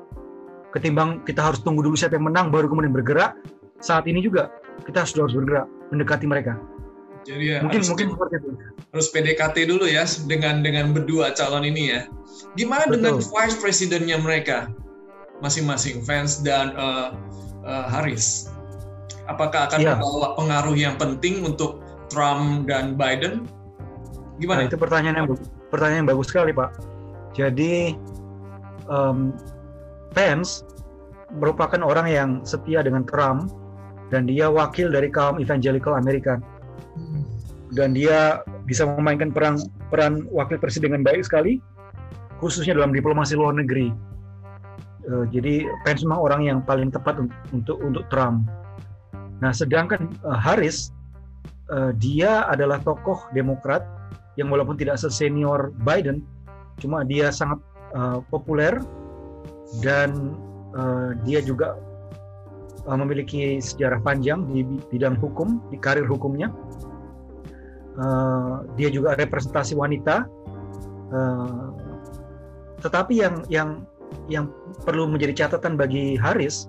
Ketimbang 0.72 1.20
kita 1.28 1.44
harus 1.44 1.60
tunggu 1.60 1.84
dulu 1.84 1.94
siapa 1.94 2.16
yang 2.16 2.32
menang 2.32 2.48
baru 2.48 2.72
kemudian 2.72 2.96
bergerak. 2.96 3.36
Saat 3.84 4.08
ini 4.08 4.24
juga 4.24 4.48
kita 4.88 5.04
sudah 5.04 5.28
harus 5.28 5.36
bergerak 5.36 5.66
mendekati 5.92 6.24
mereka. 6.24 6.56
Jadi 7.28 7.44
ya 7.52 7.58
mungkin 7.60 7.84
harus, 7.84 7.90
mungkin 7.92 8.06
seperti 8.16 8.34
itu. 8.40 8.48
Harus 8.94 9.08
PDKT 9.12 9.56
dulu 9.68 9.84
ya 9.84 10.04
dengan 10.24 10.64
dengan 10.64 10.96
berdua 10.96 11.36
calon 11.36 11.68
ini 11.68 11.92
ya. 11.92 12.00
Gimana 12.56 12.88
Betul. 12.88 12.94
dengan 12.96 13.14
vice 13.20 13.56
presidennya 13.60 14.16
mereka 14.16 14.72
masing-masing 15.44 16.00
Vance 16.08 16.40
dan 16.40 16.72
uh, 16.76 17.12
uh, 17.68 17.86
Harris? 17.92 18.48
Apakah 19.26 19.68
akan 19.68 19.78
ya. 19.82 19.92
membawa 19.98 20.38
pengaruh 20.38 20.76
yang 20.78 20.94
penting 20.96 21.42
untuk 21.42 21.82
Trump 22.08 22.70
dan 22.70 22.94
Biden? 22.94 23.46
Gimana? 24.38 24.64
Nah, 24.64 24.68
itu 24.68 24.76
pertanyaan 24.76 25.16
yang 25.24 25.28
pertanyaan 25.72 26.04
yang 26.04 26.10
bagus 26.10 26.28
sekali, 26.30 26.52
Pak. 26.52 26.70
Jadi 27.36 27.96
um, 28.88 29.32
Pence 30.12 30.64
merupakan 31.34 31.80
orang 31.82 32.06
yang 32.08 32.30
setia 32.46 32.80
dengan 32.80 33.04
Trump 33.04 33.52
dan 34.08 34.24
dia 34.24 34.46
wakil 34.46 34.88
dari 34.88 35.10
kaum 35.10 35.42
evangelical 35.42 35.98
Amerika. 35.98 36.38
Dan 37.74 37.92
dia 37.92 38.40
bisa 38.64 38.86
memainkan 38.86 39.34
peran 39.34 39.58
peran 39.90 40.24
wakil 40.30 40.56
presiden 40.56 40.94
dengan 40.94 41.04
baik 41.04 41.26
sekali, 41.26 41.58
khususnya 42.38 42.78
dalam 42.78 42.94
diplomasi 42.94 43.34
luar 43.34 43.58
negeri. 43.58 43.90
Uh, 45.06 45.26
jadi 45.30 45.66
Pence 45.86 46.02
memang 46.06 46.18
orang 46.18 46.40
yang 46.46 46.58
paling 46.62 46.88
tepat 46.90 47.18
untuk 47.50 47.78
untuk 47.82 48.06
Trump. 48.08 48.46
Nah, 49.44 49.52
sedangkan 49.52 50.08
uh, 50.24 50.38
Harris 50.38 50.95
uh, 51.72 51.92
dia 51.96 52.46
adalah 52.50 52.78
tokoh 52.82 53.18
Demokrat 53.32 53.82
yang 54.36 54.52
walaupun 54.52 54.76
tidak 54.76 55.00
sesenior 55.00 55.72
Biden, 55.82 56.20
cuma 56.76 57.02
dia 57.02 57.32
sangat 57.32 57.56
uh, 57.96 58.20
populer 58.28 58.76
dan 59.80 60.36
uh, 60.76 61.16
dia 61.24 61.40
juga 61.40 61.80
uh, 62.84 62.96
memiliki 62.96 63.58
sejarah 63.58 63.98
panjang 64.04 64.44
di 64.50 64.62
bidang 64.92 65.16
hukum, 65.18 65.60
di 65.72 65.80
karir 65.80 66.04
hukumnya. 66.04 66.52
Uh, 67.96 68.68
dia 68.76 68.92
juga 68.92 69.16
representasi 69.16 69.72
wanita. 69.72 70.28
Uh, 71.08 71.72
tetapi 72.84 73.24
yang 73.24 73.40
yang 73.48 73.70
yang 74.28 74.52
perlu 74.84 75.08
menjadi 75.08 75.48
catatan 75.48 75.80
bagi 75.80 76.14
Harris, 76.20 76.68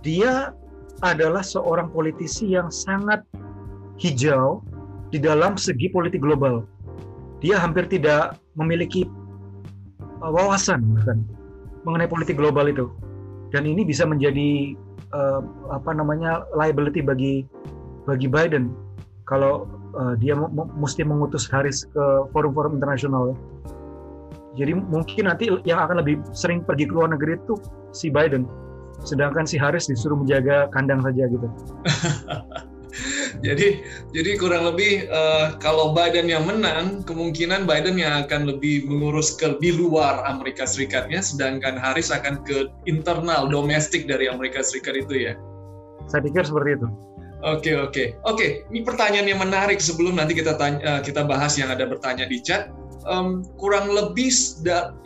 dia 0.00 0.56
adalah 1.04 1.44
seorang 1.44 1.92
politisi 1.92 2.56
yang 2.56 2.72
sangat 2.72 3.20
hijau 3.96 4.60
di 5.10 5.18
dalam 5.20 5.56
segi 5.56 5.88
politik 5.88 6.20
global. 6.20 6.64
Dia 7.40 7.60
hampir 7.60 7.88
tidak 7.88 8.40
memiliki 8.56 9.04
uh, 10.24 10.30
wawasan 10.32 10.82
bahkan 10.96 11.24
mengenai 11.84 12.08
politik 12.08 12.36
global 12.36 12.66
itu. 12.66 12.90
Dan 13.54 13.64
ini 13.64 13.86
bisa 13.86 14.02
menjadi 14.02 14.74
uh, 15.14 15.40
apa 15.70 15.94
namanya 15.94 16.44
liability 16.56 17.00
bagi 17.00 17.46
bagi 18.04 18.26
Biden 18.26 18.74
kalau 19.26 19.66
uh, 19.98 20.14
dia 20.18 20.34
mesti 20.76 21.02
mengutus 21.02 21.46
Harris 21.50 21.86
ke 21.90 22.04
forum-forum 22.30 22.78
internasional. 22.78 23.34
Jadi 24.56 24.72
mungkin 24.72 25.28
nanti 25.28 25.52
yang 25.68 25.84
akan 25.84 26.00
lebih 26.00 26.24
sering 26.32 26.64
pergi 26.64 26.88
ke 26.88 26.92
luar 26.96 27.12
negeri 27.12 27.36
itu 27.36 27.60
si 27.92 28.08
Biden, 28.08 28.48
sedangkan 29.04 29.44
si 29.44 29.60
Harris 29.60 29.84
disuruh 29.84 30.16
menjaga 30.16 30.72
kandang 30.72 31.04
saja 31.04 31.28
gitu. 31.28 31.44
jadi 33.46 33.82
jadi 34.14 34.30
kurang 34.40 34.68
lebih 34.72 35.06
uh, 35.10 35.56
kalau 35.60 35.92
Biden 35.92 36.30
yang 36.30 36.46
menang, 36.48 37.04
kemungkinan 37.04 37.66
Biden 37.68 38.00
yang 38.00 38.24
akan 38.24 38.48
lebih 38.48 38.86
mengurus 38.88 39.34
ke 39.36 39.58
di 39.60 39.74
luar 39.74 40.24
Amerika 40.24 40.64
Serikatnya, 40.64 41.20
sedangkan 41.20 41.76
Harris 41.76 42.08
akan 42.14 42.42
ke 42.46 42.70
internal 42.88 43.48
domestik 43.50 44.08
dari 44.08 44.30
Amerika 44.30 44.62
Serikat 44.62 44.96
itu 45.06 45.30
ya. 45.30 45.34
Saya 46.06 46.22
pikir 46.22 46.46
seperti 46.46 46.78
itu. 46.82 46.88
Oke 47.44 47.76
oke 47.76 48.16
oke. 48.24 48.46
Ini 48.72 48.80
pertanyaan 48.82 49.28
yang 49.28 49.40
menarik 49.44 49.78
sebelum 49.78 50.16
nanti 50.16 50.32
kita 50.32 50.56
tanya, 50.56 50.80
uh, 50.82 51.00
kita 51.04 51.22
bahas 51.28 51.54
yang 51.60 51.68
ada 51.68 51.84
bertanya 51.84 52.24
di 52.24 52.40
chat. 52.40 52.72
Um, 53.06 53.46
kurang 53.54 53.94
lebih 53.94 54.34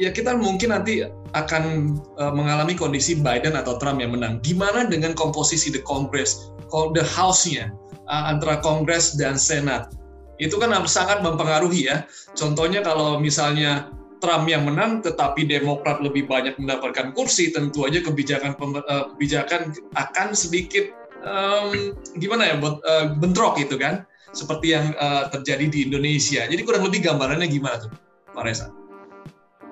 ya 0.01 0.09
kita 0.09 0.33
mungkin 0.33 0.73
nanti 0.73 1.05
akan 1.37 1.95
uh, 2.17 2.33
mengalami 2.33 2.73
kondisi 2.73 3.21
Biden 3.21 3.55
atau 3.59 3.77
Trump 3.77 4.01
yang 4.01 4.17
menang. 4.17 4.41
Gimana 4.41 4.89
dengan 4.89 5.13
komposisi 5.13 5.69
the 5.69 5.83
Congress, 5.85 6.49
the 6.95 7.05
House-nya 7.05 7.75
uh, 8.07 8.25
antara 8.31 8.63
Kongres 8.63 9.19
dan 9.19 9.37
Senat? 9.37 9.93
Itu 10.41 10.57
kan 10.57 10.73
sangat 10.89 11.21
mempengaruhi 11.21 11.93
ya. 11.93 12.09
Contohnya 12.33 12.81
kalau 12.81 13.21
misalnya 13.21 13.93
Trump 14.21 14.49
yang 14.49 14.69
menang, 14.69 15.01
tetapi 15.01 15.49
Demokrat 15.49 16.01
lebih 16.05 16.29
banyak 16.29 16.57
mendapatkan 16.61 17.13
kursi, 17.17 17.53
tentu 17.53 17.89
aja 17.89 18.05
kebijakan 18.05 18.57
uh, 18.57 19.13
kebijakan 19.17 19.73
akan 19.97 20.37
sedikit 20.37 20.93
um, 21.25 21.97
gimana 22.21 22.53
ya 22.53 22.55
uh, 22.61 23.17
bentrok 23.17 23.57
gitu 23.61 23.81
kan 23.81 24.05
seperti 24.31 24.77
yang 24.77 24.95
uh, 25.01 25.27
terjadi 25.33 25.67
di 25.67 25.79
Indonesia. 25.89 26.47
Jadi 26.47 26.63
kurang 26.63 26.87
lebih 26.87 27.03
gambarannya 27.03 27.49
gimana 27.51 27.83
tuh, 27.83 27.93
Pak 28.37 28.45
Reza? 28.47 28.71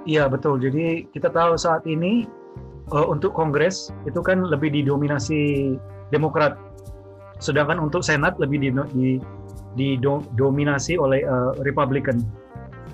Iya 0.09 0.27
betul. 0.27 0.59
Jadi 0.59 1.07
kita 1.13 1.29
tahu 1.31 1.55
saat 1.55 1.85
ini 1.85 2.25
uh, 2.91 3.07
untuk 3.07 3.37
Kongres 3.37 3.93
itu 4.09 4.21
kan 4.25 4.43
lebih 4.49 4.73
didominasi 4.73 5.77
Demokrat, 6.09 6.57
sedangkan 7.39 7.79
untuk 7.79 8.03
Senat 8.03 8.39
lebih 8.43 8.59
di, 8.63 8.71
di, 8.95 9.09
didominasi 9.79 10.99
oleh 10.99 11.23
uh, 11.23 11.55
Republikan. 11.63 12.19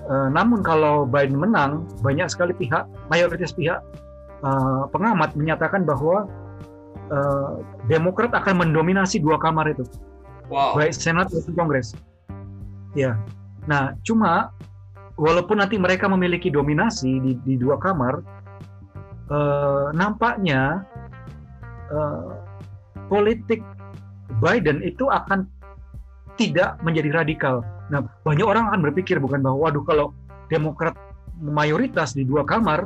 Uh, 0.05 0.29
namun 0.29 0.61
kalau 0.61 1.09
Biden 1.09 1.41
menang, 1.41 1.89
banyak 2.05 2.29
sekali 2.29 2.53
pihak, 2.53 2.85
mayoritas 3.09 3.53
pihak 3.57 3.81
uh, 4.45 4.85
pengamat 4.93 5.33
menyatakan 5.33 5.81
bahwa 5.81 6.29
uh, 7.09 7.57
Demokrat 7.89 8.29
akan 8.37 8.69
mendominasi 8.69 9.17
dua 9.17 9.41
kamar 9.41 9.73
itu, 9.73 9.81
wow. 10.53 10.77
baik 10.77 10.93
Senat 10.93 11.33
maupun 11.33 11.53
Kongres. 11.57 11.97
Ya, 12.93 13.17
nah 13.65 13.97
cuma 14.05 14.53
walaupun 15.17 15.57
nanti 15.57 15.75
mereka 15.81 16.05
memiliki 16.05 16.53
dominasi 16.53 17.17
di, 17.19 17.31
di 17.41 17.53
dua 17.57 17.81
kamar, 17.81 18.21
uh, 19.33 19.89
nampaknya 19.89 20.85
uh, 21.89 22.39
politik 23.09 23.65
Biden 24.41 24.81
itu 24.81 25.07
akan 25.07 25.47
tidak 26.35 26.75
menjadi 26.83 27.23
radikal. 27.23 27.63
Nah, 27.87 28.03
banyak 28.25 28.43
orang 28.43 28.67
akan 28.73 28.81
berpikir 28.91 29.21
bukan 29.21 29.39
bahwa, 29.39 29.69
waduh 29.69 29.85
kalau 29.85 30.07
Demokrat 30.45 30.93
mayoritas 31.41 32.13
di 32.13 32.21
dua 32.21 32.45
kamar, 32.45 32.85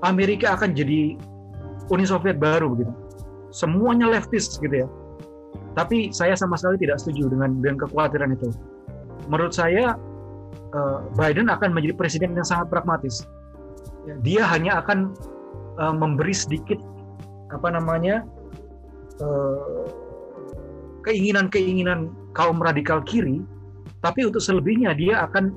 Amerika 0.00 0.56
akan 0.56 0.72
jadi 0.72 1.20
Uni 1.92 2.08
Soviet 2.08 2.40
baru 2.40 2.72
begitu 2.72 3.04
semuanya 3.54 4.10
leftist 4.10 4.58
gitu 4.58 4.82
ya. 4.84 4.88
Tapi 5.78 6.10
saya 6.10 6.34
sama 6.34 6.58
sekali 6.58 6.82
tidak 6.82 6.98
setuju 6.98 7.30
dengan 7.30 7.62
dengan 7.62 7.86
kekhawatiran 7.86 8.34
itu. 8.34 8.50
Menurut 9.30 9.54
saya 9.54 9.94
eh, 10.74 10.98
Biden 11.14 11.46
akan 11.46 11.70
menjadi 11.70 11.94
presiden 11.94 12.34
yang 12.34 12.44
sangat 12.44 12.68
pragmatis. 12.68 13.22
Dia 14.26 14.42
hanya 14.50 14.82
akan 14.82 15.14
eh, 15.78 15.94
memberi 15.94 16.34
sedikit 16.34 16.82
apa 17.54 17.70
namanya 17.70 18.26
eh, 19.22 19.82
keinginan-keinginan 21.04 22.10
kaum 22.32 22.58
radikal 22.58 23.04
kiri, 23.04 23.44
tapi 24.00 24.26
untuk 24.26 24.40
selebihnya 24.40 24.96
dia 24.96 25.24
akan 25.28 25.52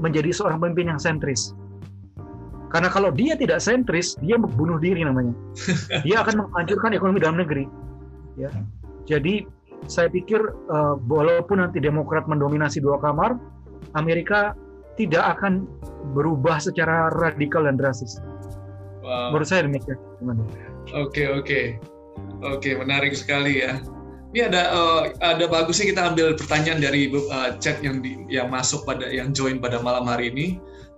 menjadi 0.00 0.32
seorang 0.32 0.60
pemimpin 0.60 0.92
yang 0.92 1.00
sentris. 1.00 1.52
Karena 2.70 2.86
kalau 2.86 3.10
dia 3.10 3.34
tidak 3.34 3.58
sentris, 3.58 4.14
dia 4.22 4.38
bunuh 4.38 4.78
diri 4.78 5.02
namanya. 5.02 5.34
Dia 6.06 6.22
akan 6.22 6.46
menghancurkan 6.46 6.94
ekonomi 6.94 7.18
dalam 7.18 7.42
negeri. 7.42 7.66
Ya. 8.38 8.46
Jadi 9.10 9.42
saya 9.90 10.06
pikir 10.06 10.38
uh, 10.70 10.94
walaupun 11.10 11.58
nanti 11.58 11.82
Demokrat 11.82 12.30
mendominasi 12.30 12.78
dua 12.78 13.02
kamar, 13.02 13.34
Amerika 13.98 14.54
tidak 14.94 15.38
akan 15.38 15.66
berubah 16.14 16.62
secara 16.62 17.10
radikal 17.18 17.66
dan 17.66 17.74
drastis. 17.74 18.22
Wow. 19.02 19.34
Menurut 19.34 19.48
saya 19.50 19.66
demikian. 19.66 19.98
Oke 20.94 21.26
oke 21.26 21.60
oke 22.44 22.70
menarik 22.78 23.18
sekali 23.18 23.66
ya. 23.66 23.82
Ini 24.30 24.46
ada 24.46 24.62
uh, 24.70 25.02
ada 25.18 25.44
bagusnya 25.50 25.90
kita 25.90 26.14
ambil 26.14 26.38
pertanyaan 26.38 26.78
dari 26.78 27.10
uh, 27.10 27.58
chat 27.58 27.82
yang 27.82 27.98
di, 27.98 28.14
yang 28.30 28.46
masuk 28.46 28.86
pada 28.86 29.10
yang 29.10 29.34
join 29.34 29.58
pada 29.58 29.82
malam 29.82 30.06
hari 30.06 30.30
ini 30.30 30.54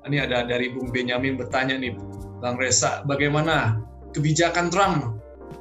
ini 0.06 0.18
ada 0.18 0.42
dari 0.42 0.70
Bung 0.74 0.90
Benyamin 0.90 1.38
bertanya 1.38 1.78
nih, 1.78 1.94
Bang 2.42 2.58
Reza, 2.58 3.06
bagaimana 3.06 3.78
kebijakan 4.10 4.66
Trump? 4.70 5.18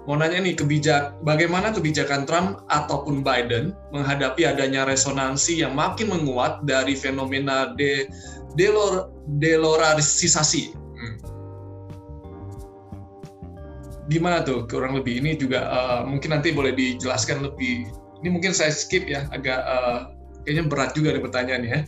Mau 0.09 0.17
nanya 0.17 0.41
nih, 0.41 0.57
kebijak, 0.57 1.21
bagaimana 1.21 1.69
kebijakan 1.69 2.25
Trump 2.25 2.65
ataupun 2.73 3.21
Biden 3.21 3.77
menghadapi 3.93 4.49
adanya 4.49 4.81
resonansi 4.89 5.61
yang 5.61 5.77
makin 5.77 6.09
menguat 6.09 6.65
dari 6.65 6.97
fenomena 6.97 7.77
de, 7.77 8.09
delor, 8.57 9.13
deloralisasi? 9.37 10.73
Gimana 14.11 14.43
tuh 14.43 14.67
kurang 14.67 14.99
lebih? 14.99 15.23
Ini 15.23 15.39
juga 15.39 15.71
uh, 15.71 16.01
mungkin 16.03 16.35
nanti 16.35 16.51
boleh 16.51 16.75
dijelaskan 16.75 17.47
lebih. 17.47 17.87
Ini 18.19 18.27
mungkin 18.27 18.51
saya 18.51 18.75
skip 18.75 19.07
ya, 19.07 19.23
agak 19.31 19.63
uh, 19.63 20.11
kayaknya 20.43 20.63
berat 20.67 20.91
juga 20.93 21.15
nih 21.15 21.23
pertanyaannya 21.23 21.79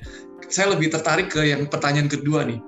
saya 0.49 0.73
lebih 0.77 0.93
tertarik 0.93 1.33
ke 1.33 1.43
yang 1.51 1.67
pertanyaan 1.67 2.07
kedua 2.07 2.47
nih. 2.47 2.63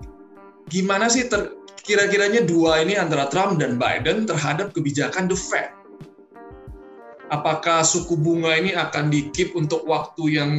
Gimana 0.68 1.08
sih 1.08 1.30
ter, 1.30 1.54
kira-kiranya 1.86 2.44
dua 2.44 2.82
ini 2.82 2.98
antara 2.98 3.30
Trump 3.30 3.62
dan 3.62 3.78
Biden 3.78 4.26
terhadap 4.26 4.74
kebijakan 4.74 5.30
The 5.30 5.38
Fed? 5.38 5.70
Apakah 7.34 7.82
suku 7.82 8.18
bunga 8.18 8.54
ini 8.58 8.74
akan 8.78 9.10
dikip 9.10 9.58
untuk 9.58 9.86
waktu 9.86 10.38
yang 10.38 10.52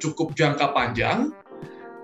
cukup 0.00 0.36
jangka 0.36 0.72
panjang? 0.72 1.32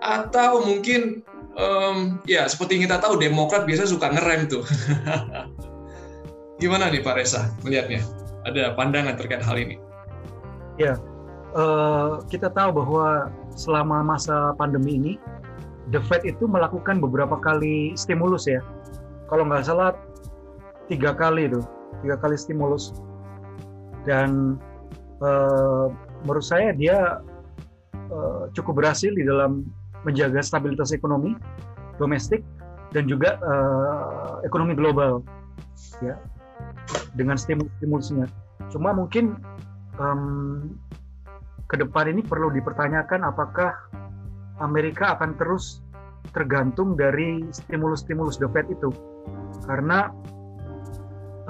Atau 0.01 0.65
mungkin, 0.65 1.25
um, 1.57 2.21
ya 2.29 2.49
seperti 2.49 2.77
yang 2.77 2.93
kita 2.93 3.01
tahu, 3.01 3.21
Demokrat 3.21 3.65
biasa 3.65 3.89
suka 3.89 4.13
ngerem 4.13 4.49
tuh. 4.49 4.65
Gimana 6.57 6.89
nih 6.89 7.05
Pak 7.05 7.15
Reza 7.21 7.53
melihatnya? 7.61 8.01
Ada 8.49 8.73
pandangan 8.73 9.19
terkait 9.21 9.45
hal 9.45 9.61
ini? 9.61 9.77
Ya, 10.81 10.97
uh, 11.53 12.25
kita 12.33 12.49
tahu 12.49 12.81
bahwa 12.81 13.29
selama 13.53 14.01
masa 14.01 14.57
pandemi 14.57 14.97
ini, 14.97 15.13
The 15.93 16.01
Fed 16.01 16.25
itu 16.25 16.49
melakukan 16.49 16.97
beberapa 16.99 17.37
kali 17.37 17.93
stimulus 17.93 18.49
ya. 18.49 18.65
Kalau 19.29 19.45
nggak 19.45 19.69
salah 19.69 19.93
tiga 20.89 21.13
kali 21.13 21.53
itu, 21.53 21.61
tiga 22.01 22.17
kali 22.17 22.41
stimulus. 22.41 22.97
Dan 24.09 24.57
uh, 25.21 25.93
menurut 26.25 26.47
saya 26.47 26.73
dia 26.73 27.21
uh, 28.09 28.49
cukup 28.57 28.81
berhasil 28.81 29.13
di 29.13 29.29
dalam 29.29 29.67
menjaga 30.09 30.39
stabilitas 30.41 30.95
ekonomi 30.95 31.35
domestik 31.99 32.41
dan 32.95 33.11
juga 33.11 33.37
uh, 33.43 34.39
ekonomi 34.47 34.79
global, 34.79 35.21
ya, 35.99 36.15
dengan 37.17 37.41
stimulus-stimulusnya. 37.41 38.29
Cuma 38.71 38.93
mungkin 38.93 39.41
um, 39.97 40.77
ke 41.67 41.81
depan 41.81 42.13
ini 42.13 42.23
perlu 42.23 42.53
dipertanyakan 42.55 43.27
apakah 43.27 43.75
Amerika 44.63 45.19
akan 45.19 45.35
terus 45.37 45.83
tergantung 46.31 46.95
dari 46.95 47.43
stimulus-stimulus 47.51 48.39
The 48.39 48.49
Fed 48.53 48.71
itu. 48.71 48.93
Karena 49.67 50.13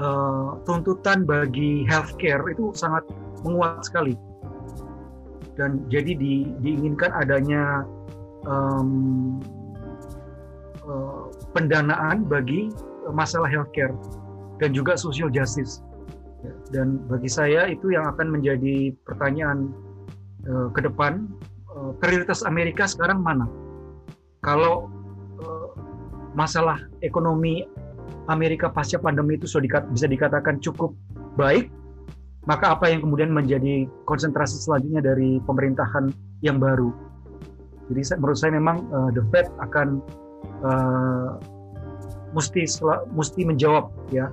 uh, 0.00 0.62
tuntutan 0.64 1.26
bagi 1.28 1.84
healthcare 1.84 2.46
itu 2.48 2.72
sangat 2.72 3.04
menguat 3.44 3.84
sekali. 3.84 4.16
Dan 5.56 5.88
jadi 5.88 6.12
di, 6.16 6.52
diinginkan 6.60 7.16
adanya 7.16 7.84
um, 8.44 9.40
uh, 10.84 11.32
pendanaan 11.56 12.28
bagi 12.28 12.68
masalah 13.08 13.48
healthcare 13.48 13.94
dan 14.56 14.72
juga 14.72 14.96
social 14.96 15.28
justice 15.28 15.84
dan 16.70 17.00
bagi 17.06 17.30
saya 17.30 17.70
itu 17.70 17.94
yang 17.94 18.06
akan 18.10 18.38
menjadi 18.38 18.92
pertanyaan 19.06 19.70
uh, 20.46 20.68
ke 20.74 20.82
depan 20.84 21.26
uh, 21.70 21.92
prioritas 22.02 22.42
Amerika 22.44 22.86
sekarang 22.86 23.22
mana? 23.22 23.46
Kalau 24.42 24.90
uh, 25.40 25.68
masalah 26.34 26.78
ekonomi 27.02 27.66
Amerika 28.26 28.70
pasca 28.70 28.98
pandemi 28.98 29.38
itu 29.38 29.46
sudah 29.46 29.64
dikat, 29.64 29.82
bisa 29.94 30.06
dikatakan 30.10 30.58
cukup 30.58 30.94
baik, 31.38 31.70
maka 32.46 32.74
apa 32.74 32.90
yang 32.90 33.02
kemudian 33.02 33.30
menjadi 33.30 33.86
konsentrasi 34.06 34.58
selanjutnya 34.58 35.02
dari 35.02 35.38
pemerintahan 35.46 36.10
yang 36.42 36.58
baru. 36.58 36.90
Jadi 37.86 38.18
menurut 38.18 38.38
saya 38.38 38.52
memang 38.58 38.82
uh, 38.90 39.10
the 39.14 39.22
Fed 39.30 39.46
akan 39.62 40.02
uh, 40.66 41.38
mesti 42.34 42.66
mesti 43.14 43.46
menjawab 43.46 43.94
ya 44.10 44.26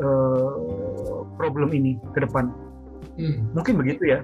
uh, 0.00 1.24
problem 1.36 1.70
ini 1.72 1.96
ke 2.16 2.24
depan. 2.24 2.52
Hmm. 3.16 3.48
Mungkin 3.56 3.80
begitu 3.80 4.16
ya. 4.16 4.20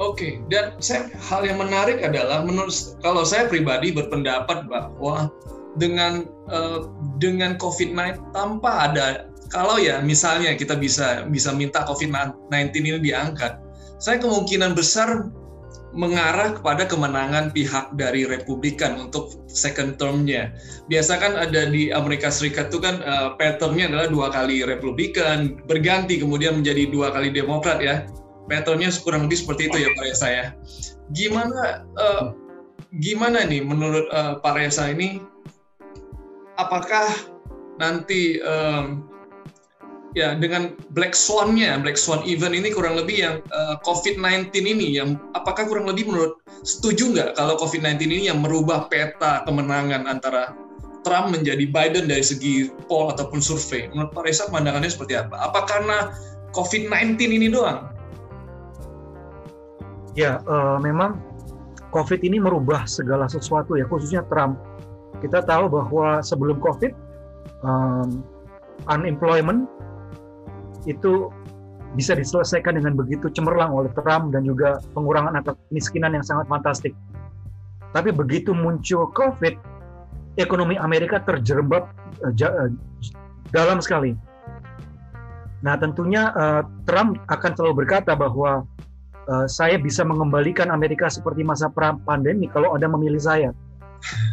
Oke, 0.00 0.16
okay. 0.16 0.32
dan 0.48 0.80
saya 0.80 1.12
hal 1.28 1.44
yang 1.44 1.60
menarik 1.60 2.00
adalah 2.00 2.40
menurut 2.40 2.72
kalau 3.04 3.20
saya 3.20 3.50
pribadi 3.50 3.92
berpendapat 3.92 4.64
bahwa 4.64 5.28
dengan 5.76 6.24
uh, 6.48 6.88
dengan 7.20 7.60
COVID-19 7.60 8.16
tanpa 8.32 8.88
ada 8.88 9.28
kalau 9.50 9.76
ya 9.76 9.98
misalnya 10.00 10.54
kita 10.54 10.78
bisa 10.78 11.26
bisa 11.28 11.50
minta 11.52 11.82
COVID-19 11.84 12.70
ini 12.80 13.02
diangkat, 13.02 13.58
saya 13.98 14.22
kemungkinan 14.22 14.78
besar 14.78 15.28
mengarah 15.90 16.54
kepada 16.54 16.86
kemenangan 16.86 17.50
pihak 17.50 17.98
dari 17.98 18.22
Republikan 18.22 19.10
untuk 19.10 19.42
second 19.50 19.98
term-nya. 19.98 20.54
Biasa 20.86 21.18
kan 21.18 21.34
ada 21.34 21.66
di 21.66 21.90
Amerika 21.90 22.30
Serikat 22.30 22.70
itu 22.70 22.78
kan 22.78 23.02
uh, 23.02 23.34
pattern-nya 23.34 23.90
adalah 23.90 24.06
dua 24.06 24.28
kali 24.30 24.62
Republikan, 24.62 25.58
berganti 25.66 26.22
kemudian 26.22 26.62
menjadi 26.62 26.86
dua 26.94 27.10
kali 27.10 27.34
Demokrat 27.34 27.82
ya. 27.82 28.06
Pattern-nya 28.46 28.94
kurang 29.02 29.26
lebih 29.26 29.42
seperti 29.42 29.70
itu 29.70 29.76
ya 29.82 29.90
Pak 29.94 30.04
Reza 30.06 30.28
ya. 30.30 30.46
Gimana 31.10 31.86
uh, 31.98 32.24
gimana 33.02 33.42
nih 33.46 33.62
menurut 33.62 34.06
uh, 34.14 34.38
Pak 34.38 34.54
Reza 34.58 34.90
ini 34.90 35.18
apakah 36.54 37.10
nanti 37.82 38.38
um, 38.42 39.09
ya 40.14 40.34
dengan 40.34 40.74
Black 40.90 41.14
Swan-nya, 41.14 41.78
Black 41.78 41.94
Swan 41.94 42.26
event 42.26 42.54
ini 42.54 42.74
kurang 42.74 42.98
lebih 42.98 43.16
yang 43.22 43.34
uh, 43.54 43.78
COVID-19 43.86 44.50
ini 44.54 44.98
yang 44.98 45.18
apakah 45.38 45.66
kurang 45.66 45.86
lebih 45.86 46.10
menurut 46.10 46.42
setuju 46.66 47.14
nggak 47.14 47.30
kalau 47.38 47.54
COVID-19 47.58 48.10
ini 48.10 48.24
yang 48.30 48.42
merubah 48.42 48.90
peta 48.90 49.46
kemenangan 49.46 50.10
antara 50.10 50.54
Trump 51.00 51.32
menjadi 51.32 51.64
Biden 51.64 52.12
dari 52.12 52.20
segi 52.20 52.68
poll 52.90 53.08
ataupun 53.08 53.40
survei. 53.40 53.88
Menurut 53.88 54.12
Pak 54.12 54.22
Reza 54.28 54.44
pandangannya 54.52 54.90
seperti 54.92 55.16
apa? 55.16 55.48
Apa 55.48 55.64
karena 55.64 56.12
COVID-19 56.52 57.16
ini 57.40 57.48
doang? 57.48 57.88
Ya, 60.18 60.42
uh, 60.44 60.76
memang 60.82 61.16
COVID 61.94 62.20
ini 62.20 62.36
merubah 62.42 62.84
segala 62.84 63.30
sesuatu 63.30 63.78
ya, 63.78 63.86
khususnya 63.88 64.26
Trump. 64.28 64.60
Kita 65.24 65.40
tahu 65.40 65.72
bahwa 65.72 66.20
sebelum 66.20 66.60
COVID, 66.60 66.92
um, 67.64 68.20
unemployment 68.88 69.68
itu 70.88 71.32
bisa 71.98 72.14
diselesaikan 72.14 72.78
dengan 72.78 72.94
begitu 72.94 73.26
cemerlang 73.34 73.74
oleh 73.74 73.90
Trump 73.98 74.30
dan 74.30 74.46
juga 74.46 74.78
pengurangan 74.94 75.34
atau 75.42 75.58
kemiskinan 75.68 76.14
yang 76.14 76.22
sangat 76.22 76.46
fantastik. 76.46 76.94
Tapi 77.90 78.14
begitu 78.14 78.54
muncul 78.54 79.10
COVID, 79.10 79.58
ekonomi 80.38 80.78
Amerika 80.78 81.18
terjerembab 81.26 81.90
uh, 82.22 82.30
uh, 82.30 82.70
dalam 83.50 83.82
sekali. 83.82 84.14
Nah, 85.66 85.74
tentunya 85.76 86.30
uh, 86.38 86.62
Trump 86.86 87.18
akan 87.26 87.50
selalu 87.58 87.84
berkata 87.84 88.14
bahwa 88.14 88.62
uh, 89.26 89.46
saya 89.50 89.76
bisa 89.76 90.06
mengembalikan 90.06 90.70
Amerika 90.70 91.10
seperti 91.10 91.42
masa 91.42 91.68
pandemi 92.06 92.46
kalau 92.48 92.78
ada 92.78 92.86
memilih 92.86 93.20
saya. 93.20 93.50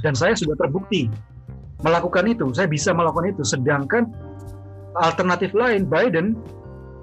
Dan 0.06 0.16
saya 0.16 0.38
sudah 0.38 0.56
terbukti 0.56 1.12
melakukan 1.84 2.30
itu. 2.30 2.54
Saya 2.56 2.70
bisa 2.70 2.96
melakukan 2.96 3.36
itu. 3.36 3.44
Sedangkan 3.44 4.08
alternatif 4.96 5.52
lain 5.52 5.84
Biden 5.90 6.40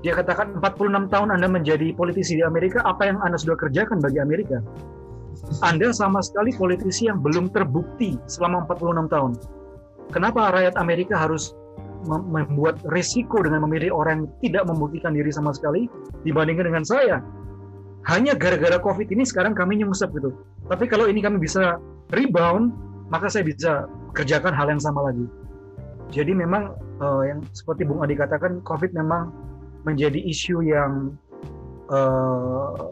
dia 0.05 0.13
katakan 0.13 0.61
46 0.61 1.09
tahun 1.09 1.29
Anda 1.33 1.49
menjadi 1.49 1.97
politisi 1.97 2.37
di 2.37 2.45
Amerika, 2.45 2.85
apa 2.85 3.09
yang 3.09 3.17
Anda 3.25 3.41
sudah 3.41 3.57
kerjakan 3.57 4.05
bagi 4.05 4.21
Amerika? 4.21 4.61
Anda 5.65 5.97
sama 5.97 6.21
sekali 6.21 6.53
politisi 6.53 7.09
yang 7.09 7.25
belum 7.25 7.49
terbukti 7.57 8.21
selama 8.29 8.69
46 8.69 9.09
tahun. 9.09 9.33
Kenapa 10.13 10.53
rakyat 10.53 10.77
Amerika 10.77 11.17
harus 11.17 11.57
membuat 12.05 12.85
resiko 12.93 13.41
dengan 13.41 13.65
memilih 13.65 13.97
orang 13.97 14.29
yang 14.29 14.31
tidak 14.45 14.65
membuktikan 14.69 15.17
diri 15.17 15.33
sama 15.33 15.57
sekali 15.57 15.89
dibandingkan 16.21 16.69
dengan 16.69 16.85
saya? 16.85 17.25
Hanya 18.05 18.37
gara-gara 18.37 18.77
COVID 18.77 19.09
ini 19.09 19.25
sekarang 19.25 19.57
kami 19.57 19.81
nyungsep 19.81 20.13
gitu. 20.13 20.37
Tapi 20.69 20.85
kalau 20.85 21.09
ini 21.09 21.25
kami 21.25 21.41
bisa 21.41 21.81
rebound, 22.13 22.77
maka 23.09 23.33
saya 23.33 23.49
bisa 23.49 23.89
kerjakan 24.13 24.53
hal 24.53 24.69
yang 24.69 24.85
sama 24.85 25.09
lagi. 25.09 25.25
Jadi 26.13 26.37
memang 26.37 26.77
uh, 27.01 27.23
yang 27.27 27.41
seperti 27.57 27.87
Bung 27.89 28.03
Adi 28.05 28.15
katakan, 28.15 28.63
COVID 28.63 28.95
memang 28.95 29.33
menjadi 29.85 30.17
isu 30.17 30.65
yang 30.65 31.15
uh, 31.91 32.91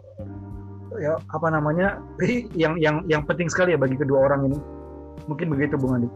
ya 1.00 1.16
apa 1.32 1.48
namanya 1.48 2.02
yang 2.62 2.76
yang 2.78 3.02
yang 3.08 3.22
penting 3.24 3.48
sekali 3.48 3.74
ya 3.74 3.78
bagi 3.78 3.98
kedua 3.98 4.30
orang 4.30 4.50
ini. 4.52 4.58
Mungkin 5.30 5.52
begitu 5.54 5.78
Bung 5.78 5.98
Adi. 6.02 6.08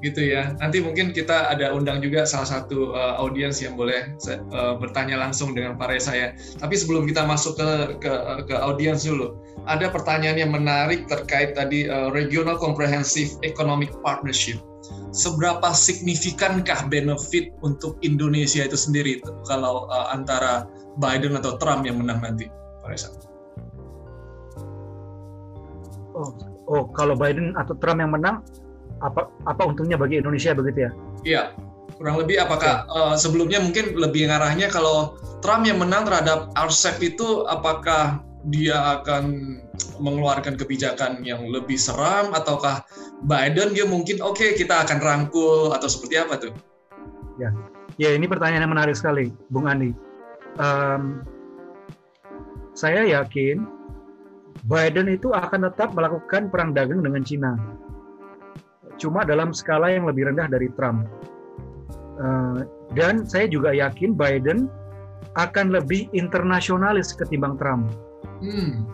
Gitu 0.00 0.32
ya. 0.32 0.56
Nanti 0.56 0.80
mungkin 0.80 1.12
kita 1.12 1.50
ada 1.52 1.76
undang 1.76 2.00
juga 2.00 2.24
salah 2.24 2.48
satu 2.48 2.96
uh, 2.96 3.20
audiens 3.20 3.60
yang 3.60 3.76
boleh 3.76 4.16
uh, 4.52 4.78
bertanya 4.80 5.20
langsung 5.20 5.52
dengan 5.52 5.76
Pak 5.76 5.92
Reza 5.92 6.12
ya. 6.16 6.28
Tapi 6.56 6.72
sebelum 6.78 7.04
kita 7.04 7.28
masuk 7.28 7.60
ke 7.60 7.68
ke, 8.00 8.12
ke 8.48 8.54
audiens 8.56 9.04
dulu, 9.04 9.36
ada 9.68 9.92
pertanyaan 9.92 10.40
yang 10.40 10.52
menarik 10.54 11.04
terkait 11.04 11.52
tadi 11.52 11.90
uh, 11.90 12.08
Regional 12.14 12.56
Comprehensive 12.56 13.36
Economic 13.44 13.92
Partnership 14.00 14.69
seberapa 15.10 15.74
signifikankah 15.74 16.86
benefit 16.90 17.54
untuk 17.62 17.98
Indonesia 18.02 18.62
itu 18.62 18.78
sendiri 18.78 19.18
itu, 19.18 19.30
kalau 19.46 19.90
uh, 19.90 20.10
antara 20.14 20.66
Biden 20.98 21.38
atau 21.38 21.58
Trump 21.58 21.86
yang 21.86 22.02
menang 22.02 22.22
nanti, 22.22 22.46
Pak 22.82 22.88
Reza? 22.90 23.08
Oh, 26.14 26.30
oh, 26.66 26.84
kalau 26.94 27.14
Biden 27.14 27.54
atau 27.58 27.74
Trump 27.78 28.02
yang 28.02 28.14
menang, 28.14 28.42
apa 29.00 29.26
apa 29.48 29.62
untungnya 29.64 29.96
bagi 29.96 30.20
Indonesia 30.20 30.52
begitu 30.52 30.78
ya? 30.86 30.90
Iya, 31.24 31.42
kurang 31.96 32.20
lebih 32.20 32.40
apakah 32.40 32.84
uh, 32.88 33.14
sebelumnya 33.16 33.60
mungkin 33.60 33.96
lebih 33.96 34.28
ngarahnya 34.28 34.68
kalau 34.68 35.16
Trump 35.40 35.64
yang 35.64 35.80
menang 35.80 36.04
terhadap 36.04 36.52
RCEP 36.56 37.16
itu 37.16 37.44
apakah 37.48 38.20
dia 38.48 39.00
akan 39.00 39.56
mengeluarkan 40.00 40.56
kebijakan 40.56 41.22
yang 41.22 41.44
lebih 41.48 41.76
seram 41.76 42.32
ataukah 42.32 42.82
Biden 43.24 43.76
dia 43.76 43.84
mungkin 43.84 44.18
oke 44.24 44.40
okay, 44.40 44.50
kita 44.56 44.82
akan 44.84 44.98
rangkul 44.98 45.70
atau 45.70 45.88
seperti 45.88 46.18
apa 46.18 46.34
tuh? 46.40 46.52
Ya, 47.38 47.52
ya 47.96 48.10
ini 48.16 48.26
pertanyaan 48.26 48.66
yang 48.68 48.74
menarik 48.74 48.96
sekali, 48.96 49.32
Bung 49.52 49.68
Andi. 49.68 49.92
Um, 50.58 51.24
saya 52.74 53.06
yakin 53.06 53.64
Biden 54.66 55.08
itu 55.08 55.32
akan 55.32 55.70
tetap 55.70 55.94
melakukan 55.96 56.52
perang 56.52 56.76
dagang 56.76 57.00
dengan 57.00 57.24
Cina, 57.24 57.56
cuma 59.00 59.24
dalam 59.24 59.56
skala 59.56 59.92
yang 59.92 60.04
lebih 60.04 60.28
rendah 60.28 60.48
dari 60.50 60.68
Trump. 60.76 61.08
Uh, 62.20 62.68
dan 62.92 63.24
saya 63.24 63.48
juga 63.48 63.72
yakin 63.72 64.12
Biden 64.12 64.68
akan 65.40 65.72
lebih 65.72 66.10
internasionalis 66.12 67.16
ketimbang 67.16 67.56
Trump 67.56 67.88
Hmm. 68.40 68.88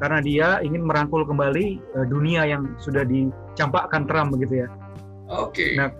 Karena 0.00 0.18
dia 0.24 0.48
ingin 0.64 0.88
merangkul 0.88 1.28
kembali 1.28 1.78
uh, 2.00 2.06
dunia 2.08 2.48
yang 2.48 2.72
sudah 2.80 3.04
dicampakkan 3.04 4.08
Trump 4.08 4.32
begitu 4.32 4.64
ya. 4.64 4.68
Oke. 5.28 5.52
Okay. 5.52 5.70
Nah, 5.76 5.92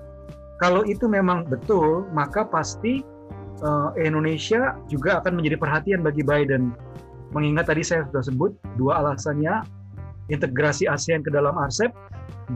kalau 0.61 0.84
itu 0.84 1.05
memang 1.07 1.48
betul, 1.48 2.09
maka 2.12 2.44
pasti 2.44 3.05
uh, 3.64 3.92
Indonesia 3.96 4.76
juga 4.88 5.20
akan 5.20 5.40
menjadi 5.40 5.57
perhatian 5.61 6.01
bagi 6.05 6.24
Biden. 6.24 6.72
Mengingat 7.30 7.70
tadi 7.70 7.86
saya 7.86 8.05
sudah 8.11 8.24
sebut 8.26 8.53
dua 8.74 9.01
alasannya, 9.05 9.62
integrasi 10.28 10.90
ASEAN 10.90 11.22
ke 11.22 11.30
dalam 11.30 11.55
RCEP 11.55 11.94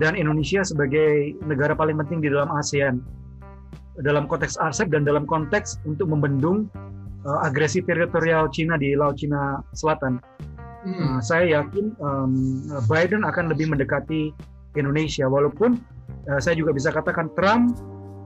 dan 0.03 0.19
Indonesia 0.19 0.67
sebagai 0.67 1.39
negara 1.47 1.73
paling 1.73 1.95
penting 2.03 2.25
di 2.25 2.29
dalam 2.33 2.51
ASEAN. 2.51 2.99
Dalam 4.03 4.27
konteks 4.27 4.59
RCEP 4.59 4.91
dan 4.91 5.07
dalam 5.07 5.23
konteks 5.23 5.79
untuk 5.87 6.11
membendung 6.11 6.67
uh, 7.25 7.47
agresi 7.47 7.79
teritorial 7.81 8.51
Cina 8.51 8.75
di 8.75 8.99
Laut 8.99 9.15
Cina 9.17 9.63
Selatan. 9.73 10.19
Hmm. 10.85 11.17
Uh, 11.17 11.21
saya 11.25 11.65
yakin 11.65 11.97
um, 11.97 12.61
Biden 12.85 13.25
akan 13.25 13.49
lebih 13.49 13.73
mendekati 13.73 14.37
Indonesia, 14.77 15.25
walaupun 15.25 15.81
uh, 16.29 16.41
saya 16.41 16.61
juga 16.61 16.77
bisa 16.77 16.93
katakan 16.93 17.33
Trump 17.33 17.73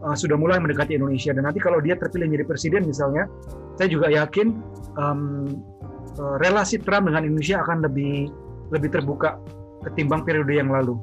uh, 0.02 0.16
sudah 0.18 0.34
mulai 0.34 0.58
mendekati 0.58 0.98
Indonesia 0.98 1.30
dan 1.30 1.46
nanti 1.46 1.62
kalau 1.62 1.78
dia 1.78 1.94
terpilih 1.94 2.26
menjadi 2.26 2.46
presiden 2.50 2.82
misalnya, 2.90 3.30
saya 3.78 3.88
juga 3.88 4.10
yakin 4.10 4.58
um, 4.98 5.54
uh, 6.18 6.36
relasi 6.42 6.82
Trump 6.82 7.06
dengan 7.06 7.22
Indonesia 7.22 7.62
akan 7.62 7.86
lebih 7.86 8.26
lebih 8.74 8.90
terbuka 8.90 9.38
ketimbang 9.86 10.26
periode 10.26 10.50
yang 10.50 10.74
lalu. 10.74 10.98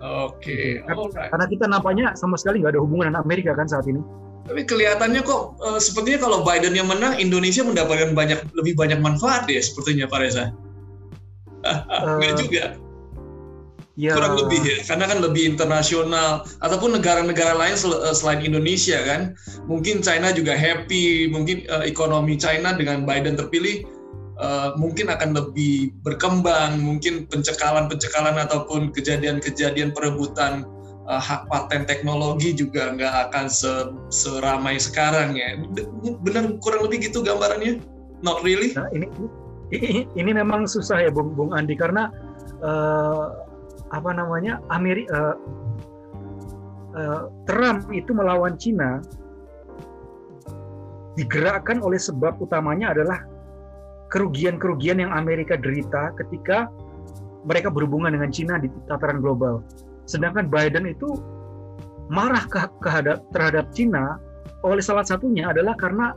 Oke. 0.00 0.80
Okay. 0.82 1.28
Karena 1.30 1.46
kita 1.46 1.64
nampaknya 1.68 2.16
sama 2.16 2.34
sekali 2.34 2.64
nggak 2.64 2.74
ada 2.74 2.82
hubungan 2.82 3.12
dengan 3.12 3.20
Amerika 3.22 3.52
kan 3.52 3.68
saat 3.68 3.84
ini. 3.86 4.00
Tapi 4.48 4.66
kelihatannya 4.66 5.22
kok 5.22 5.60
uh, 5.62 5.78
sepertinya 5.78 6.26
kalau 6.26 6.42
Biden 6.42 6.74
yang 6.74 6.88
menang, 6.90 7.14
Indonesia 7.20 7.62
mendapatkan 7.62 8.16
banyak 8.16 8.40
lebih 8.56 8.74
banyak 8.74 8.98
manfaat 8.98 9.46
ya 9.46 9.60
sepertinya 9.62 10.10
Pak 10.10 10.18
Reza. 10.18 10.50
Uh, 11.64 12.16
Enggak 12.18 12.34
juga. 12.40 12.64
Ya. 13.98 14.16
Kurang 14.16 14.40
lebih 14.40 14.64
ya, 14.64 14.80
karena 14.88 15.04
kan 15.12 15.18
lebih 15.20 15.44
internasional 15.44 16.48
ataupun 16.64 16.96
negara-negara 16.96 17.52
lain 17.52 17.76
sel 17.76 17.92
eh, 17.92 18.16
selain 18.16 18.40
Indonesia 18.40 18.96
kan, 19.04 19.36
mungkin 19.68 20.00
China 20.00 20.32
juga 20.32 20.56
happy, 20.56 21.28
mungkin 21.28 21.68
uh, 21.68 21.84
ekonomi 21.84 22.40
China 22.40 22.72
dengan 22.72 23.04
Biden 23.04 23.36
terpilih 23.36 23.84
uh, 24.40 24.72
mungkin 24.80 25.12
akan 25.12 25.36
lebih 25.36 25.92
berkembang, 26.00 26.80
mungkin 26.80 27.28
pencekalan-pencekalan 27.28 28.40
ataupun 28.40 28.88
kejadian-kejadian 28.96 29.92
perebutan 29.92 30.64
uh, 31.04 31.20
hak 31.20 31.44
paten 31.52 31.84
teknologi 31.84 32.56
juga 32.56 32.96
nggak 32.96 33.30
akan 33.30 33.52
se 33.52 33.92
seramai 34.08 34.80
sekarang 34.80 35.36
ya. 35.36 35.60
Benar 36.24 36.56
kurang 36.64 36.88
lebih 36.88 37.12
gitu 37.12 37.20
gambarannya? 37.20 37.84
Not 38.24 38.40
really? 38.44 38.72
Nah, 38.72 38.88
ini, 38.96 39.08
ini 40.20 40.30
memang 40.34 40.66
susah 40.66 41.06
ya 41.06 41.10
Bung 41.14 41.34
Bung 41.38 41.54
Andi 41.54 41.78
karena 41.78 42.10
uh, 42.62 43.46
apa 43.90 44.10
namanya 44.14 44.62
Amerika 44.70 45.10
uh, 45.14 45.36
uh, 46.94 47.22
Trump 47.46 47.90
itu 47.94 48.10
melawan 48.10 48.58
Cina 48.58 49.02
digerakkan 51.18 51.82
oleh 51.82 51.98
sebab 51.98 52.38
utamanya 52.38 52.94
adalah 52.94 53.26
kerugian-kerugian 54.10 55.02
yang 55.02 55.12
Amerika 55.14 55.54
derita 55.54 56.14
ketika 56.18 56.70
mereka 57.46 57.70
berhubungan 57.70 58.14
dengan 58.14 58.30
Cina 58.30 58.54
di 58.58 58.68
tataran 58.90 59.22
global. 59.22 59.62
Sedangkan 60.04 60.50
Biden 60.50 60.90
itu 60.90 61.18
marah 62.10 62.42
ke, 62.50 62.58
kehadap, 62.82 63.22
terhadap 63.30 63.70
Cina 63.70 64.18
oleh 64.66 64.82
salah 64.82 65.06
satunya 65.06 65.48
adalah 65.48 65.78
karena 65.78 66.12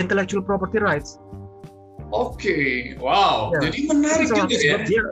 intellectual 0.00 0.40
property 0.40 0.80
rights. 0.80 1.20
Oke, 2.08 2.40
okay. 2.40 2.72
wow. 2.96 3.52
Ya. 3.58 3.68
Jadi 3.68 3.78
menarik 3.84 4.28
juga 4.32 4.56
ya. 4.56 4.80
Dia, 4.80 5.02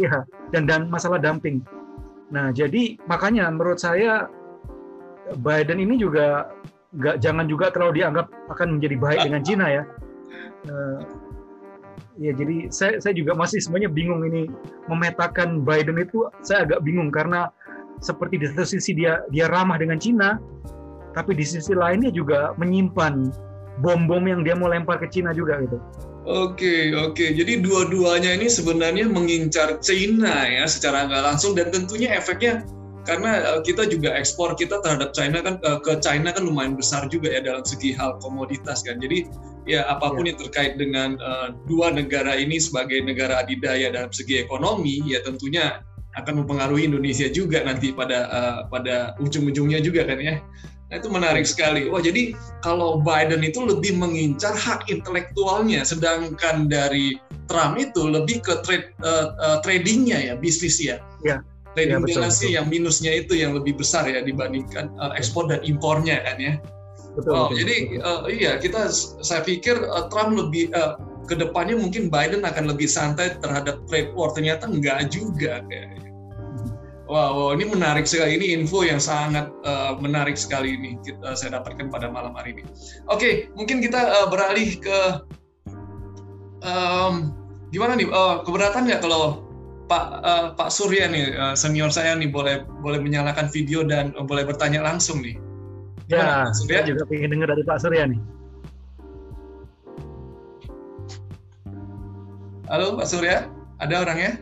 ya 0.00 0.16
dan 0.50 0.66
dan 0.66 0.90
masalah 0.90 1.22
dumping. 1.22 1.62
Nah 2.32 2.50
jadi 2.50 2.96
makanya 3.06 3.46
menurut 3.52 3.78
saya 3.78 4.26
Biden 5.38 5.78
ini 5.78 6.00
juga 6.00 6.50
nggak 6.92 7.24
jangan 7.24 7.48
juga 7.48 7.72
terlalu 7.72 8.02
dianggap 8.02 8.28
akan 8.52 8.78
menjadi 8.78 8.96
baik 8.98 9.20
dengan 9.30 9.42
Cina 9.44 9.66
ya. 9.68 9.82
Uh, 10.66 10.98
ya 12.18 12.32
jadi 12.34 12.68
saya 12.68 12.98
saya 12.98 13.14
juga 13.16 13.32
masih 13.38 13.62
semuanya 13.62 13.88
bingung 13.88 14.26
ini 14.26 14.50
memetakan 14.90 15.62
Biden 15.62 15.98
itu 16.02 16.28
saya 16.42 16.66
agak 16.66 16.82
bingung 16.84 17.08
karena 17.08 17.48
seperti 18.02 18.42
di 18.42 18.50
satu 18.50 18.66
sisi 18.66 18.98
dia 18.98 19.22
dia 19.30 19.46
ramah 19.46 19.78
dengan 19.78 19.96
Cina, 20.00 20.42
tapi 21.14 21.38
di 21.38 21.46
sisi 21.46 21.70
lainnya 21.70 22.10
juga 22.10 22.50
menyimpan 22.58 23.30
bom-bom 23.78 24.26
yang 24.26 24.42
dia 24.42 24.58
mau 24.58 24.68
lempar 24.68 24.98
ke 24.98 25.06
Cina 25.08 25.30
juga 25.30 25.62
gitu. 25.62 25.78
Oke, 26.22 26.94
oke. 26.94 27.34
Jadi 27.34 27.58
dua-duanya 27.66 28.38
ini 28.38 28.46
sebenarnya 28.46 29.10
mengincar 29.10 29.82
China 29.82 30.46
ya 30.46 30.70
secara 30.70 31.10
nggak 31.10 31.22
langsung 31.26 31.58
dan 31.58 31.74
tentunya 31.74 32.14
efeknya 32.14 32.62
karena 33.02 33.42
eh, 33.42 33.60
kita 33.66 33.90
juga 33.90 34.14
ekspor 34.14 34.54
kita 34.54 34.78
terhadap 34.86 35.10
China 35.10 35.42
kan 35.42 35.58
eh, 35.58 35.78
ke 35.82 35.98
China 35.98 36.30
kan 36.30 36.46
lumayan 36.46 36.78
besar 36.78 37.10
juga 37.10 37.26
ya 37.26 37.42
dalam 37.42 37.66
segi 37.66 37.90
hal 37.90 38.22
komoditas 38.22 38.86
kan. 38.86 39.02
Jadi 39.02 39.26
ya 39.66 39.82
apa 39.90 40.14
pun 40.14 40.22
ya. 40.22 40.34
yang 40.34 40.38
terkait 40.42 40.72
dengan 40.78 41.18
uh, 41.22 41.54
dua 41.70 41.94
negara 41.94 42.34
ini 42.34 42.58
sebagai 42.58 42.98
negara 43.02 43.42
adidaya 43.42 43.94
dalam 43.94 44.10
segi 44.10 44.42
ekonomi 44.42 45.02
ya 45.06 45.22
tentunya 45.22 45.82
akan 46.18 46.42
mempengaruhi 46.42 46.90
Indonesia 46.90 47.30
juga 47.30 47.62
nanti 47.62 47.94
pada 47.94 48.26
uh, 48.26 48.58
pada 48.70 49.14
ujung-ujungnya 49.18 49.82
juga 49.82 50.06
kan 50.06 50.18
ya. 50.22 50.38
Nah, 50.92 51.00
itu 51.00 51.08
menarik 51.08 51.48
sekali. 51.48 51.88
Wah, 51.88 52.04
jadi 52.04 52.36
kalau 52.60 53.00
Biden 53.00 53.40
itu 53.40 53.64
lebih 53.64 53.96
mengincar 53.96 54.52
hak 54.52 54.92
intelektualnya, 54.92 55.88
sedangkan 55.88 56.68
dari 56.68 57.16
Trump 57.48 57.80
itu 57.80 58.12
lebih 58.12 58.44
ke 58.44 58.60
trade 58.60 58.92
uh, 59.00 59.32
uh, 59.40 59.58
tradingnya 59.64 60.20
ya, 60.20 60.34
bisnis 60.36 60.76
ya. 60.76 61.00
Ya. 61.24 61.40
Trading 61.72 62.04
ya, 62.04 62.04
betul, 62.04 62.22
betul. 62.28 62.52
yang 62.52 62.66
minusnya 62.68 63.12
itu 63.24 63.32
yang 63.32 63.56
lebih 63.56 63.80
besar 63.80 64.04
ya 64.04 64.20
dibandingkan 64.20 64.92
uh, 65.00 65.16
ekspor 65.16 65.48
dan 65.48 65.64
impornya 65.64 66.20
kan 66.28 66.36
ya. 66.36 66.60
Betul, 67.16 67.32
oh, 67.32 67.48
betul, 67.48 67.64
jadi 67.64 67.76
betul. 67.88 68.04
Uh, 68.04 68.20
iya 68.28 68.52
kita 68.60 68.92
saya 69.24 69.40
pikir 69.40 69.80
uh, 69.80 70.12
Trump 70.12 70.36
lebih 70.36 70.68
uh, 70.76 71.00
ke 71.24 71.32
depannya 71.32 71.80
mungkin 71.80 72.12
Biden 72.12 72.44
akan 72.44 72.68
lebih 72.68 72.84
santai 72.84 73.40
terhadap 73.40 73.80
trade 73.88 74.12
war 74.12 74.36
ternyata 74.36 74.68
enggak 74.68 75.08
juga 75.08 75.64
kayaknya. 75.72 76.11
Wow, 77.12 77.36
wow, 77.36 77.50
ini 77.52 77.68
menarik 77.68 78.08
sekali. 78.08 78.40
Ini 78.40 78.56
info 78.56 78.88
yang 78.88 78.96
sangat 78.96 79.52
uh, 79.68 79.92
menarik 80.00 80.32
sekali 80.32 80.80
ini 80.80 80.96
kita 81.04 81.36
saya 81.36 81.60
dapatkan 81.60 81.92
pada 81.92 82.08
malam 82.08 82.32
hari 82.32 82.56
ini. 82.56 82.64
Oke, 82.64 83.20
okay, 83.20 83.32
mungkin 83.52 83.84
kita 83.84 84.00
uh, 84.00 84.32
beralih 84.32 84.80
ke 84.80 84.98
um, 86.64 87.36
gimana 87.68 88.00
nih? 88.00 88.08
Uh, 88.08 88.40
keberatan 88.48 88.88
nggak 88.88 89.04
kalau 89.04 89.44
Pak 89.92 90.24
uh, 90.24 90.46
Pak 90.56 90.72
Surya 90.72 91.04
nih 91.04 91.36
uh, 91.36 91.52
senior 91.52 91.92
saya 91.92 92.16
nih 92.16 92.32
boleh 92.32 92.64
boleh 92.80 92.96
menyalakan 92.96 93.52
video 93.52 93.84
dan 93.84 94.16
uh, 94.16 94.24
boleh 94.24 94.48
bertanya 94.48 94.80
langsung 94.80 95.20
nih. 95.20 95.36
Ya, 96.08 96.48
saya 96.48 96.80
juga 96.88 97.04
ingin 97.12 97.36
dengar 97.36 97.52
dari 97.52 97.60
Pak 97.60 97.76
Surya 97.76 98.08
nih. 98.08 98.20
Halo 102.72 102.96
Pak 102.96 103.04
Surya, 103.04 103.52
ada 103.84 104.00
orangnya? 104.00 104.40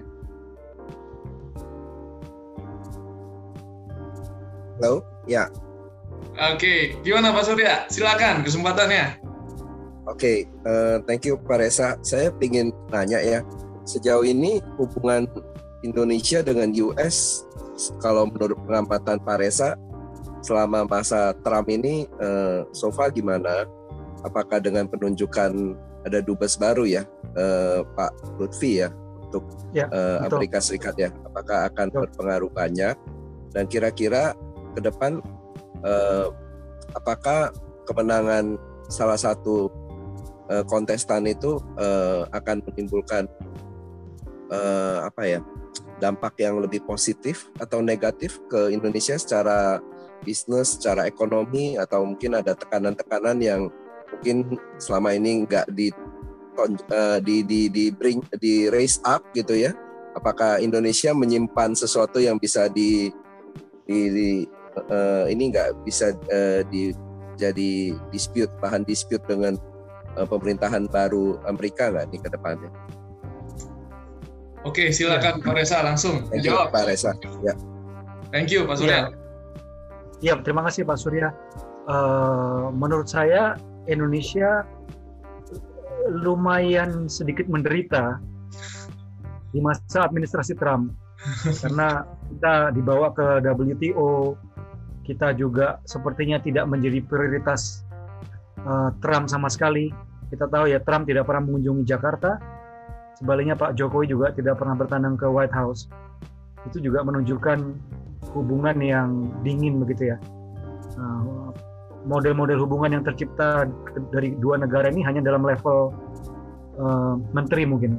Halo, 4.81 5.05
ya. 5.29 5.45
Oke, 6.57 6.97
gimana 7.05 7.37
Pak 7.37 7.45
Surya? 7.45 7.85
Silakan 7.93 8.41
kesempatannya. 8.41 9.21
Oke, 10.09 10.49
uh, 10.65 11.05
thank 11.05 11.29
you 11.29 11.37
Pak 11.37 11.61
Reza. 11.61 12.01
Saya 12.01 12.33
ingin 12.41 12.73
tanya 12.89 13.21
ya, 13.21 13.45
sejauh 13.85 14.25
ini 14.25 14.57
hubungan 14.81 15.29
Indonesia 15.85 16.41
dengan 16.41 16.73
US, 16.81 17.45
kalau 18.01 18.33
menurut 18.33 18.57
pengamatan 18.65 19.21
Pak 19.21 19.37
Reza, 19.45 19.77
selama 20.41 20.89
masa 20.89 21.37
Trump 21.45 21.69
ini, 21.69 22.09
uh, 22.17 22.65
so 22.73 22.89
far 22.89 23.13
gimana? 23.13 23.69
Apakah 24.25 24.65
dengan 24.65 24.89
penunjukan 24.89 25.77
ada 26.09 26.25
dubes 26.25 26.57
baru 26.57 26.89
ya, 26.89 27.05
uh, 27.37 27.85
Pak 27.85 28.41
Lutfi 28.41 28.81
ya, 28.81 28.89
untuk 29.29 29.45
ya, 29.77 29.93
uh, 29.93 30.25
Amerika 30.25 30.57
Serikat 30.57 30.97
ya, 30.97 31.13
apakah 31.29 31.69
akan 31.69 31.93
betul. 31.93 32.01
berpengaruh 32.09 32.49
banyak? 32.57 32.97
Dan 33.51 33.67
kira-kira 33.67 34.33
ke 34.75 34.81
depan 34.81 35.19
eh, 35.85 36.27
apakah 36.95 37.55
kemenangan 37.87 38.59
salah 38.91 39.19
satu 39.19 39.71
eh, 40.51 40.65
kontestan 40.67 41.27
itu 41.27 41.59
eh, 41.79 42.27
akan 42.31 42.63
menimbulkan 42.71 43.27
eh, 44.51 44.99
apa 45.07 45.23
ya 45.27 45.41
dampak 46.01 46.41
yang 46.41 46.59
lebih 46.59 46.83
positif 46.89 47.53
atau 47.61 47.85
negatif 47.85 48.41
ke 48.49 48.73
Indonesia 48.73 49.15
secara 49.21 49.79
bisnis, 50.25 50.81
secara 50.81 51.05
ekonomi 51.05 51.77
atau 51.77 52.05
mungkin 52.09 52.41
ada 52.41 52.57
tekanan-tekanan 52.57 53.39
yang 53.41 53.69
mungkin 54.11 54.57
selama 54.81 55.13
ini 55.15 55.45
nggak 55.45 55.69
di 55.73 55.93
uh, 56.57 57.19
di 57.21 57.45
di 57.45 57.69
di 57.69 57.93
bring 57.93 58.25
di 58.41 58.69
raise 58.73 58.99
up 59.05 59.25
gitu 59.37 59.55
ya? 59.57 59.73
Apakah 60.17 60.59
Indonesia 60.59 61.15
menyimpan 61.15 61.77
sesuatu 61.77 62.19
yang 62.19 62.37
bisa 62.41 62.67
di 62.67 63.13
di, 63.87 63.99
di 64.11 64.29
uh, 64.91 65.25
ini 65.31 65.55
nggak 65.55 65.87
bisa 65.87 66.13
uh, 66.29 66.61
di, 66.69 66.93
jadi 67.39 67.97
dispute 68.13 68.53
bahan 68.61 68.85
dispute 68.85 69.23
dengan 69.25 69.57
uh, 70.19 70.27
pemerintahan 70.27 70.91
baru 70.91 71.41
Amerika 71.47 71.89
nggak 71.89 72.07
nih 72.13 72.21
ke 72.21 72.29
depannya? 72.29 72.71
Oke, 74.69 74.93
silakan 74.93 75.41
ya. 75.41 75.45
Pak 75.47 75.55
Reza 75.57 75.79
langsung 75.81 76.29
Thank 76.29 76.45
jawab. 76.45 76.69
Pak 76.69 76.85
Reza. 76.85 77.17
Ya. 77.41 77.57
Thank 78.29 78.53
you 78.53 78.69
Pak 78.69 78.77
Surya. 78.77 79.09
Ya, 80.21 80.35
ya 80.37 80.45
terima 80.45 80.61
kasih 80.69 80.85
Pak 80.85 81.01
Surya. 81.01 81.33
Uh, 81.89 82.69
menurut 82.77 83.09
saya 83.09 83.57
Indonesia 83.89 84.69
lumayan 86.13 87.09
sedikit 87.09 87.49
menderita 87.49 88.21
di 89.51 89.59
masa 89.59 90.07
administrasi 90.07 90.55
Trump 90.61 90.95
karena 91.65 92.07
kita 92.31 92.55
dibawa 92.77 93.13
ke 93.13 93.43
WTO 93.45 94.37
kita 95.11 95.35
juga 95.35 95.83
sepertinya 95.83 96.39
tidak 96.39 96.71
menjadi 96.71 97.03
prioritas 97.03 97.83
uh, 98.63 98.95
Trump 99.03 99.27
sama 99.27 99.51
sekali. 99.51 99.91
Kita 100.31 100.47
tahu 100.47 100.71
ya 100.71 100.79
Trump 100.87 101.11
tidak 101.11 101.27
pernah 101.27 101.51
mengunjungi 101.51 101.83
Jakarta. 101.83 102.39
Sebaliknya 103.19 103.59
Pak 103.59 103.75
Jokowi 103.75 104.07
juga 104.07 104.31
tidak 104.31 104.63
pernah 104.63 104.79
bertandang 104.79 105.19
ke 105.19 105.27
White 105.27 105.51
House. 105.51 105.91
Itu 106.71 106.79
juga 106.79 107.03
menunjukkan 107.03 107.59
hubungan 108.31 108.79
yang 108.79 109.35
dingin 109.43 109.83
begitu 109.83 110.15
ya. 110.15 110.19
model 111.01 111.53
model-model 112.07 112.59
hubungan 112.65 112.97
yang 112.97 113.05
tercipta 113.05 113.69
dari 114.13 114.37
dua 114.41 114.57
negara 114.61 114.89
ini 114.89 115.05
hanya 115.05 115.21
dalam 115.21 115.45
level 115.45 115.93
uh, 116.81 117.19
menteri 117.35 117.67
mungkin. 117.67 117.99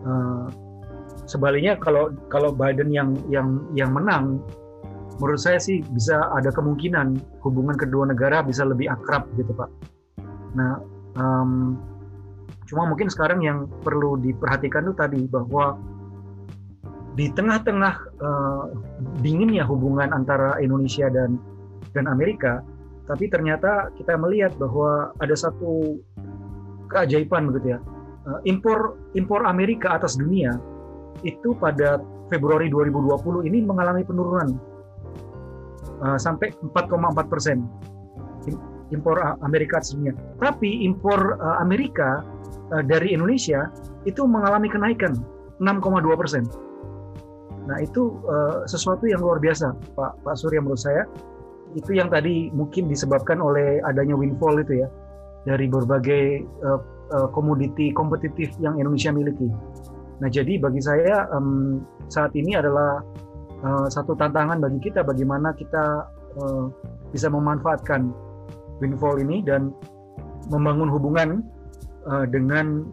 Uh, 0.00 0.48
sebaliknya 1.30 1.78
kalau 1.78 2.10
kalau 2.26 2.50
Biden 2.50 2.90
yang 2.90 3.14
yang 3.30 3.62
yang 3.78 3.94
menang 3.94 4.42
menurut 5.20 5.36
saya 5.36 5.60
sih 5.60 5.84
bisa 5.92 6.32
ada 6.32 6.48
kemungkinan 6.48 7.20
hubungan 7.44 7.76
kedua 7.76 8.08
negara 8.08 8.40
bisa 8.40 8.64
lebih 8.64 8.88
akrab 8.88 9.28
gitu 9.36 9.52
pak. 9.52 9.68
Nah, 10.56 10.80
um, 11.20 11.76
cuma 12.64 12.88
mungkin 12.88 13.12
sekarang 13.12 13.44
yang 13.44 13.68
perlu 13.84 14.16
diperhatikan 14.16 14.88
itu 14.88 14.94
tadi 14.96 15.20
bahwa 15.28 15.76
di 17.20 17.28
tengah-tengah 17.36 17.94
uh, 18.24 18.64
dinginnya 19.20 19.68
hubungan 19.68 20.08
antara 20.16 20.56
Indonesia 20.56 21.12
dan 21.12 21.36
dan 21.92 22.08
Amerika, 22.08 22.64
tapi 23.04 23.28
ternyata 23.28 23.92
kita 24.00 24.16
melihat 24.16 24.56
bahwa 24.56 25.12
ada 25.20 25.36
satu 25.36 26.00
keajaiban 26.88 27.52
begitu 27.52 27.76
ya. 27.76 27.78
Uh, 28.24 28.40
impor 28.48 28.96
impor 29.12 29.44
Amerika 29.44 30.00
atas 30.00 30.16
dunia 30.16 30.56
itu 31.20 31.52
pada 31.60 32.00
Februari 32.32 32.72
2020 32.72 33.48
ini 33.52 33.58
mengalami 33.66 34.06
penurunan 34.06 34.69
uh, 36.02 36.18
sampai 36.18 36.52
4,4 36.60 37.32
persen 37.32 37.64
impor 38.90 39.22
Amerika 39.46 39.78
atas 39.78 39.94
dunia. 39.94 40.10
Tapi 40.42 40.82
impor 40.82 41.38
uh, 41.38 41.62
Amerika 41.62 42.26
dari 42.86 43.14
Indonesia 43.14 43.70
itu 44.06 44.26
mengalami 44.26 44.66
kenaikan 44.70 45.14
6,2 45.62 46.06
persen. 46.14 46.46
Nah 47.66 47.78
itu 47.82 48.18
sesuatu 48.66 49.06
yang 49.10 49.22
luar 49.22 49.42
biasa, 49.42 49.74
Pak 49.94 50.22
Pak 50.22 50.34
Surya 50.38 50.62
menurut 50.62 50.78
saya. 50.78 51.02
Itu 51.74 51.94
yang 51.94 52.10
tadi 52.10 52.50
mungkin 52.50 52.86
disebabkan 52.86 53.42
oleh 53.42 53.82
adanya 53.86 54.14
windfall 54.14 54.58
itu 54.58 54.86
ya 54.86 54.88
dari 55.46 55.66
berbagai 55.66 56.46
komoditi 57.34 57.90
kompetitif 57.90 58.54
yang 58.62 58.78
Indonesia 58.78 59.10
miliki. 59.10 59.50
Nah 60.20 60.28
jadi 60.28 60.60
bagi 60.60 60.80
saya 60.84 61.26
um, 61.32 61.82
saat 62.12 62.36
ini 62.36 62.54
adalah 62.54 63.00
uh, 63.64 63.86
satu 63.88 64.16
tantangan 64.16 64.60
bagi 64.60 64.80
kita 64.90 65.04
bagaimana 65.04 65.52
kita 65.56 66.08
uh, 66.40 66.68
bisa 67.10 67.28
memanfaatkan 67.28 68.12
windfall 68.80 69.20
ini 69.20 69.44
dan 69.44 69.74
membangun 70.48 70.88
hubungan 70.88 71.44
uh, 72.08 72.24
dengan 72.26 72.88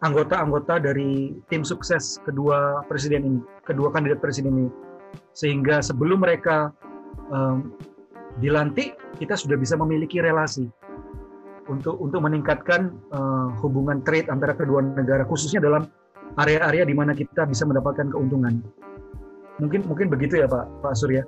anggota-anggota 0.00 0.80
uh, 0.80 0.82
dari 0.82 1.36
tim 1.52 1.60
sukses 1.60 2.16
kedua 2.24 2.82
presiden 2.88 3.20
ini, 3.26 3.40
kedua 3.68 3.92
kandidat 3.92 4.18
presiden 4.18 4.56
ini, 4.64 4.68
sehingga 5.36 5.84
sebelum 5.84 6.24
mereka 6.24 6.72
um, 7.28 7.76
dilantik, 8.40 8.96
kita 9.20 9.36
sudah 9.36 9.60
bisa 9.60 9.76
memiliki 9.76 10.24
relasi 10.24 10.66
untuk 11.68 12.00
untuk 12.00 12.24
meningkatkan 12.24 12.96
uh, 13.12 13.52
hubungan 13.60 14.00
trade 14.02 14.32
antara 14.32 14.56
kedua 14.56 14.80
negara, 14.80 15.28
khususnya 15.28 15.60
dalam 15.60 15.84
area-area 16.40 16.88
di 16.88 16.94
mana 16.96 17.12
kita 17.12 17.44
bisa 17.44 17.68
mendapatkan 17.68 18.08
keuntungan. 18.08 18.64
Mungkin 19.58 19.86
mungkin 19.86 20.06
begitu 20.10 20.38
ya 20.38 20.46
Pak 20.46 20.82
Pak 20.82 20.94
Surya. 20.94 21.22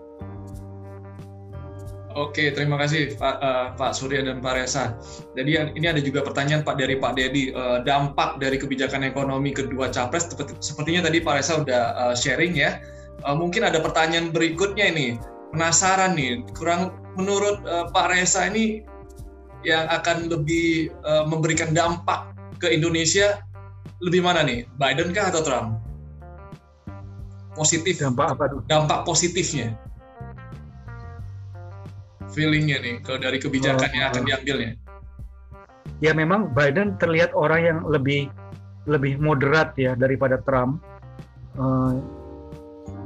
Oke, 2.18 2.50
terima 2.50 2.74
kasih 2.74 3.14
Pak, 3.14 3.38
uh, 3.38 3.66
Pak 3.78 3.94
Surya 3.94 4.26
dan 4.26 4.42
Pak 4.42 4.58
Reza. 4.58 4.98
Jadi 5.38 5.78
ini 5.78 5.86
ada 5.86 6.02
juga 6.02 6.26
pertanyaan 6.26 6.66
Pak 6.66 6.82
dari 6.82 6.98
Pak 6.98 7.14
Dedi, 7.14 7.54
uh, 7.54 7.86
dampak 7.86 8.42
dari 8.42 8.58
kebijakan 8.58 9.06
ekonomi 9.06 9.54
kedua 9.54 9.94
capres. 9.94 10.26
Sepertinya 10.58 11.06
tadi 11.06 11.22
Pak 11.22 11.38
Reza 11.38 11.62
udah 11.62 11.82
uh, 11.94 12.14
sharing 12.18 12.58
ya. 12.58 12.82
Uh, 13.22 13.38
mungkin 13.38 13.62
ada 13.62 13.78
pertanyaan 13.78 14.34
berikutnya 14.34 14.90
ini. 14.90 15.22
Penasaran 15.54 16.18
nih, 16.18 16.42
kurang 16.58 16.98
menurut 17.14 17.62
uh, 17.66 17.86
Pak 17.94 18.10
Reza 18.10 18.42
ini 18.50 18.82
yang 19.62 19.86
akan 19.86 20.26
lebih 20.26 20.90
uh, 21.06 21.22
memberikan 21.30 21.70
dampak 21.70 22.34
ke 22.58 22.74
Indonesia 22.74 23.38
lebih 24.02 24.24
mana 24.24 24.42
nih, 24.42 24.66
Biden 24.82 25.14
kah 25.14 25.30
atau 25.30 25.46
Trump? 25.46 25.78
Positif. 27.60 28.00
Dampak 28.00 28.26
apa? 28.32 28.44
Dampak 28.64 29.04
positifnya 29.04 29.76
feelingnya 32.32 32.78
nih 32.80 32.94
kalau 33.02 33.18
dari 33.18 33.38
kebijakan 33.42 33.90
oh, 33.90 33.94
yang 33.94 34.06
akan 34.14 34.22
diambilnya? 34.24 34.72
Ya 36.00 36.12
memang 36.16 36.54
Biden 36.56 36.96
terlihat 36.96 37.34
orang 37.36 37.60
yang 37.60 37.78
lebih 37.84 38.30
lebih 38.88 39.20
moderat 39.20 39.76
ya 39.76 39.92
daripada 39.98 40.40
Trump. 40.48 40.80
Uh, 41.58 42.00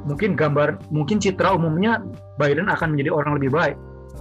mungkin 0.07 0.37
gambar, 0.37 0.79
mungkin 0.93 1.19
citra 1.19 1.57
umumnya 1.57 1.99
Biden 2.39 2.71
akan 2.71 2.95
menjadi 2.95 3.11
orang 3.11 3.41
lebih 3.41 3.51
baik. 3.51 3.75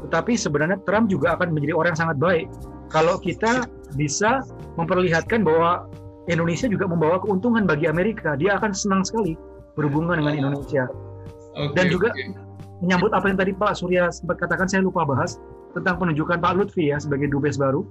Tetapi 0.08 0.34
sebenarnya 0.34 0.80
Trump 0.88 1.06
juga 1.12 1.38
akan 1.38 1.54
menjadi 1.54 1.76
orang 1.76 1.90
yang 1.94 2.02
sangat 2.08 2.18
baik 2.18 2.46
kalau 2.90 3.20
kita 3.20 3.68
bisa 3.94 4.42
memperlihatkan 4.74 5.46
bahwa 5.46 5.86
Indonesia 6.26 6.66
juga 6.66 6.88
membawa 6.88 7.20
keuntungan 7.20 7.68
bagi 7.68 7.86
Amerika. 7.86 8.34
Dia 8.34 8.58
akan 8.58 8.72
senang 8.74 9.04
sekali 9.06 9.36
berhubungan 9.74 10.22
dengan. 10.22 10.34
Indonesia. 10.50 10.86
Okay, 11.54 11.74
Dan 11.78 11.86
juga 11.90 12.10
okay 12.10 12.34
menyambut 12.84 13.16
apa 13.16 13.32
yang 13.32 13.38
tadi 13.40 13.52
Pak 13.56 13.72
Surya 13.80 14.12
sempat 14.12 14.36
katakan 14.42 14.68
saya 14.68 14.84
lupa 14.84 15.08
bahas 15.08 15.40
tentang 15.72 15.96
penunjukan 15.96 16.36
Pak 16.36 16.52
Lutfi 16.58 16.92
ya 16.92 17.00
sebagai 17.00 17.32
dubes 17.32 17.56
baru. 17.56 17.88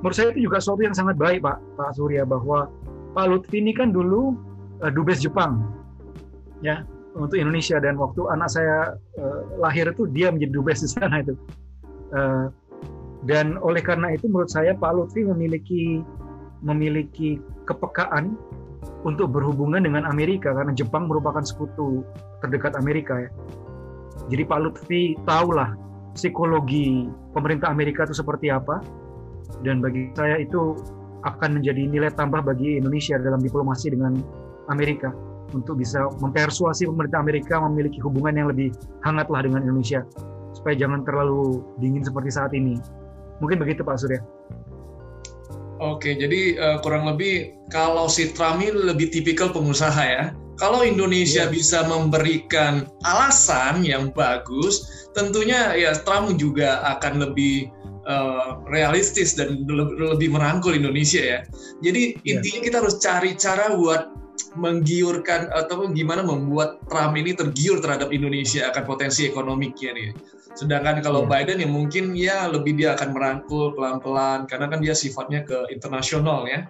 Menurut 0.00 0.16
saya 0.16 0.32
itu 0.32 0.48
juga 0.48 0.64
sesuatu 0.64 0.80
yang 0.80 0.96
sangat 0.96 1.20
baik 1.20 1.44
Pak 1.44 1.60
Pak 1.76 1.90
Surya 1.98 2.24
bahwa 2.24 2.72
Pak 3.12 3.26
Lutfi 3.28 3.60
ini 3.60 3.76
kan 3.76 3.92
dulu 3.92 4.38
uh, 4.80 4.88
dubes 4.88 5.20
Jepang 5.20 5.60
ya 6.64 6.86
untuk 7.12 7.36
Indonesia 7.36 7.76
dan 7.82 8.00
waktu 8.00 8.22
anak 8.32 8.48
saya 8.48 8.96
uh, 9.20 9.40
lahir 9.60 9.90
itu 9.92 10.08
dia 10.08 10.32
menjadi 10.32 10.52
dubes 10.56 10.80
di 10.80 10.88
sana 10.88 11.20
itu. 11.20 11.34
Uh, 12.16 12.48
dan 13.28 13.60
oleh 13.60 13.84
karena 13.84 14.16
itu 14.16 14.24
menurut 14.30 14.48
saya 14.48 14.72
Pak 14.72 14.96
Lutfi 14.96 15.26
memiliki 15.28 16.00
memiliki 16.64 17.36
kepekaan 17.68 18.40
untuk 19.04 19.32
berhubungan 19.32 19.84
dengan 19.84 20.04
Amerika 20.08 20.52
karena 20.52 20.72
Jepang 20.76 21.08
merupakan 21.08 21.40
sekutu 21.40 22.04
terdekat 22.44 22.76
Amerika 22.76 23.26
ya. 23.26 23.30
Jadi 24.28 24.42
Pak 24.44 24.58
Lutfi 24.60 25.02
tahulah 25.24 25.74
psikologi 26.14 27.08
pemerintah 27.32 27.72
Amerika 27.72 28.04
itu 28.04 28.14
seperti 28.16 28.52
apa. 28.52 28.82
Dan 29.60 29.82
bagi 29.82 30.14
saya 30.14 30.38
itu 30.40 30.78
akan 31.26 31.60
menjadi 31.60 31.82
nilai 31.90 32.10
tambah 32.14 32.40
bagi 32.40 32.80
Indonesia 32.80 33.20
dalam 33.20 33.42
diplomasi 33.42 33.92
dengan 33.92 34.16
Amerika 34.72 35.12
untuk 35.50 35.82
bisa 35.82 36.06
mempersuasi 36.22 36.86
pemerintah 36.86 37.20
Amerika 37.20 37.58
memiliki 37.66 37.98
hubungan 38.00 38.38
yang 38.38 38.48
lebih 38.48 38.70
hangatlah 39.02 39.42
dengan 39.42 39.66
Indonesia 39.66 40.06
supaya 40.54 40.78
jangan 40.78 41.02
terlalu 41.02 41.60
dingin 41.82 42.06
seperti 42.06 42.30
saat 42.30 42.54
ini. 42.54 42.78
Mungkin 43.42 43.58
begitu 43.58 43.82
Pak 43.82 43.98
Surya. 43.98 44.20
Oke, 45.80 46.12
jadi 46.12 46.60
uh, 46.60 46.78
kurang 46.84 47.08
lebih 47.08 47.56
kalau 47.72 48.04
si 48.04 48.36
Trump 48.36 48.60
ini 48.60 48.68
lebih 48.68 49.08
tipikal 49.08 49.48
pengusaha 49.48 50.04
ya. 50.04 50.36
Kalau 50.60 50.84
Indonesia 50.84 51.48
yeah. 51.48 51.52
bisa 51.52 51.88
memberikan 51.88 52.84
alasan 53.08 53.80
yang 53.80 54.12
bagus, 54.12 55.08
tentunya 55.16 55.72
ya 55.72 55.96
Trump 56.04 56.36
juga 56.36 56.84
akan 56.84 57.24
lebih 57.24 57.72
uh, 58.04 58.60
realistis 58.68 59.32
dan 59.32 59.64
lebih 59.96 60.28
merangkul 60.36 60.76
Indonesia 60.76 61.24
ya. 61.24 61.38
Jadi 61.80 62.20
yeah. 62.28 62.36
intinya 62.36 62.60
kita 62.60 62.76
harus 62.84 63.00
cari 63.00 63.32
cara 63.40 63.72
buat 63.72 64.12
menggiurkan 64.60 65.48
atau 65.48 65.88
gimana 65.96 66.20
membuat 66.20 66.76
Trump 66.92 67.16
ini 67.16 67.32
tergiur 67.32 67.80
terhadap 67.80 68.12
Indonesia 68.12 68.68
akan 68.68 68.84
potensi 68.84 69.24
ekonomiknya 69.24 69.96
nih. 69.96 70.08
Sedangkan 70.54 70.98
kalau 71.00 71.24
yeah. 71.24 71.30
Biden 71.30 71.58
yang 71.62 71.72
mungkin 71.72 72.04
ya 72.18 72.50
lebih 72.50 72.74
dia 72.74 72.98
akan 72.98 73.14
merangkul 73.14 73.72
pelan-pelan 73.78 74.50
karena 74.50 74.66
kan 74.66 74.82
dia 74.82 74.94
sifatnya 74.94 75.46
ke 75.46 75.70
internasional 75.70 76.46
ya. 76.46 76.66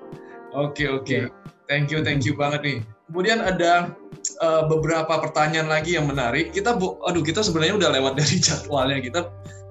Oke 0.52 0.84
okay, 0.84 0.88
oke. 0.90 1.04
Okay. 1.06 1.20
Yeah. 1.26 1.30
Thank 1.70 1.94
you 1.94 2.02
thank 2.02 2.26
you 2.26 2.34
banget 2.34 2.60
nih. 2.66 2.78
Kemudian 3.10 3.42
ada 3.42 3.90
uh, 4.38 4.62
beberapa 4.70 5.18
pertanyaan 5.18 5.66
lagi 5.66 5.98
yang 5.98 6.06
menarik. 6.06 6.54
Kita, 6.54 6.78
aduh, 6.78 7.26
kita 7.26 7.42
sebenarnya 7.42 7.74
udah 7.74 7.90
lewat 7.90 8.14
dari 8.14 8.38
jadwalnya. 8.46 9.02
Kita, 9.02 9.20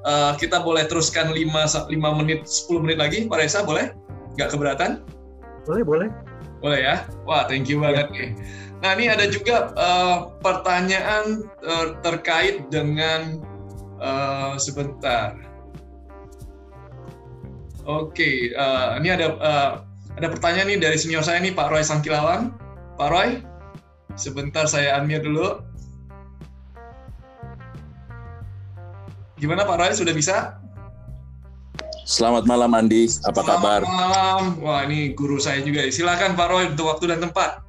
uh, 0.03 0.35
kita 0.35 0.59
boleh 0.59 0.83
teruskan 0.91 1.31
5, 1.31 1.87
5 1.87 2.19
menit, 2.19 2.43
10 2.43 2.83
menit 2.83 2.97
lagi, 2.99 3.31
Pak 3.31 3.39
Reza, 3.39 3.63
boleh? 3.63 3.95
Nggak 4.35 4.51
keberatan? 4.51 4.91
Boleh, 5.63 5.83
boleh. 5.87 6.07
Boleh 6.59 6.79
ya? 6.83 6.95
Wah, 7.23 7.47
thank 7.47 7.71
you 7.71 7.79
banget 7.79 8.11
ya. 8.11 8.15
nih. 8.15 8.29
Nah, 8.79 8.91
ini 8.99 9.05
ada 9.07 9.25
juga 9.31 9.71
uh, 9.79 10.35
pertanyaan 10.43 11.47
uh, 11.63 11.95
terkait 12.03 12.67
dengan 12.67 13.39
uh, 13.99 14.55
sebentar. 14.55 15.35
Oke, 17.87 18.13
okay, 18.13 18.35
uh, 18.53 18.99
ini 19.01 19.09
ada 19.13 19.27
uh, 19.39 19.71
ada 20.19 20.27
pertanyaan 20.29 20.67
nih 20.75 20.79
dari 20.83 20.97
senior 20.99 21.23
saya 21.23 21.39
nih 21.39 21.55
Pak 21.55 21.71
Roy 21.71 21.83
Sangkilawang. 21.83 22.53
Pak 22.99 23.09
Roy, 23.09 23.39
sebentar 24.19 24.67
saya 24.67 24.99
unmute 24.99 25.23
dulu. 25.23 25.63
Gimana 29.39 29.63
Pak 29.63 29.77
Roy, 29.79 29.91
sudah 29.95 30.11
bisa? 30.11 30.59
Selamat 32.09 32.49
malam 32.49 32.73
Andi, 32.73 33.05
apa 33.23 33.37
Selamat 33.37 33.45
kabar? 33.45 33.79
Selamat 33.85 33.95
malam. 33.95 34.41
Wah 34.65 34.81
ini 34.83 35.13
guru 35.15 35.37
saya 35.37 35.61
juga. 35.61 35.87
Silakan 35.87 36.33
Pak 36.35 36.47
Roy 36.51 36.63
untuk 36.73 36.89
waktu 36.91 37.05
dan 37.15 37.21
tempat. 37.23 37.61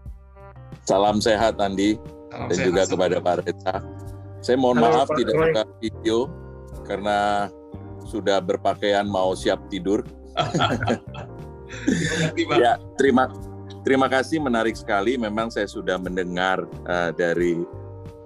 Salam 0.88 1.20
sehat 1.22 1.60
Andi 1.60 2.00
Salam 2.32 2.48
dan 2.48 2.56
sehat, 2.56 2.66
juga 2.66 2.82
kepada 2.88 3.16
Pak 3.20 3.34
Reza. 3.44 3.74
Saya 4.40 4.56
mohon 4.56 4.80
Halo, 4.80 5.04
maaf 5.04 5.08
Pak 5.12 5.16
tidak 5.20 5.34
buka 5.36 5.62
video 5.80 6.18
karena 6.88 7.48
sudah 8.08 8.40
berpakaian 8.40 9.04
mau 9.04 9.36
siap 9.36 9.60
tidur. 9.68 10.02
ya, 12.56 12.80
terima 12.96 13.28
Terima 13.80 14.12
kasih, 14.12 14.44
menarik 14.44 14.76
sekali. 14.76 15.16
Memang 15.16 15.48
saya 15.48 15.64
sudah 15.64 15.96
mendengar 15.96 16.68
uh, 16.84 17.10
dari 17.16 17.64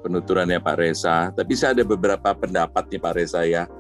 penuturannya 0.03 0.59
Pak 0.59 0.77
Reza. 0.82 1.31
Tapi 1.31 1.55
saya 1.55 1.78
ada 1.78 1.86
beberapa 1.86 2.35
pendapat 2.35 2.91
nih 2.91 3.01
Pak 3.01 3.15
Reza 3.15 3.47
ya. 3.47 3.70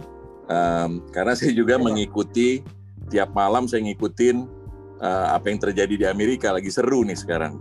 Um, 0.46 1.02
karena 1.10 1.34
saya 1.34 1.50
juga 1.50 1.74
ya, 1.74 1.82
mengikuti 1.82 2.62
tiap 3.10 3.34
malam 3.34 3.66
saya 3.66 3.82
ngikutin 3.90 4.46
uh, 5.02 5.34
apa 5.34 5.50
yang 5.50 5.58
terjadi 5.58 5.94
di 5.98 6.06
Amerika 6.06 6.54
lagi 6.54 6.70
seru 6.70 7.02
nih 7.02 7.18
sekarang. 7.18 7.58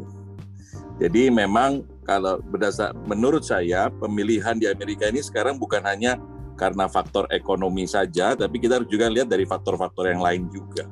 Jadi 1.02 1.34
memang 1.34 1.82
kalau 2.04 2.40
berdasar 2.44 2.92
menurut 3.08 3.48
saya 3.48 3.88
pemilihan 3.88 4.60
di 4.60 4.68
Amerika 4.68 5.08
ini 5.08 5.24
sekarang 5.24 5.56
bukan 5.56 5.84
hanya 5.88 6.20
karena 6.54 6.86
faktor 6.86 7.26
ekonomi 7.34 7.90
saja, 7.90 8.38
tapi 8.38 8.62
kita 8.62 8.78
harus 8.78 8.90
juga 8.92 9.10
lihat 9.10 9.26
dari 9.26 9.48
faktor-faktor 9.48 10.12
yang 10.12 10.22
lain 10.22 10.46
juga. 10.54 10.86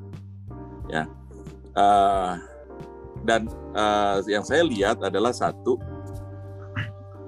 Ya, 0.90 1.06
uh, 1.78 2.36
dan 3.24 3.46
uh, 3.78 4.20
yang 4.26 4.42
saya 4.42 4.66
lihat 4.66 5.00
adalah 5.06 5.32
satu 5.32 5.78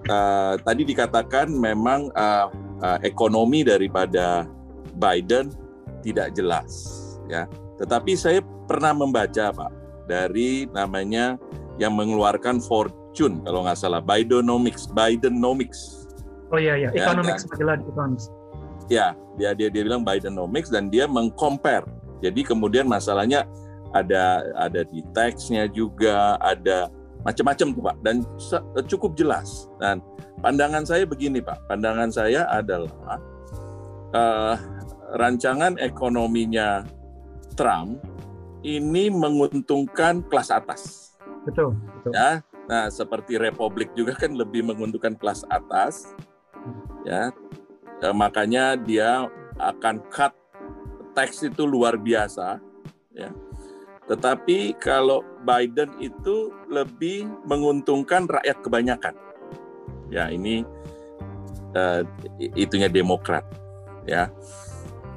uh, 0.10 0.58
tadi 0.60 0.84
dikatakan 0.84 1.48
memang 1.54 2.10
uh, 2.18 2.50
uh, 2.82 3.00
ekonomi 3.06 3.62
daripada 3.62 4.50
Biden 4.98 5.54
tidak 6.02 6.34
jelas, 6.36 6.90
ya. 7.30 7.48
Tetapi 7.78 8.18
saya 8.18 8.42
pernah 8.66 8.96
membaca 8.96 9.54
pak 9.54 9.72
dari 10.10 10.68
namanya 10.72 11.38
yang 11.78 11.96
mengeluarkan 11.96 12.60
Fortune 13.14 13.46
kalau 13.46 13.62
nggak 13.62 13.78
salah 13.78 14.02
Bidenomics, 14.02 14.90
Bidenomics 14.90 16.10
Oh 16.50 16.58
iya 16.58 16.74
iya, 16.78 16.90
ya, 16.94 17.06
economics 17.10 17.46
majalah 17.46 17.78
economics. 17.82 18.26
Ya, 18.90 19.08
dia 19.38 19.54
dia 19.54 19.70
dia 19.70 19.82
bilang 19.86 20.02
Bidenomics 20.02 20.70
dan 20.74 20.90
dia 20.90 21.06
mengcompare. 21.06 21.86
Jadi 22.26 22.42
kemudian 22.42 22.90
masalahnya 22.90 23.46
ada 23.94 24.42
ada 24.58 24.82
di 24.82 25.06
teksnya 25.14 25.70
juga, 25.70 26.38
ada 26.42 26.90
macam-macam 27.26 27.68
tuh 27.74 27.84
Pak 27.86 27.98
dan 28.02 28.16
cukup 28.86 29.18
jelas. 29.18 29.70
Dan 29.78 30.02
pandangan 30.42 30.86
saya 30.86 31.06
begini 31.06 31.42
Pak, 31.42 31.70
pandangan 31.70 32.10
saya 32.14 32.46
adalah 32.50 33.18
uh, 34.14 34.58
rancangan 35.18 35.78
ekonominya 35.82 36.86
Trump 37.58 37.98
ini 38.62 39.10
menguntungkan 39.10 40.22
kelas 40.30 40.54
atas. 40.54 40.82
Betul, 41.50 41.74
betul. 41.98 42.14
Ya, 42.14 42.46
nah 42.64 42.88
seperti 42.88 43.36
Republik 43.36 43.92
juga 43.94 44.16
kan 44.16 44.34
lebih 44.34 44.64
menguntungkan 44.64 45.16
kelas 45.20 45.44
atas 45.52 46.16
ya. 47.04 47.30
E, 48.00 48.08
makanya 48.16 48.80
dia 48.80 49.28
akan 49.60 50.00
cut 50.08 50.32
teks 51.14 51.46
itu 51.46 51.64
luar 51.68 52.00
biasa 52.00 52.58
ya. 53.14 53.30
Tetapi 54.04 54.76
kalau 54.84 55.24
Biden 55.48 55.96
itu 56.04 56.52
lebih 56.68 57.28
menguntungkan 57.48 58.28
rakyat 58.28 58.58
kebanyakan 58.60 59.16
ya. 60.12 60.28
Ini 60.28 60.68
uh, 61.78 62.02
itunya 62.40 62.92
Demokrat 62.92 63.48
ya. 64.04 64.28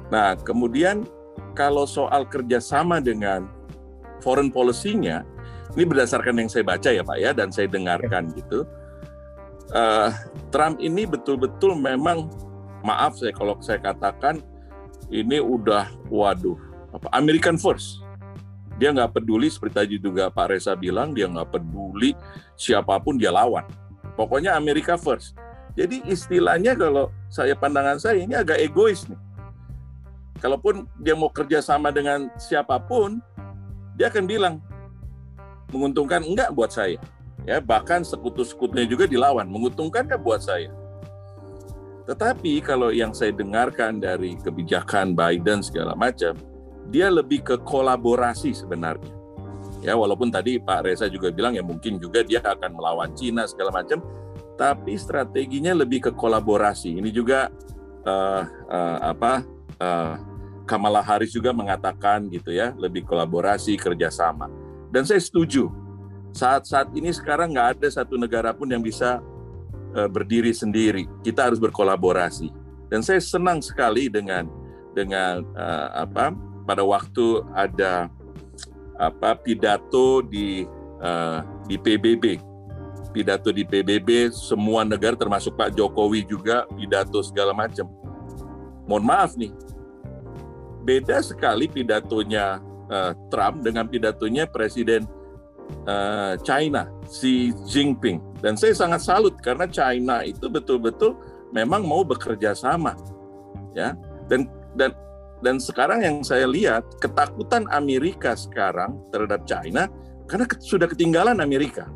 Nah 0.07 0.39
kemudian 0.39 1.03
kalau 1.51 1.83
soal 1.83 2.23
kerjasama 2.29 3.03
dengan 3.03 3.49
foreign 4.23 4.53
policy-nya 4.53 5.25
ini 5.75 5.83
berdasarkan 5.83 6.35
yang 6.39 6.49
saya 6.49 6.63
baca 6.63 6.89
ya 6.93 7.03
Pak 7.03 7.17
ya 7.17 7.31
dan 7.35 7.49
saya 7.51 7.67
dengarkan 7.67 8.31
gitu. 8.37 8.63
Uh, 9.75 10.15
Trump 10.47 10.79
ini 10.79 11.03
betul-betul 11.03 11.75
memang 11.75 12.31
maaf 12.87 13.19
saya 13.19 13.35
kalau 13.35 13.59
saya 13.59 13.83
katakan 13.83 14.39
ini 15.11 15.43
udah 15.43 15.91
waduh 16.07 16.55
apa 16.95 17.11
American 17.11 17.59
first 17.59 17.99
dia 18.77 18.93
nggak 18.93 19.17
peduli 19.17 19.49
seperti 19.49 19.75
tadi 19.75 19.95
juga 19.97 20.29
Pak 20.29 20.53
Reza 20.53 20.77
bilang 20.77 21.11
dia 21.11 21.25
nggak 21.25 21.49
peduli 21.49 22.13
siapa 22.53 23.01
pun 23.01 23.17
dia 23.17 23.33
lawan. 23.33 23.65
Pokoknya 24.13 24.53
Amerika 24.53 24.97
first. 24.97 25.33
Jadi 25.73 26.05
istilahnya 26.09 26.73
kalau 26.77 27.09
saya 27.29 27.53
pandangan 27.53 27.97
saya 27.97 28.21
ini 28.21 28.33
agak 28.37 28.61
egois 28.61 29.05
nih. 29.09 29.17
Kalaupun 30.37 30.85
dia 31.01 31.17
mau 31.17 31.33
kerja 31.33 31.61
sama 31.61 31.89
dengan 31.89 32.29
siapa 32.37 32.77
pun 32.77 33.17
dia 33.97 34.13
akan 34.13 34.25
bilang 34.29 34.61
menguntungkan 35.71 36.23
enggak 36.23 36.51
buat 36.55 36.71
saya? 36.71 36.99
Ya 37.47 37.63
bahkan 37.63 38.03
sekutu-sekutunya 38.03 38.87
juga 38.89 39.07
dilawan 39.07 39.47
menguntungkan 39.47 40.03
kan 40.07 40.19
buat 40.19 40.43
saya? 40.43 40.71
Tetapi 42.07 42.63
kalau 42.63 42.91
yang 42.91 43.11
saya 43.11 43.35
dengarkan 43.35 43.99
dari 43.99 44.39
kebijakan 44.39 45.11
Biden 45.11 45.59
segala 45.59 45.91
macam 45.95 46.35
dia 46.87 47.11
lebih 47.11 47.43
ke 47.43 47.55
kolaborasi 47.67 48.55
sebenarnya. 48.55 49.11
Ya 49.83 49.93
walaupun 49.93 50.31
tadi 50.31 50.57
Pak 50.57 50.87
Reza 50.87 51.11
juga 51.11 51.29
bilang 51.29 51.53
ya 51.53 51.63
mungkin 51.63 51.99
juga 51.99 52.23
dia 52.23 52.39
akan 52.39 52.71
melawan 52.75 53.11
Cina 53.15 53.43
segala 53.47 53.75
macam 53.75 53.99
tapi 54.57 54.95
strateginya 54.97 55.75
lebih 55.75 56.09
ke 56.09 56.11
kolaborasi. 56.15 56.97
Ini 56.97 57.11
juga 57.11 57.51
uh, 58.07 58.43
uh, 58.71 58.97
apa 59.03 59.43
uh, 59.79 60.13
Kamala 60.67 60.99
Harris 60.99 61.31
juga 61.31 61.55
mengatakan 61.55 62.27
gitu 62.27 62.51
ya 62.51 62.75
lebih 62.75 63.07
kolaborasi 63.07 63.79
kerjasama 63.79 64.66
dan 64.91 65.03
saya 65.03 65.19
setuju 65.19 65.69
saat-saat 66.31 66.93
ini 66.93 67.09
sekarang 67.09 67.55
nggak 67.55 67.79
ada 67.79 67.87
satu 67.89 68.15
negara 68.15 68.53
pun 68.53 68.69
yang 68.69 68.83
bisa 68.83 69.19
uh, 69.97 70.09
berdiri 70.09 70.53
sendiri. 70.53 71.09
Kita 71.25 71.49
harus 71.49 71.57
berkolaborasi. 71.57 72.53
Dan 72.87 73.03
saya 73.03 73.19
senang 73.19 73.59
sekali 73.59 74.07
dengan 74.07 74.47
dengan 74.95 75.43
uh, 75.57 76.07
apa 76.07 76.31
pada 76.63 76.85
waktu 76.85 77.43
ada 77.51 78.07
apa 78.97 79.37
pidato 79.37 80.23
di 80.25 80.65
uh, 81.01 81.41
di 81.67 81.75
PBB 81.77 82.47
pidato 83.17 83.49
di 83.49 83.65
PBB 83.65 84.29
semua 84.29 84.85
negara 84.85 85.17
termasuk 85.17 85.57
Pak 85.57 85.73
Jokowi 85.73 86.21
juga 86.21 86.69
pidato 86.77 87.17
segala 87.25 87.49
macam. 87.49 87.89
Mohon 88.85 89.05
maaf 89.09 89.33
nih, 89.33 89.49
beda 90.85 91.19
sekali 91.25 91.65
pidatonya 91.65 92.61
uh, 92.91 93.11
Trump 93.31 93.63
dengan 93.63 93.87
pidatonya 93.87 94.47
Presiden 94.49 95.05
uh, 95.87 96.35
China, 96.43 96.87
Xi 97.07 97.51
Jinping. 97.67 98.21
Dan 98.39 98.55
saya 98.55 98.73
sangat 98.75 99.01
salut 99.03 99.35
karena 99.41 99.65
China 99.67 100.21
itu 100.23 100.47
betul-betul 100.47 101.17
memang 101.51 101.83
mau 101.83 102.03
bekerja 102.05 102.53
sama, 102.53 102.93
ya. 103.73 103.95
Dan 104.27 104.45
dan 104.75 104.93
dan 105.41 105.61
sekarang 105.61 106.01
yang 106.01 106.17
saya 106.25 106.49
lihat 106.49 106.85
ketakutan 106.97 107.69
Amerika 107.69 108.33
sekarang 108.33 108.97
terhadap 109.13 109.45
China 109.45 109.89
karena 110.25 110.45
sudah 110.59 110.87
ketinggalan 110.89 111.39
Amerika. 111.39 111.87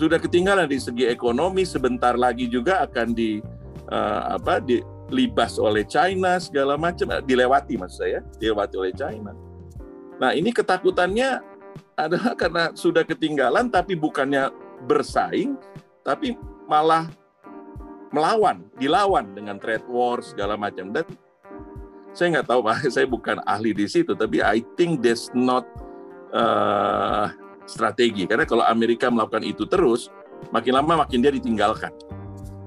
Sudah 0.00 0.16
ketinggalan 0.16 0.64
di 0.64 0.80
segi 0.80 1.04
ekonomi 1.08 1.68
sebentar 1.68 2.16
lagi 2.16 2.48
juga 2.48 2.88
akan 2.88 3.12
di 3.12 3.36
uh, 3.92 4.40
apa 4.40 4.64
dilibas 4.64 5.60
oleh 5.60 5.84
China 5.84 6.40
segala 6.40 6.80
macam 6.80 7.20
dilewati 7.20 7.76
maksud 7.76 7.98
saya 8.00 8.20
dilewati 8.40 8.74
oleh 8.80 8.92
China. 8.96 9.49
Nah 10.20 10.36
ini 10.36 10.52
ketakutannya 10.52 11.40
adalah 11.96 12.36
karena 12.36 12.64
sudah 12.76 13.02
ketinggalan 13.08 13.72
tapi 13.72 13.96
bukannya 13.96 14.52
bersaing 14.84 15.56
tapi 16.04 16.36
malah 16.68 17.08
melawan, 18.12 18.66
dilawan 18.76 19.32
dengan 19.32 19.56
trade 19.56 19.86
war 19.88 20.20
segala 20.20 20.60
macam. 20.60 20.92
Dan 20.92 21.08
saya 22.12 22.38
nggak 22.38 22.48
tahu 22.52 22.60
pak, 22.60 22.76
saya 22.94 23.06
bukan 23.08 23.40
ahli 23.48 23.72
di 23.72 23.88
situ 23.88 24.12
tapi 24.12 24.44
I 24.44 24.60
think 24.76 25.00
that's 25.00 25.32
not 25.32 25.64
uh, 26.36 27.32
strategi. 27.64 28.28
Karena 28.28 28.44
kalau 28.44 28.68
Amerika 28.68 29.08
melakukan 29.08 29.46
itu 29.46 29.64
terus 29.64 30.12
makin 30.52 30.76
lama 30.76 31.08
makin 31.08 31.24
dia 31.24 31.32
ditinggalkan. 31.32 31.96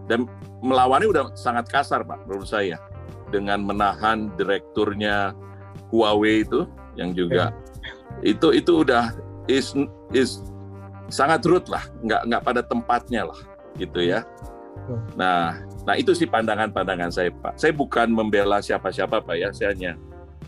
Dan 0.09 0.25
melawannya 0.65 1.07
udah 1.11 1.23
sangat 1.37 1.69
kasar 1.69 2.01
pak 2.01 2.25
menurut 2.25 2.49
saya. 2.49 2.81
Dengan 3.29 3.65
menahan 3.65 4.29
direkturnya 4.37 5.33
Huawei 5.89 6.45
itu 6.45 6.69
yang 6.95 7.11
juga 7.11 7.53
itu 8.21 8.53
itu 8.53 8.85
udah 8.85 9.11
is 9.49 9.73
is 10.13 10.39
sangat 11.11 11.43
rude 11.45 11.67
lah, 11.67 11.83
nggak 12.01 12.21
nggak 12.25 12.41
pada 12.41 12.61
tempatnya 12.63 13.27
lah, 13.27 13.39
gitu 13.77 14.01
ya. 14.01 14.23
Nah, 15.13 15.61
nah 15.85 15.95
itu 15.95 16.15
sih 16.15 16.25
pandangan-pandangan 16.25 17.11
saya 17.13 17.29
Pak. 17.29 17.59
Saya 17.59 17.75
bukan 17.75 18.09
membela 18.09 18.63
siapa-siapa 18.63 19.21
Pak 19.21 19.35
ya, 19.37 19.49
saya 19.53 19.75
hanya 19.75 19.91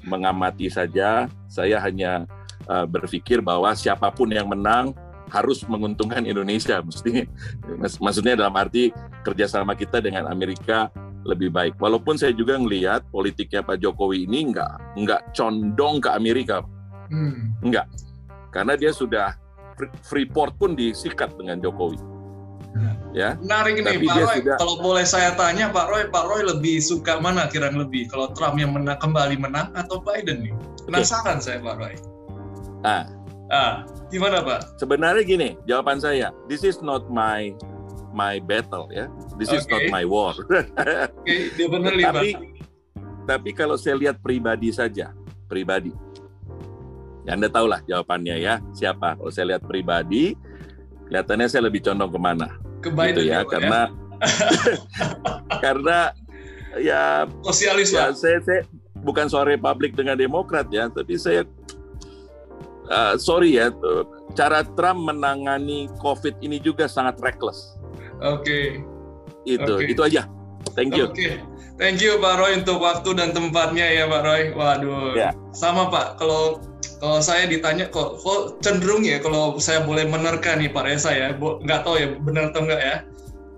mengamati 0.04 0.72
saja. 0.72 1.30
Saya 1.46 1.78
hanya 1.84 2.26
uh, 2.66 2.88
berpikir 2.88 3.40
bahwa 3.46 3.72
siapa 3.78 4.10
pun 4.10 4.32
yang 4.32 4.50
menang 4.50 4.96
harus 5.30 5.66
menguntungkan 5.66 6.22
Indonesia, 6.22 6.80
mesti 6.82 7.26
maksudnya 7.98 8.38
dalam 8.38 8.54
arti 8.56 8.94
kerjasama 9.26 9.74
kita 9.74 9.98
dengan 10.02 10.30
Amerika 10.30 10.90
lebih 11.26 11.50
baik. 11.50 11.74
Walaupun 11.82 12.16
saya 12.16 12.32
juga 12.32 12.56
melihat 12.62 13.02
politiknya 13.10 13.66
Pak 13.66 13.82
Jokowi 13.82 14.30
ini 14.30 14.54
nggak 14.54 15.02
nggak 15.02 15.22
condong 15.34 15.98
ke 16.00 16.10
Amerika, 16.14 16.62
hmm. 17.10 17.66
nggak 17.66 17.90
karena 18.54 18.78
dia 18.78 18.96
sudah 18.96 19.36
Freeport 20.08 20.56
pun 20.56 20.78
disikat 20.78 21.36
dengan 21.36 21.60
Jokowi. 21.60 22.16
Ya. 23.16 23.40
Menarik 23.40 23.80
ini 23.80 24.04
Pak 24.04 24.16
Roy. 24.20 24.38
Sudah... 24.44 24.58
Kalau 24.60 24.76
boleh 24.84 25.06
saya 25.08 25.32
tanya 25.40 25.72
Pak 25.72 25.88
Roy, 25.88 26.04
Pak 26.12 26.26
Roy 26.28 26.44
lebih 26.44 26.84
suka 26.84 27.16
mana 27.24 27.48
kira 27.48 27.72
lebih? 27.72 28.12
Kalau 28.12 28.36
Trump 28.36 28.60
yang 28.60 28.76
menang 28.76 29.00
kembali 29.00 29.40
menang 29.40 29.72
atau 29.72 30.04
Biden 30.04 30.44
nih? 30.44 30.54
Penasaran 30.84 31.40
okay. 31.40 31.44
saya 31.44 31.58
Pak 31.64 31.76
Roy. 31.80 31.96
Ah. 32.84 33.08
Ah, 33.54 33.88
gimana 34.12 34.44
Pak? 34.44 34.82
Sebenarnya 34.82 35.24
gini, 35.24 35.50
jawaban 35.64 36.02
saya, 36.02 36.36
this 36.52 36.66
is 36.66 36.84
not 36.84 37.08
my 37.08 37.56
my 38.16 38.40
battle 38.40 38.88
ya. 38.90 39.12
This 39.36 39.52
okay. 39.52 39.60
is 39.60 39.66
not 39.68 39.84
my 39.92 40.08
war. 40.08 40.34
Okay, 41.26 41.52
tapi, 42.02 42.30
tapi 43.28 43.50
kalau 43.52 43.76
saya 43.76 44.00
lihat 44.00 44.24
pribadi 44.24 44.72
saja, 44.72 45.12
pribadi 45.52 45.92
Ya, 47.26 47.34
Anda 47.34 47.50
tahu 47.50 47.66
lah 47.66 47.82
jawabannya 47.90 48.38
ya, 48.38 48.62
siapa. 48.70 49.18
Kalau 49.18 49.34
saya 49.34 49.58
lihat 49.58 49.66
pribadi, 49.66 50.38
kelihatannya 51.10 51.48
saya 51.50 51.66
lebih 51.66 51.82
condong 51.82 52.14
ke 52.14 52.20
mana? 52.22 52.54
Ke 52.86 52.94
Biden 52.94 53.26
gitu 53.26 53.34
ya, 53.34 53.42
ya, 53.42 53.50
karena 53.50 53.80
karena 55.66 55.98
ya 56.78 57.02
sosialis 57.42 57.90
ya, 57.90 58.14
saya, 58.14 58.38
saya 58.46 58.62
bukan 59.02 59.26
soal 59.26 59.50
Republik 59.50 59.98
dengan 59.98 60.14
Demokrat 60.14 60.70
ya, 60.70 60.86
tapi 60.86 61.18
saya 61.18 61.50
uh, 62.94 63.18
sorry 63.18 63.58
ya, 63.58 63.74
cara 64.38 64.62
Trump 64.78 65.10
menangani 65.10 65.90
COVID 65.98 66.46
ini 66.46 66.62
juga 66.62 66.86
sangat 66.86 67.18
reckless. 67.26 67.74
Oke. 68.24 68.44
Okay. 68.44 68.66
Itu, 69.46 69.74
okay. 69.80 69.92
itu 69.92 70.02
aja. 70.02 70.22
Thank 70.74 70.98
you. 70.98 71.10
Oke. 71.10 71.16
Okay. 71.16 71.34
Thank 71.76 72.00
you 72.00 72.16
Pak 72.24 72.40
Roy 72.40 72.56
untuk 72.64 72.80
waktu 72.80 73.20
dan 73.20 73.36
tempatnya 73.36 73.84
ya 73.84 74.08
Pak 74.08 74.22
Roy. 74.24 74.44
Waduh. 74.56 75.12
Ya. 75.12 75.36
Sama 75.52 75.92
Pak, 75.92 76.16
kalau 76.24 76.64
kalau 77.04 77.20
saya 77.20 77.44
ditanya 77.52 77.92
kok, 77.92 78.24
kok 78.24 78.64
cenderung 78.64 79.04
ya 79.04 79.20
kalau 79.20 79.60
saya 79.60 79.84
boleh 79.84 80.08
menerka 80.08 80.56
nih 80.56 80.72
Pak 80.72 80.88
Reza 80.88 81.12
ya, 81.12 81.36
nggak 81.36 81.84
tahu 81.84 81.96
ya 82.00 82.08
benar 82.24 82.56
atau 82.56 82.64
enggak 82.64 82.82
ya. 82.82 82.96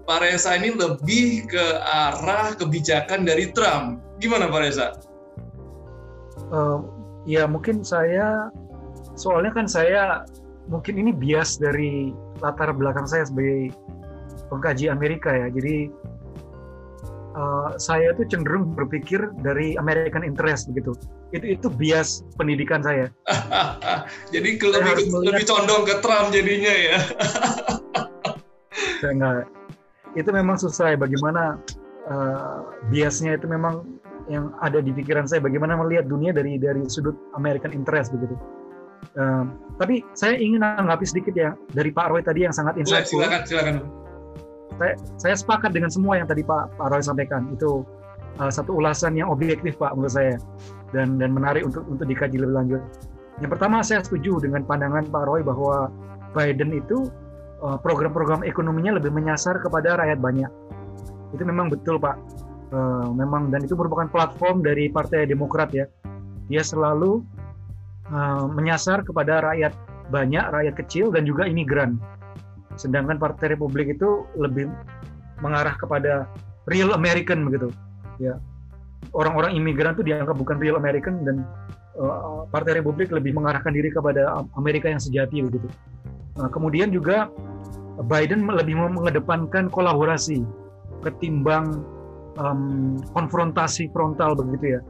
Pak 0.09 0.19
Reza 0.23 0.57
ini 0.57 0.73
lebih 0.73 1.45
ke 1.45 1.65
arah 1.85 2.57
kebijakan 2.57 3.27
dari 3.27 3.53
Trump. 3.53 4.01
Gimana 4.17 4.49
Pak 4.49 4.61
Reza? 4.65 4.97
Uh, 6.49 6.81
ya 7.29 7.45
mungkin 7.45 7.85
saya 7.85 8.49
soalnya 9.13 9.53
kan 9.53 9.69
saya 9.69 10.25
mungkin 10.71 10.97
ini 10.97 11.11
bias 11.13 11.59
dari 11.61 12.15
latar 12.39 12.71
belakang 12.73 13.05
saya 13.05 13.27
sebagai 13.27 13.75
pengkaji 14.48 14.90
Amerika 14.91 15.32
ya. 15.32 15.48
Jadi 15.52 15.91
uh, 17.38 17.69
saya 17.78 18.11
tuh 18.18 18.26
cenderung 18.28 18.74
berpikir 18.74 19.30
dari 19.45 19.78
American 19.78 20.26
interest 20.26 20.74
begitu. 20.74 20.98
Itu 21.32 21.45
itu 21.45 21.68
bias 21.69 22.26
pendidikan 22.36 22.82
saya. 22.82 23.14
Jadi 24.34 24.57
saya 24.57 24.95
lebih 24.98 25.06
lebih 25.14 25.45
condong 25.45 25.84
ke 25.86 25.95
Trump 26.02 26.34
jadinya 26.34 26.74
ya. 26.74 26.98
saya 28.98 29.11
enggak. 29.14 29.45
Itu 30.18 30.30
memang 30.34 30.57
susah 30.57 30.95
ya 30.95 30.98
bagaimana 30.98 31.61
uh, 32.10 32.60
biasnya 32.90 33.38
itu 33.38 33.45
memang 33.45 33.86
yang 34.28 34.52
ada 34.60 34.84
di 34.84 34.91
pikiran 34.91 35.24
saya 35.24 35.40
bagaimana 35.40 35.80
melihat 35.80 36.10
dunia 36.10 36.36
dari 36.36 36.60
dari 36.60 36.84
sudut 36.90 37.15
American 37.38 37.72
interest 37.72 38.11
begitu. 38.11 38.36
Uh, 39.14 39.45
tapi 39.78 40.02
saya 40.18 40.36
ingin 40.36 40.60
menanggapi 40.60 41.06
sedikit 41.06 41.38
ya 41.38 41.53
dari 41.69 41.94
Pak 41.94 42.10
Roy 42.10 42.26
tadi 42.26 42.44
yang 42.49 42.56
sangat 42.56 42.82
insightful. 42.82 43.22
Silakan, 43.22 43.41
silakan 43.45 43.76
saya, 44.77 44.93
saya 45.17 45.35
sepakat 45.35 45.73
dengan 45.73 45.89
semua 45.89 46.21
yang 46.21 46.29
tadi 46.29 46.45
Pak, 46.45 46.77
Pak 46.77 46.87
Roy 46.93 47.01
sampaikan. 47.01 47.49
Itu 47.53 47.83
uh, 48.37 48.51
satu 48.53 48.77
ulasan 48.77 49.17
yang 49.17 49.33
objektif 49.33 49.75
Pak 49.81 49.97
menurut 49.97 50.13
saya 50.13 50.37
dan 50.93 51.17
dan 51.19 51.33
menarik 51.33 51.65
untuk 51.65 51.83
untuk 51.89 52.05
dikaji 52.05 52.37
lebih 52.39 52.55
lanjut. 52.55 52.81
Yang 53.41 53.51
pertama 53.57 53.81
saya 53.85 54.01
setuju 54.01 54.41
dengan 54.41 54.65
pandangan 54.65 55.05
Pak 55.09 55.23
Roy 55.25 55.41
bahwa 55.45 55.89
Biden 56.33 56.73
itu 56.73 57.09
uh, 57.61 57.77
program-program 57.81 58.45
ekonominya 58.45 58.97
lebih 58.97 59.13
menyasar 59.13 59.57
kepada 59.61 59.97
rakyat 59.97 60.21
banyak. 60.21 60.51
Itu 61.33 61.43
memang 61.43 61.73
betul 61.73 61.97
Pak. 61.97 62.17
Uh, 62.67 63.15
memang 63.15 63.47
dan 63.47 63.63
itu 63.63 63.79
merupakan 63.79 64.11
platform 64.11 64.59
dari 64.59 64.91
Partai 64.91 65.23
Demokrat 65.23 65.71
ya. 65.71 65.87
Dia 66.51 66.63
selalu 66.63 67.23
uh, 68.11 68.45
menyasar 68.51 69.03
kepada 69.07 69.39
rakyat 69.43 69.71
banyak, 70.07 70.45
rakyat 70.51 70.73
kecil 70.79 71.11
dan 71.11 71.27
juga 71.27 71.47
imigran 71.47 71.99
Sedangkan 72.77 73.17
Partai 73.17 73.57
Republik 73.57 73.91
itu 73.97 74.23
lebih 74.37 74.69
mengarah 75.41 75.73
kepada 75.77 76.29
real 76.69 76.93
American 76.93 77.45
begitu. 77.49 77.69
Ya. 78.21 78.37
Orang-orang 79.13 79.53
imigran 79.53 79.93
itu 79.93 80.05
dianggap 80.05 80.37
bukan 80.37 80.57
real 80.57 80.77
American 80.77 81.21
dan 81.25 81.45
uh, 81.97 82.45
Partai 82.49 82.81
Republik 82.81 83.09
lebih 83.13 83.33
mengarahkan 83.33 83.73
diri 83.73 83.89
kepada 83.89 84.45
Amerika 84.57 84.89
yang 84.89 85.01
sejati 85.01 85.41
begitu. 85.45 85.67
Uh, 86.37 86.49
kemudian 86.49 86.93
juga 86.93 87.29
Biden 88.05 88.45
lebih 88.45 88.77
mengedepankan 88.77 89.73
kolaborasi 89.73 90.45
ketimbang 91.01 91.81
um, 92.37 92.97
konfrontasi 93.13 93.89
frontal 93.89 94.37
begitu 94.37 94.77
ya. 94.77 94.81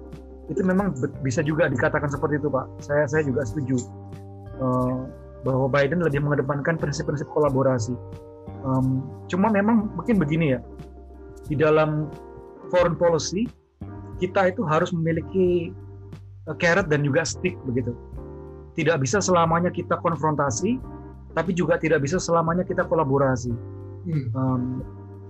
Itu 0.47 0.63
memang 0.63 0.95
bisa 1.23 1.43
juga 1.43 1.67
dikatakan 1.67 2.07
seperti 2.07 2.39
itu, 2.39 2.47
Pak. 2.47 2.65
Saya 2.83 3.03
saya 3.07 3.23
juga 3.27 3.43
setuju. 3.43 3.77
Uh, 4.57 5.07
bahwa 5.47 5.71
Biden 5.71 6.03
lebih 6.03 6.19
mengedepankan 6.19 6.75
prinsip-prinsip 6.75 7.31
kolaborasi. 7.31 7.95
Um, 8.67 9.07
cuma 9.31 9.47
memang 9.47 9.95
mungkin 9.95 10.19
begini 10.19 10.57
ya, 10.57 10.59
di 11.47 11.55
dalam 11.55 12.11
foreign 12.67 12.99
policy 12.99 13.47
kita 14.19 14.51
itu 14.51 14.67
harus 14.67 14.91
memiliki 14.91 15.71
uh, 16.51 16.55
carrot 16.59 16.91
dan 16.91 17.07
juga 17.07 17.23
stick 17.23 17.55
begitu. 17.63 17.95
Tidak 18.75 18.99
bisa 18.99 19.23
selamanya 19.23 19.71
kita 19.71 19.95
konfrontasi, 20.03 20.77
tapi 21.33 21.55
juga 21.55 21.79
tidak 21.79 22.03
bisa 22.03 22.19
selamanya 22.19 22.67
kita 22.67 22.83
kolaborasi. 22.83 23.55
Hmm. 24.03 24.27
Um, 24.35 24.63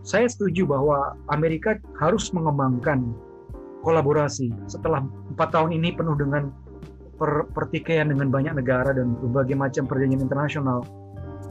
saya 0.02 0.26
setuju 0.26 0.66
bahwa 0.66 1.14
Amerika 1.30 1.78
harus 2.00 2.32
mengembangkan 2.34 3.12
kolaborasi 3.86 4.52
setelah 4.68 5.04
empat 5.32 5.54
tahun 5.54 5.76
ini 5.78 5.96
penuh 5.96 6.16
dengan 6.16 6.52
per, 7.18 7.50
pertikaian 7.52 8.08
dengan 8.08 8.30
banyak 8.30 8.54
negara 8.58 8.94
dan 8.94 9.18
berbagai 9.20 9.58
macam 9.58 9.84
perjanjian 9.90 10.24
internasional. 10.24 10.86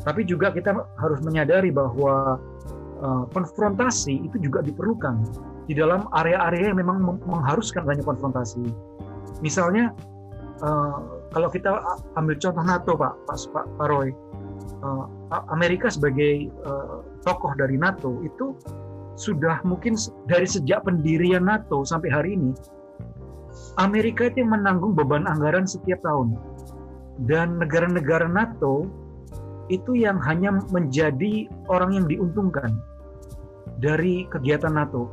Tapi 0.07 0.23
juga 0.23 0.55
kita 0.55 0.71
harus 1.03 1.19
menyadari 1.27 1.75
bahwa 1.75 2.39
uh, 3.03 3.25
konfrontasi 3.35 4.23
itu 4.23 4.39
juga 4.39 4.63
diperlukan 4.63 5.19
di 5.67 5.75
dalam 5.75 6.07
area-area 6.15 6.71
yang 6.71 6.79
memang 6.79 7.03
mengharuskan 7.27 7.83
adanya 7.83 8.07
konfrontasi. 8.07 8.63
Misalnya 9.43 9.91
uh, 10.63 11.27
kalau 11.35 11.51
kita 11.51 11.75
ambil 12.15 12.39
contoh 12.39 12.65
NATO, 12.65 12.93
Pak, 12.95 13.15
Pak, 13.27 13.39
Pak, 13.51 13.65
Pak 13.77 13.87
Roy, 13.91 14.15
uh, 14.87 15.05
Amerika 15.51 15.91
sebagai 15.91 16.55
uh, 16.63 17.03
tokoh 17.27 17.53
dari 17.59 17.75
NATO 17.75 18.23
itu 18.23 18.55
sudah 19.17 19.65
mungkin 19.65 19.97
dari 20.29 20.45
sejak 20.45 20.85
pendirian 20.85 21.49
NATO 21.49 21.83
sampai 21.83 22.13
hari 22.13 22.37
ini 22.37 22.53
Amerika 23.77 24.33
itu 24.33 24.41
menanggung 24.45 24.97
beban 24.97 25.29
anggaran 25.29 25.69
setiap 25.69 26.01
tahun. 26.01 26.37
Dan 27.29 27.61
negara-negara 27.61 28.29
NATO 28.29 28.89
itu 29.73 29.99
yang 29.99 30.21
hanya 30.23 30.55
menjadi 30.71 31.49
orang 31.67 31.97
yang 31.97 32.07
diuntungkan 32.07 32.77
dari 33.83 34.25
kegiatan 34.31 34.73
NATO. 34.73 35.11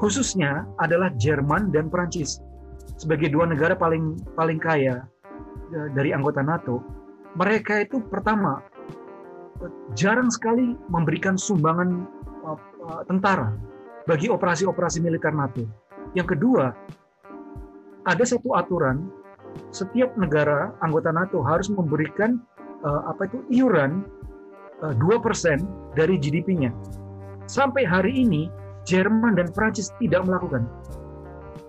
Khususnya 0.00 0.64
adalah 0.80 1.12
Jerman 1.20 1.74
dan 1.74 1.92
Prancis. 1.92 2.40
Sebagai 2.96 3.32
dua 3.32 3.48
negara 3.48 3.76
paling 3.76 4.16
paling 4.36 4.60
kaya 4.60 5.04
e, 5.72 5.78
dari 5.96 6.12
anggota 6.12 6.44
NATO, 6.44 6.80
mereka 7.36 7.80
itu 7.84 8.00
pertama 8.08 8.60
jarang 9.96 10.32
sekali 10.32 10.76
memberikan 10.88 11.36
sumbangan 11.36 12.04
e, 12.44 12.50
e, 12.56 12.86
tentara 13.08 13.56
bagi 14.08 14.32
operasi-operasi 14.32 15.04
militer 15.04 15.32
NATO. 15.32 15.64
Yang 16.16 16.36
kedua, 16.36 16.72
ada 18.08 18.24
satu 18.24 18.56
aturan 18.56 19.08
setiap 19.74 20.14
negara 20.14 20.70
anggota 20.80 21.10
NATO 21.10 21.42
harus 21.42 21.68
memberikan 21.68 22.38
uh, 22.86 23.10
apa 23.10 23.26
itu 23.26 23.38
iuran 23.50 24.06
uh, 24.82 24.94
eh, 24.94 24.94
2% 24.96 25.98
dari 25.98 26.16
GDP-nya. 26.16 26.70
Sampai 27.50 27.82
hari 27.82 28.14
ini 28.14 28.46
Jerman 28.86 29.34
dan 29.36 29.50
Prancis 29.50 29.90
tidak 29.98 30.24
melakukan. 30.24 30.64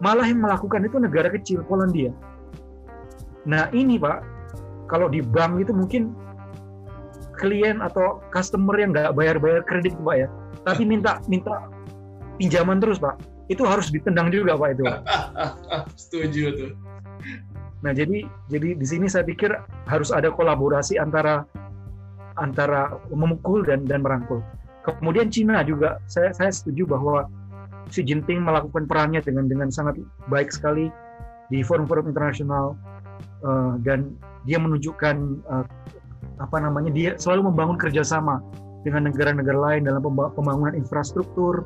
Malah 0.01 0.25
yang 0.29 0.41
melakukan 0.41 0.85
itu 0.85 0.97
negara 0.97 1.29
kecil 1.29 1.61
Polandia. 1.65 2.13
Nah, 3.45 3.69
ini 3.73 3.97
Pak, 3.97 4.21
kalau 4.89 5.09
di 5.09 5.21
bank 5.21 5.61
itu 5.61 5.73
mungkin 5.73 6.13
klien 7.37 7.81
atau 7.81 8.21
customer 8.29 8.77
yang 8.77 8.93
nggak 8.93 9.17
bayar-bayar 9.17 9.65
kredit 9.65 9.97
Pak 9.97 10.15
ya, 10.15 10.27
tapi 10.61 10.85
minta 10.85 11.17
minta 11.25 11.65
pinjaman 12.37 12.77
terus 12.77 13.01
Pak 13.01 13.17
itu 13.51 13.67
harus 13.67 13.91
ditendang 13.91 14.31
juga 14.31 14.55
pak 14.55 14.69
itu. 14.79 14.83
Setuju 16.07 16.43
tuh. 16.55 16.71
Nah 17.83 17.91
jadi 17.91 18.23
jadi 18.47 18.79
di 18.79 18.85
sini 18.87 19.11
saya 19.11 19.27
pikir 19.27 19.51
harus 19.91 20.09
ada 20.15 20.31
kolaborasi 20.31 20.95
antara 20.95 21.43
antara 22.39 22.95
memukul 23.11 23.67
dan 23.67 23.83
dan 23.83 23.99
merangkul. 24.05 24.39
Kemudian 24.87 25.27
Cina 25.29 25.61
juga 25.61 25.99
saya 26.07 26.31
saya 26.31 26.49
setuju 26.49 26.87
bahwa 26.89 27.27
Xi 27.91 28.07
Jinping 28.07 28.41
melakukan 28.47 28.87
perannya 28.87 29.19
dengan 29.21 29.51
dengan 29.51 29.69
sangat 29.69 29.99
baik 30.31 30.49
sekali 30.49 30.87
di 31.51 31.59
forum-forum 31.61 32.07
internasional 32.07 32.79
uh, 33.43 33.75
dan 33.83 34.15
dia 34.47 34.57
menunjukkan 34.57 35.15
uh, 35.51 35.67
apa 36.41 36.57
namanya 36.57 36.89
dia 36.89 37.11
selalu 37.19 37.51
membangun 37.53 37.77
kerjasama 37.77 38.41
dengan 38.81 39.05
negara-negara 39.09 39.59
lain 39.59 39.85
dalam 39.85 40.01
pembangunan 40.33 40.73
infrastruktur 40.73 41.61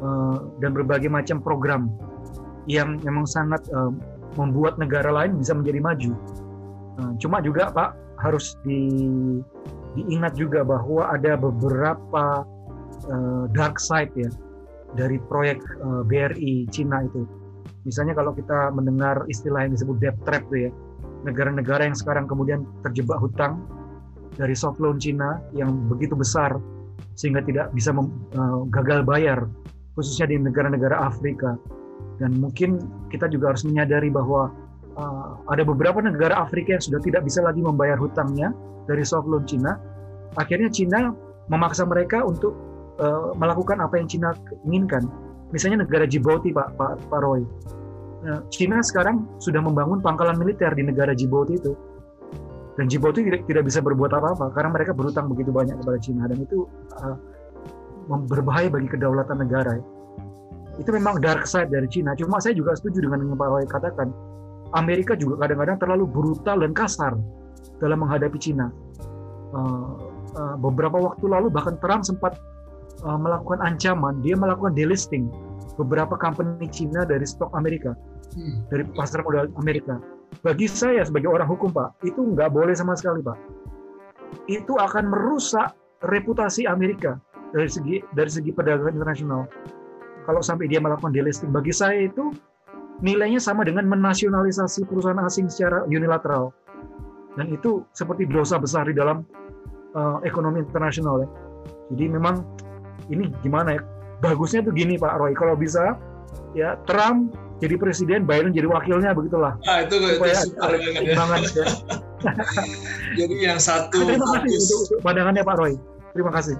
Eh, 0.00 0.38
dan 0.64 0.72
berbagai 0.72 1.12
macam 1.12 1.44
program 1.44 1.92
yang 2.64 2.96
memang 3.04 3.28
sangat 3.28 3.60
uh, 3.68 3.92
membuat 4.40 4.80
negara 4.80 5.12
lain 5.12 5.36
bisa 5.36 5.52
menjadi 5.52 5.76
maju. 5.76 6.12
Uh, 6.96 7.12
cuma 7.20 7.44
juga 7.44 7.68
Pak 7.68 8.00
harus 8.24 8.56
di, 8.64 8.88
diingat 9.92 10.40
juga 10.40 10.64
bahwa 10.64 11.04
ada 11.12 11.36
beberapa 11.36 12.44
dark 13.56 13.80
side 13.80 14.12
ya 14.12 14.28
dari 14.92 15.16
proyek 15.24 15.58
BRI 16.04 16.68
Cina 16.68 17.00
itu. 17.04 17.24
Misalnya 17.88 18.12
kalau 18.12 18.36
kita 18.36 18.70
mendengar 18.76 19.24
istilah 19.26 19.66
yang 19.66 19.72
disebut 19.72 19.96
debt 19.98 20.16
trap 20.28 20.44
tuh 20.52 20.68
ya, 20.68 20.70
negara-negara 21.24 21.88
yang 21.90 21.96
sekarang 21.96 22.28
kemudian 22.28 22.62
terjebak 22.84 23.18
hutang 23.18 23.64
dari 24.36 24.52
soft 24.52 24.78
loan 24.78 25.00
Cina 25.00 25.40
yang 25.56 25.88
begitu 25.88 26.12
besar 26.12 26.60
sehingga 27.16 27.40
tidak 27.40 27.72
bisa 27.72 27.90
gagal 28.68 29.00
bayar 29.02 29.48
khususnya 30.00 30.32
di 30.32 30.36
negara-negara 30.40 30.96
Afrika. 30.96 31.60
Dan 32.16 32.40
mungkin 32.40 32.80
kita 33.12 33.28
juga 33.28 33.52
harus 33.52 33.64
menyadari 33.68 34.08
bahwa 34.08 34.48
uh, 34.96 35.36
ada 35.52 35.62
beberapa 35.64 36.00
negara 36.00 36.40
Afrika 36.40 36.76
yang 36.76 36.84
sudah 36.84 37.00
tidak 37.04 37.28
bisa 37.28 37.44
lagi 37.44 37.60
membayar 37.60 38.00
hutangnya 38.00 38.56
dari 38.88 39.04
soft 39.04 39.28
loan 39.28 39.44
Cina. 39.44 39.76
Akhirnya 40.40 40.72
Cina 40.72 41.12
memaksa 41.52 41.84
mereka 41.84 42.24
untuk 42.24 42.56
uh, 43.00 43.36
melakukan 43.36 43.80
apa 43.84 44.00
yang 44.00 44.08
Cina 44.08 44.32
inginkan. 44.64 45.04
Misalnya 45.52 45.84
negara 45.84 46.08
Djibouti 46.08 46.54
Pak 46.54 46.78
Pak, 46.78 47.10
Pak 47.10 47.20
Roy. 47.20 47.42
Nah, 48.20 48.44
Cina 48.52 48.84
sekarang 48.84 49.24
sudah 49.40 49.64
membangun 49.64 50.04
pangkalan 50.04 50.36
militer 50.36 50.70
di 50.76 50.84
negara 50.84 51.12
Djibouti 51.16 51.56
itu. 51.56 51.72
Dan 52.78 52.86
Djibouti 52.86 53.26
tidak, 53.26 53.44
tidak 53.44 53.64
bisa 53.66 53.80
berbuat 53.82 54.12
apa-apa 54.14 54.54
karena 54.56 54.70
mereka 54.72 54.92
berutang 54.94 55.26
begitu 55.28 55.50
banyak 55.50 55.74
kepada 55.82 55.98
Cina. 55.98 56.28
Dan 56.30 56.38
itu 56.44 56.68
uh, 57.00 57.16
berbahaya 58.10 58.66
bagi 58.66 58.90
kedaulatan 58.90 59.38
negara. 59.38 59.78
Ya. 59.78 59.84
Itu 60.82 60.90
memang 60.96 61.20
dark 61.20 61.44
side 61.44 61.70
dari 61.70 61.86
Cina. 61.86 62.16
Cuma 62.16 62.40
saya 62.42 62.56
juga 62.56 62.74
setuju 62.74 63.06
dengan 63.06 63.22
yang 63.22 63.38
Pak 63.38 63.48
Roy 63.48 63.66
katakan. 63.68 64.10
Amerika 64.70 65.18
juga 65.18 65.46
kadang-kadang 65.46 65.82
terlalu 65.82 66.04
brutal 66.06 66.62
dan 66.62 66.70
kasar 66.70 67.18
dalam 67.82 68.06
menghadapi 68.06 68.38
Cina. 68.38 68.70
Uh, 69.50 69.98
uh, 70.38 70.54
beberapa 70.62 70.94
waktu 70.94 71.26
lalu 71.26 71.50
bahkan 71.50 71.74
Trump 71.82 72.06
sempat 72.06 72.38
uh, 73.02 73.18
melakukan 73.18 73.58
ancaman, 73.66 74.22
dia 74.22 74.38
melakukan 74.38 74.70
delisting 74.78 75.26
beberapa 75.74 76.14
company 76.14 76.70
Cina 76.70 77.02
dari 77.02 77.26
stok 77.26 77.50
Amerika, 77.58 77.98
hmm. 78.38 78.70
dari 78.70 78.86
pasar 78.94 79.26
modal 79.26 79.50
Amerika. 79.58 79.98
Bagi 80.46 80.70
saya 80.70 81.02
sebagai 81.02 81.34
orang 81.34 81.50
hukum, 81.50 81.74
Pak, 81.74 82.06
itu 82.06 82.22
nggak 82.22 82.54
boleh 82.54 82.72
sama 82.78 82.94
sekali, 82.94 83.18
Pak. 83.26 83.38
Itu 84.46 84.78
akan 84.78 85.10
merusak 85.10 85.74
reputasi 86.06 86.70
Amerika 86.70 87.18
dari 87.50 87.70
segi 87.70 87.96
dari 88.14 88.30
segi 88.30 88.50
perdagangan 88.54 88.94
internasional. 88.94 89.42
Kalau 90.26 90.40
sampai 90.44 90.70
dia 90.70 90.78
melakukan 90.78 91.10
delisting, 91.10 91.50
bagi 91.50 91.74
saya 91.74 92.06
itu 92.06 92.30
nilainya 93.00 93.40
sama 93.40 93.64
dengan 93.64 93.88
menasionalisasi 93.88 94.86
perusahaan 94.86 95.18
asing 95.24 95.48
secara 95.48 95.82
unilateral. 95.88 96.52
Dan 97.34 97.50
itu 97.50 97.86
seperti 97.96 98.28
dosa 98.28 98.60
besar 98.60 98.86
di 98.86 98.94
dalam 98.94 99.24
uh, 99.96 100.20
ekonomi 100.22 100.60
internasional 100.60 101.24
ya. 101.24 101.28
Jadi 101.94 102.04
memang 102.12 102.44
ini 103.10 103.32
gimana 103.42 103.74
ya? 103.78 103.82
bagusnya 104.20 104.60
tuh 104.60 104.72
gini 104.76 105.00
Pak 105.00 105.16
Roy, 105.16 105.32
kalau 105.32 105.56
bisa 105.56 105.96
ya 106.52 106.76
Trump 106.84 107.32
jadi 107.60 107.76
presiden, 107.76 108.24
Biden 108.24 108.52
jadi 108.56 108.68
wakilnya 108.68 109.12
begitulah. 109.12 109.56
Ah 109.68 109.84
itu 109.84 109.96
Supaya 110.00 110.32
itu 110.32 110.48
super 110.48 110.70
banget 111.16 111.40
ya. 111.52 111.64
ya. 111.64 111.66
jadi 113.20 113.34
yang 113.52 113.60
satu. 113.60 114.00
Terima 114.00 114.28
kasih 114.40 114.56
untuk 114.56 115.00
pandangannya 115.04 115.42
Pak 115.44 115.56
Roy. 115.60 115.72
Terima 116.12 116.32
kasih. 116.32 116.56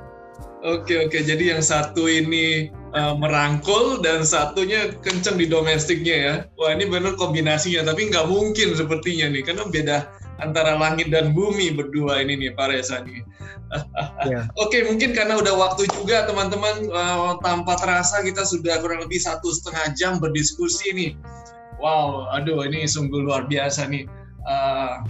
Oke 0.61 1.09
oke, 1.09 1.25
jadi 1.25 1.57
yang 1.57 1.65
satu 1.65 2.05
ini 2.05 2.69
uh, 2.93 3.17
merangkul 3.17 4.05
dan 4.05 4.29
satunya 4.29 4.93
kenceng 5.01 5.41
di 5.41 5.49
domestiknya 5.49 6.17
ya. 6.17 6.35
Wah 6.61 6.77
ini 6.77 6.85
benar 6.85 7.17
kombinasinya, 7.17 7.89
tapi 7.89 8.13
nggak 8.13 8.29
mungkin 8.29 8.77
sepertinya 8.77 9.33
nih, 9.33 9.41
karena 9.41 9.65
beda 9.65 9.97
antara 10.45 10.77
langit 10.77 11.09
dan 11.09 11.33
bumi 11.33 11.73
berdua 11.73 12.21
ini 12.21 12.37
nih 12.37 12.51
Pak 12.53 12.77
Reza 12.77 13.01
nih. 13.01 13.25
yeah. 14.29 14.45
Oke 14.61 14.85
mungkin 14.85 15.17
karena 15.17 15.41
udah 15.41 15.55
waktu 15.57 15.89
juga 15.97 16.29
teman-teman 16.29 16.93
uh, 16.93 17.41
tanpa 17.41 17.81
terasa 17.81 18.21
kita 18.21 18.45
sudah 18.45 18.85
kurang 18.85 19.01
lebih 19.07 19.17
satu 19.17 19.49
setengah 19.49 19.97
jam 19.97 20.13
berdiskusi 20.21 20.93
nih. 20.93 21.13
Wow, 21.81 22.29
aduh 22.37 22.61
ini 22.69 22.85
sungguh 22.85 23.25
luar 23.25 23.49
biasa 23.49 23.89
nih. 23.89 24.05
Uh, 24.45 25.09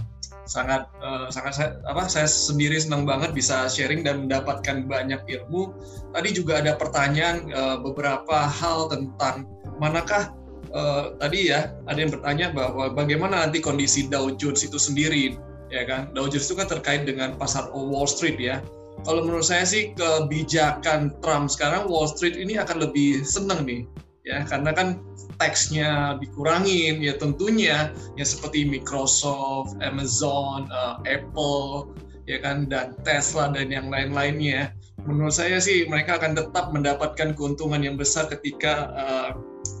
sangat 0.51 0.83
uh, 0.99 1.31
sangat 1.31 1.53
saya, 1.55 1.69
apa 1.87 2.11
saya 2.11 2.27
sendiri 2.27 2.75
senang 2.75 3.07
banget 3.07 3.31
bisa 3.31 3.71
sharing 3.71 4.03
dan 4.03 4.27
mendapatkan 4.27 4.83
banyak 4.83 5.23
ilmu. 5.23 5.71
Tadi 6.11 6.29
juga 6.35 6.59
ada 6.59 6.75
pertanyaan 6.75 7.47
uh, 7.55 7.79
beberapa 7.79 8.51
hal 8.51 8.91
tentang 8.91 9.47
manakah 9.79 10.35
uh, 10.75 11.15
tadi 11.23 11.55
ya 11.55 11.71
ada 11.87 11.95
yang 12.03 12.11
bertanya 12.11 12.51
bahwa 12.51 12.91
bagaimana 12.91 13.47
nanti 13.47 13.63
kondisi 13.63 14.11
Dow 14.11 14.35
Jones 14.35 14.67
itu 14.67 14.75
sendiri 14.75 15.39
ya 15.71 15.87
kan 15.87 16.11
Dow 16.11 16.27
Jones 16.27 16.51
itu 16.51 16.59
kan 16.59 16.67
terkait 16.67 17.07
dengan 17.07 17.39
pasar 17.39 17.71
Wall 17.71 18.11
Street 18.11 18.35
ya. 18.35 18.59
Kalau 19.07 19.23
menurut 19.23 19.47
saya 19.47 19.63
sih 19.63 19.95
kebijakan 19.95 21.15
Trump 21.23 21.47
sekarang 21.47 21.87
Wall 21.87 22.11
Street 22.11 22.35
ini 22.35 22.59
akan 22.59 22.83
lebih 22.83 23.23
senang 23.23 23.63
nih 23.63 23.87
ya 24.21 24.45
karena 24.45 24.69
kan 24.73 25.01
teksnya 25.41 26.21
dikurangin 26.21 27.01
ya 27.01 27.17
tentunya 27.17 27.89
ya 28.13 28.25
seperti 28.25 28.69
Microsoft, 28.69 29.73
Amazon, 29.81 30.69
uh, 30.69 31.01
Apple 31.09 31.89
ya 32.29 32.37
kan 32.37 32.69
dan 32.69 32.93
Tesla 33.01 33.49
dan 33.49 33.73
yang 33.73 33.89
lain-lainnya. 33.89 34.73
Menurut 35.01 35.33
saya 35.33 35.57
sih 35.57 35.89
mereka 35.89 36.21
akan 36.21 36.37
tetap 36.37 36.69
mendapatkan 36.69 37.33
keuntungan 37.33 37.81
yang 37.81 37.97
besar 37.97 38.29
ketika 38.29 38.93
uh, 38.93 39.29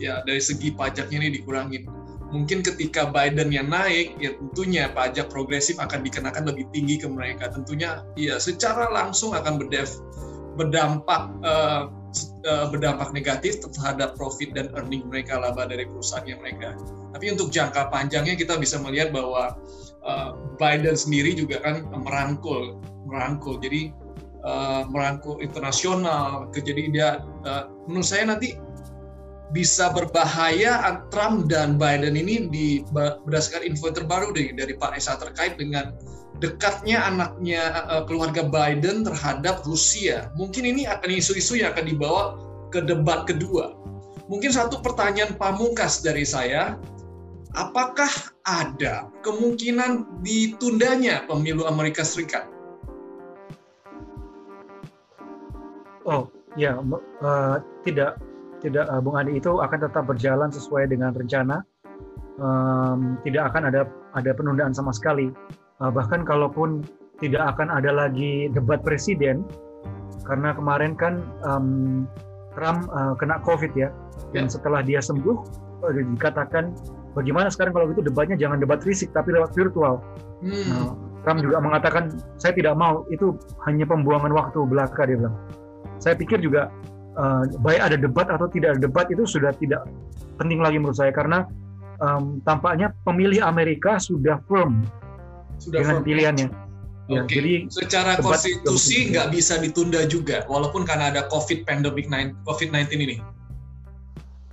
ya 0.01 0.25
dari 0.25 0.41
segi 0.41 0.73
pajaknya 0.73 1.21
ini 1.21 1.29
dikurangin. 1.37 1.85
Mungkin 2.31 2.63
ketika 2.63 3.11
Biden 3.11 3.51
yang 3.53 3.69
naik 3.69 4.17
ya 4.17 4.33
tentunya 4.33 4.89
pajak 4.89 5.29
progresif 5.29 5.77
akan 5.77 6.01
dikenakan 6.01 6.49
lebih 6.49 6.65
tinggi 6.73 6.97
ke 6.97 7.05
mereka. 7.05 7.53
Tentunya 7.53 8.01
ya 8.17 8.41
secara 8.41 8.89
langsung 8.89 9.37
akan 9.37 9.61
berdev, 9.61 9.91
berdampak 10.57 11.29
uh, 11.45 12.00
uh, 12.47 12.67
berdampak 12.69 13.11
negatif 13.15 13.59
terhadap 13.61 14.15
profit 14.15 14.51
dan 14.53 14.71
earning 14.75 15.07
mereka 15.07 15.39
laba 15.39 15.67
dari 15.67 15.87
perusahaannya 15.87 16.35
mereka. 16.39 16.75
Tapi 17.15 17.25
untuk 17.33 17.51
jangka 17.51 17.91
panjangnya 17.91 18.35
kita 18.35 18.55
bisa 18.59 18.79
melihat 18.79 19.11
bahwa 19.15 19.55
uh, 20.03 20.35
Biden 20.59 20.95
sendiri 20.95 21.35
juga 21.35 21.59
kan 21.63 21.87
merangkul, 21.91 22.79
merangkul. 23.07 23.59
Jadi 23.59 23.91
uh, 24.43 24.87
merangkul 24.87 25.39
internasional. 25.39 26.47
Jadi 26.55 26.91
dia 26.91 27.23
menurut 27.87 28.07
saya 28.07 28.31
nanti 28.31 28.55
bisa 29.51 29.91
berbahaya 29.91 30.79
Trump 31.11 31.51
dan 31.51 31.75
Biden 31.75 32.15
ini 32.15 32.47
berdasarkan 32.95 33.67
info 33.67 33.91
terbaru 33.91 34.31
dari, 34.31 34.55
dari 34.55 34.73
Pak 34.79 34.95
Esa 34.95 35.19
terkait 35.19 35.59
dengan 35.59 35.91
dekatnya 36.41 36.97
anaknya 37.05 37.85
uh, 37.85 38.03
keluarga 38.09 38.41
Biden 38.41 39.05
terhadap 39.05 39.61
Rusia. 39.63 40.33
Mungkin 40.33 40.65
ini 40.65 40.89
akan 40.89 41.13
isu-isu 41.13 41.61
yang 41.61 41.77
akan 41.77 41.85
dibawa 41.85 42.21
ke 42.73 42.81
debat 42.81 43.29
kedua. 43.29 43.77
Mungkin 44.25 44.49
satu 44.49 44.81
pertanyaan 44.81 45.37
pamungkas 45.37 46.01
dari 46.01 46.25
saya, 46.25 46.81
apakah 47.53 48.09
ada 48.49 49.05
kemungkinan 49.21 50.23
ditundanya 50.25 51.29
pemilu 51.29 51.69
Amerika 51.69 52.01
Serikat? 52.01 52.49
Oh, 56.01 56.33
ya, 56.57 56.81
uh, 57.21 57.61
tidak 57.85 58.17
tidak 58.65 58.89
uh, 58.89 58.97
Bung 58.97 59.13
Andi 59.13 59.37
itu 59.37 59.61
akan 59.61 59.79
tetap 59.85 60.09
berjalan 60.09 60.49
sesuai 60.49 60.89
dengan 60.89 61.13
rencana. 61.13 61.61
Um, 62.41 63.21
tidak 63.21 63.53
akan 63.53 63.69
ada 63.69 63.85
ada 64.17 64.31
penundaan 64.33 64.73
sama 64.73 64.89
sekali 64.89 65.29
Uh, 65.81 65.89
bahkan 65.89 66.21
kalaupun 66.21 66.85
tidak 67.17 67.57
akan 67.57 67.73
ada 67.73 67.89
lagi 67.89 68.53
debat 68.53 68.85
presiden, 68.85 69.41
karena 70.29 70.53
kemarin 70.53 70.93
kan 70.93 71.25
um, 71.41 72.05
Trump 72.53 72.85
uh, 72.93 73.17
kena 73.17 73.41
COVID 73.41 73.73
ya, 73.73 73.89
dan 74.33 74.45
ya. 74.45 74.51
setelah 74.53 74.85
dia 74.85 75.01
sembuh 75.01 75.37
uh, 75.81 75.91
dikatakan 76.13 76.73
bagaimana 77.17 77.49
sekarang 77.49 77.73
kalau 77.73 77.89
gitu 77.91 78.05
debatnya 78.05 78.37
jangan 78.37 78.61
debat 78.61 78.79
fisik 78.85 79.09
tapi 79.11 79.33
lewat 79.33 79.57
virtual. 79.57 79.99
Hmm. 80.45 80.65
Nah, 80.69 80.93
Trump 81.21 81.39
juga 81.45 81.61
mengatakan 81.61 82.09
saya 82.41 82.53
tidak 82.53 82.73
mau 82.73 83.05
itu 83.13 83.37
hanya 83.69 83.85
pembuangan 83.85 84.33
waktu 84.33 84.57
belaka 84.65 85.05
dia 85.05 85.17
bilang. 85.17 85.37
Saya 86.01 86.17
pikir 86.17 86.41
juga 86.41 86.73
uh, 87.17 87.45
baik 87.61 87.81
ada 87.93 87.97
debat 87.97 88.25
atau 88.29 88.49
tidak 88.49 88.77
ada 88.77 88.79
debat 88.89 89.05
itu 89.13 89.25
sudah 89.25 89.53
tidak 89.57 89.85
penting 90.41 90.57
lagi 90.57 90.81
menurut 90.81 90.97
saya 90.97 91.13
karena 91.13 91.45
um, 92.01 92.41
tampaknya 92.41 92.89
pemilih 93.05 93.45
Amerika 93.45 94.01
sudah 94.01 94.41
firm 94.49 94.81
sudah 95.61 95.85
dengan 95.85 95.97
firm. 96.01 96.07
pilihannya. 96.09 96.47
Ya, 97.11 97.27
Oke. 97.27 97.33
Jadi 97.37 97.53
secara 97.69 98.17
konstitusi 98.17 99.11
nggak 99.11 99.35
bisa 99.35 99.59
ditunda 99.61 100.01
juga, 100.09 100.47
walaupun 100.49 100.87
karena 100.87 101.13
ada 101.13 101.27
COVID 101.29 101.67
pandemic 101.69 102.09
COVID-19 102.47 102.97
ini. 102.97 103.17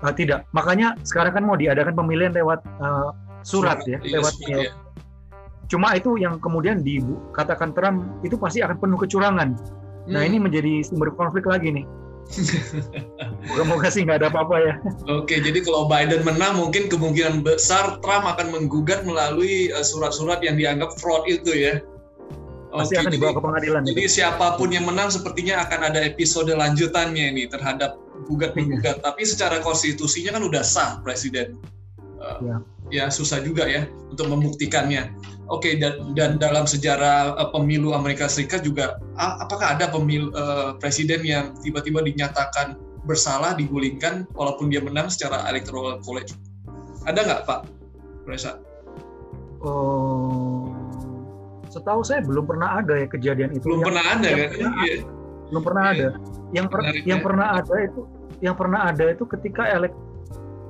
Uh, 0.05 0.15
tidak. 0.15 0.47
Makanya 0.53 0.95
sekarang 1.03 1.33
kan 1.35 1.45
mau 1.47 1.57
diadakan 1.59 1.95
pemilihan 1.97 2.31
lewat 2.35 2.63
uh, 2.79 3.11
surat, 3.43 3.83
surat 3.83 3.89
ya, 3.89 3.99
iya, 4.03 4.19
lewat 4.19 4.35
surat, 4.37 4.59
ya. 4.69 4.71
Cuma 5.69 5.93
itu 5.95 6.17
yang 6.17 6.41
kemudian 6.41 6.81
dikatakan 6.81 7.77
Trump 7.77 8.25
itu 8.25 8.41
pasti 8.41 8.65
akan 8.65 8.77
penuh 8.81 8.99
kecurangan. 8.99 9.49
Nah, 9.55 9.63
hmm. 10.09 10.13
Nah 10.15 10.23
ini 10.25 10.37
menjadi 10.41 10.81
sumber 10.87 11.13
konflik 11.13 11.45
lagi 11.45 11.71
nih. 11.71 11.87
Moga-moga 13.49 13.89
sih 13.89 14.05
nggak 14.05 14.21
ada 14.21 14.29
apa-apa 14.29 14.57
ya. 14.61 14.75
Oke, 15.09 15.41
jadi 15.41 15.65
kalau 15.65 15.89
Biden 15.89 16.23
menang 16.29 16.61
mungkin 16.61 16.93
kemungkinan 16.93 17.41
besar 17.41 17.97
Trump 18.05 18.29
akan 18.29 18.53
menggugat 18.53 19.03
melalui 19.09 19.73
eh, 19.73 19.85
surat-surat 19.85 20.45
yang 20.45 20.61
dianggap 20.61 20.93
fraud 21.01 21.25
itu 21.25 21.57
ya. 21.57 21.81
Pasti 22.69 23.01
Oke, 23.01 23.09
akan 23.09 23.13
dibawa 23.17 23.33
ke 23.33 23.43
pengadilan. 23.43 23.83
Jadi 23.89 24.03
itu. 24.05 24.15
siapa 24.21 24.61
pun 24.61 24.69
yang 24.69 24.85
menang 24.85 25.09
sepertinya 25.09 25.65
akan 25.65 25.89
ada 25.89 26.05
episode 26.05 26.53
lanjutannya 26.53 27.33
ini 27.33 27.49
terhadap 27.49 27.97
gugat 28.29 28.53
menggugat. 28.53 29.01
Iya. 29.01 29.05
Tapi 29.09 29.23
secara 29.25 29.57
konstitusinya 29.65 30.37
kan 30.37 30.45
udah 30.45 30.61
sah 30.61 31.01
presiden. 31.01 31.57
Uh, 32.29 32.39
ya. 32.45 32.57
ya 32.93 33.05
susah 33.09 33.41
juga 33.41 33.65
ya 33.65 33.89
untuk 34.13 34.29
membuktikannya. 34.29 35.17
Oke, 35.49 35.73
okay, 35.73 35.73
dan, 35.81 36.13
dan 36.13 36.37
dalam 36.37 36.69
sejarah 36.69 37.33
uh, 37.41 37.49
pemilu 37.49 37.97
Amerika 37.97 38.29
Serikat 38.29 38.61
juga, 38.69 39.01
apakah 39.17 39.81
ada 39.81 39.89
pemilu 39.89 40.29
uh, 40.37 40.77
presiden 40.77 41.25
yang 41.25 41.57
tiba-tiba 41.65 42.05
dinyatakan 42.05 42.77
bersalah, 43.09 43.57
digulingkan, 43.57 44.29
walaupun 44.37 44.69
dia 44.69 44.85
menang 44.85 45.09
secara 45.09 45.49
electoral 45.49 45.97
college? 46.05 46.37
Ada 47.09 47.25
nggak, 47.25 47.41
Pak 47.49 47.65
Reza? 48.29 48.61
Oh, 49.65 50.69
setahu 51.73 52.05
saya 52.05 52.21
belum 52.21 52.45
pernah 52.45 52.85
ada 52.85 53.01
ya 53.01 53.09
kejadian 53.09 53.57
itu. 53.57 53.65
Belum 53.65 53.81
yang, 53.81 53.89
pernah 53.89 54.05
ada 54.05 54.29
kan? 54.29 54.49
Pernah, 54.53 54.73
iya. 54.85 54.97
Belum 55.49 55.63
pernah 55.65 55.83
iya. 55.83 55.93
ada. 55.97 56.09
Yang 56.49 56.67
per, 56.69 56.81
yang 57.09 57.21
pernah 57.25 57.47
ada 57.57 57.75
itu, 57.81 58.01
yang 58.45 58.55
pernah 58.55 58.81
ada 58.93 59.05
itu 59.09 59.25
ketika 59.25 59.63
elek, 59.65 59.93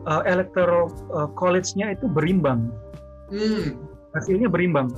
uh, 0.08 0.24
electoral 0.24 0.88
uh, 1.12 1.28
college-nya 1.36 1.92
itu 1.92 2.08
berimbang. 2.08 2.72
Hmm 3.28 3.88
hasilnya 4.16 4.48
berimbang. 4.48 4.90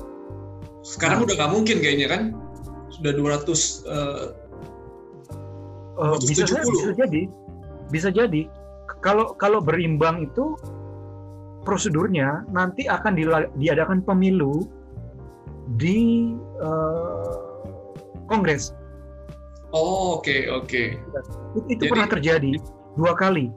Sekarang 0.80 1.22
nah, 1.22 1.26
udah 1.28 1.34
nggak 1.36 1.52
mungkin 1.52 1.76
kayaknya 1.82 2.08
kan? 2.08 2.22
Sudah 2.88 3.12
200 3.12 3.44
uh, 3.84 4.24
uh, 6.00 6.16
bisa, 6.24 6.46
bisa 6.46 6.92
jadi. 6.96 7.22
Bisa 7.90 8.08
jadi. 8.08 8.46
Kalau 9.04 9.36
kalau 9.36 9.60
berimbang 9.60 10.24
itu 10.24 10.56
prosedurnya 11.64 12.44
nanti 12.48 12.88
akan 12.88 13.16
diadakan 13.56 14.00
pemilu 14.04 14.64
di 15.76 16.32
uh, 16.60 17.38
Kongres. 18.26 18.72
Oh, 19.70 20.18
oke, 20.18 20.26
okay, 20.26 20.40
oke. 20.50 20.66
Okay. 20.66 20.86
Itu, 21.54 21.58
itu 21.70 21.82
Jadi, 21.86 21.92
pernah 21.94 22.08
terjadi 22.10 22.52
dua 22.98 23.14
kali. 23.14 23.54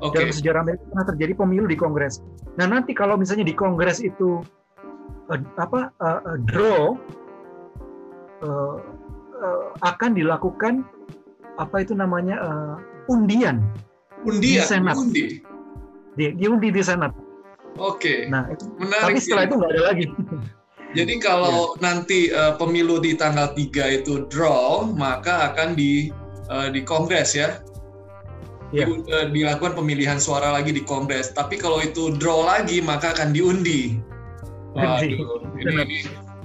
Okay. 0.00 0.24
Dalam 0.24 0.32
sejarah 0.32 0.60
Amerika 0.64 0.84
pernah 0.88 1.06
terjadi 1.12 1.32
pemilu 1.36 1.66
di 1.68 1.76
Kongres. 1.76 2.24
Nah, 2.56 2.64
nanti 2.64 2.96
kalau 2.96 3.20
misalnya 3.20 3.44
di 3.44 3.52
Kongres 3.52 4.00
itu 4.00 4.40
uh, 5.30 5.40
apa 5.56 5.94
uh, 6.02 6.20
uh, 6.24 6.38
draw 6.48 6.98
uh, 8.42 8.76
uh, 9.38 9.64
akan 9.86 10.18
dilakukan 10.18 10.82
apa 11.56 11.84
itu 11.84 11.92
namanya 11.94 12.36
uh, 12.40 12.74
undian 13.12 13.62
undian 14.26 14.42
di 14.42 14.52
senat 14.60 14.96
undi 14.96 15.40
di, 16.16 16.24
diundi 16.36 16.68
di 16.72 16.82
senat 16.82 17.12
oke 17.76 18.00
okay. 18.00 18.18
nah 18.28 18.48
itu, 18.50 18.64
Menarik 18.80 19.16
tapi 19.16 19.18
setelah 19.20 19.42
ya. 19.44 19.48
itu 19.48 19.54
nggak 19.56 19.72
ada 19.72 19.82
lagi 19.84 20.04
jadi 20.98 21.14
kalau 21.22 21.76
ya. 21.76 21.80
nanti 21.84 22.18
uh, 22.32 22.56
pemilu 22.56 22.98
di 22.98 23.14
tanggal 23.14 23.52
3 23.54 24.00
itu 24.02 24.26
draw 24.32 24.88
maka 24.96 25.52
akan 25.52 25.76
di 25.76 26.10
uh, 26.48 26.68
di 26.72 26.80
kongres 26.82 27.36
ya 27.36 27.60
ya. 28.70 28.86
Di, 28.86 28.94
uh, 29.10 29.26
dilakukan 29.30 29.78
pemilihan 29.78 30.18
suara 30.18 30.54
lagi 30.54 30.74
di 30.74 30.82
kongres 30.82 31.34
tapi 31.34 31.58
kalau 31.58 31.82
itu 31.82 32.14
draw 32.18 32.46
lagi 32.46 32.82
maka 32.82 33.14
akan 33.14 33.34
diundi 33.34 33.98
Waduh, 34.70 35.42
ini, 35.58 35.74
ini, 35.82 35.98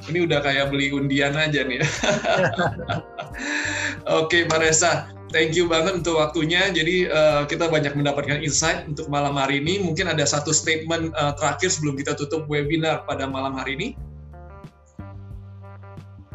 ini 0.09 0.19
udah 0.25 0.41
kayak 0.41 0.73
beli 0.73 0.89
undian 0.89 1.37
aja 1.37 1.61
nih. 1.61 1.77
Oke, 4.21 4.49
Mbak 4.49 4.65
Resa, 4.65 5.13
thank 5.29 5.53
you 5.53 5.69
banget 5.69 6.01
untuk 6.01 6.17
waktunya. 6.17 6.73
Jadi 6.73 7.09
uh, 7.09 7.45
kita 7.45 7.69
banyak 7.69 7.93
mendapatkan 7.93 8.41
insight 8.41 8.85
untuk 8.89 9.09
malam 9.09 9.37
hari 9.37 9.61
ini. 9.61 9.81
Mungkin 9.81 10.09
ada 10.09 10.25
satu 10.25 10.53
statement 10.53 11.13
uh, 11.17 11.33
terakhir 11.37 11.73
sebelum 11.73 11.97
kita 11.97 12.17
tutup 12.17 12.49
webinar 12.49 13.05
pada 13.05 13.29
malam 13.29 13.57
hari 13.57 13.77
ini. 13.77 13.87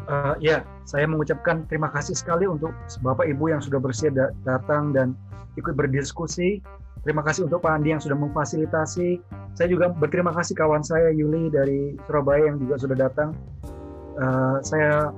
Uh, 0.09 0.33
ya, 0.41 0.65
saya 0.89 1.05
mengucapkan 1.05 1.65
terima 1.69 1.89
kasih 1.93 2.17
sekali 2.17 2.49
untuk 2.49 2.73
Bapak 3.05 3.29
Ibu 3.29 3.53
yang 3.53 3.61
sudah 3.61 3.77
bersedia 3.77 4.33
datang 4.43 4.91
dan 4.95 5.13
ikut 5.59 5.77
berdiskusi 5.77 6.63
Terima 7.01 7.25
kasih 7.25 7.49
untuk 7.49 7.65
Pak 7.65 7.81
Andi 7.81 7.97
yang 7.97 8.01
sudah 8.01 8.13
memfasilitasi. 8.13 9.17
Saya 9.57 9.67
juga 9.67 9.89
berterima 9.89 10.29
kasih 10.37 10.53
kawan 10.53 10.85
saya 10.85 11.09
Yuli 11.09 11.49
dari 11.49 11.97
Surabaya 12.05 12.53
yang 12.53 12.61
juga 12.61 12.77
sudah 12.77 12.97
datang. 13.09 13.33
Uh, 14.21 14.61
saya 14.61 15.09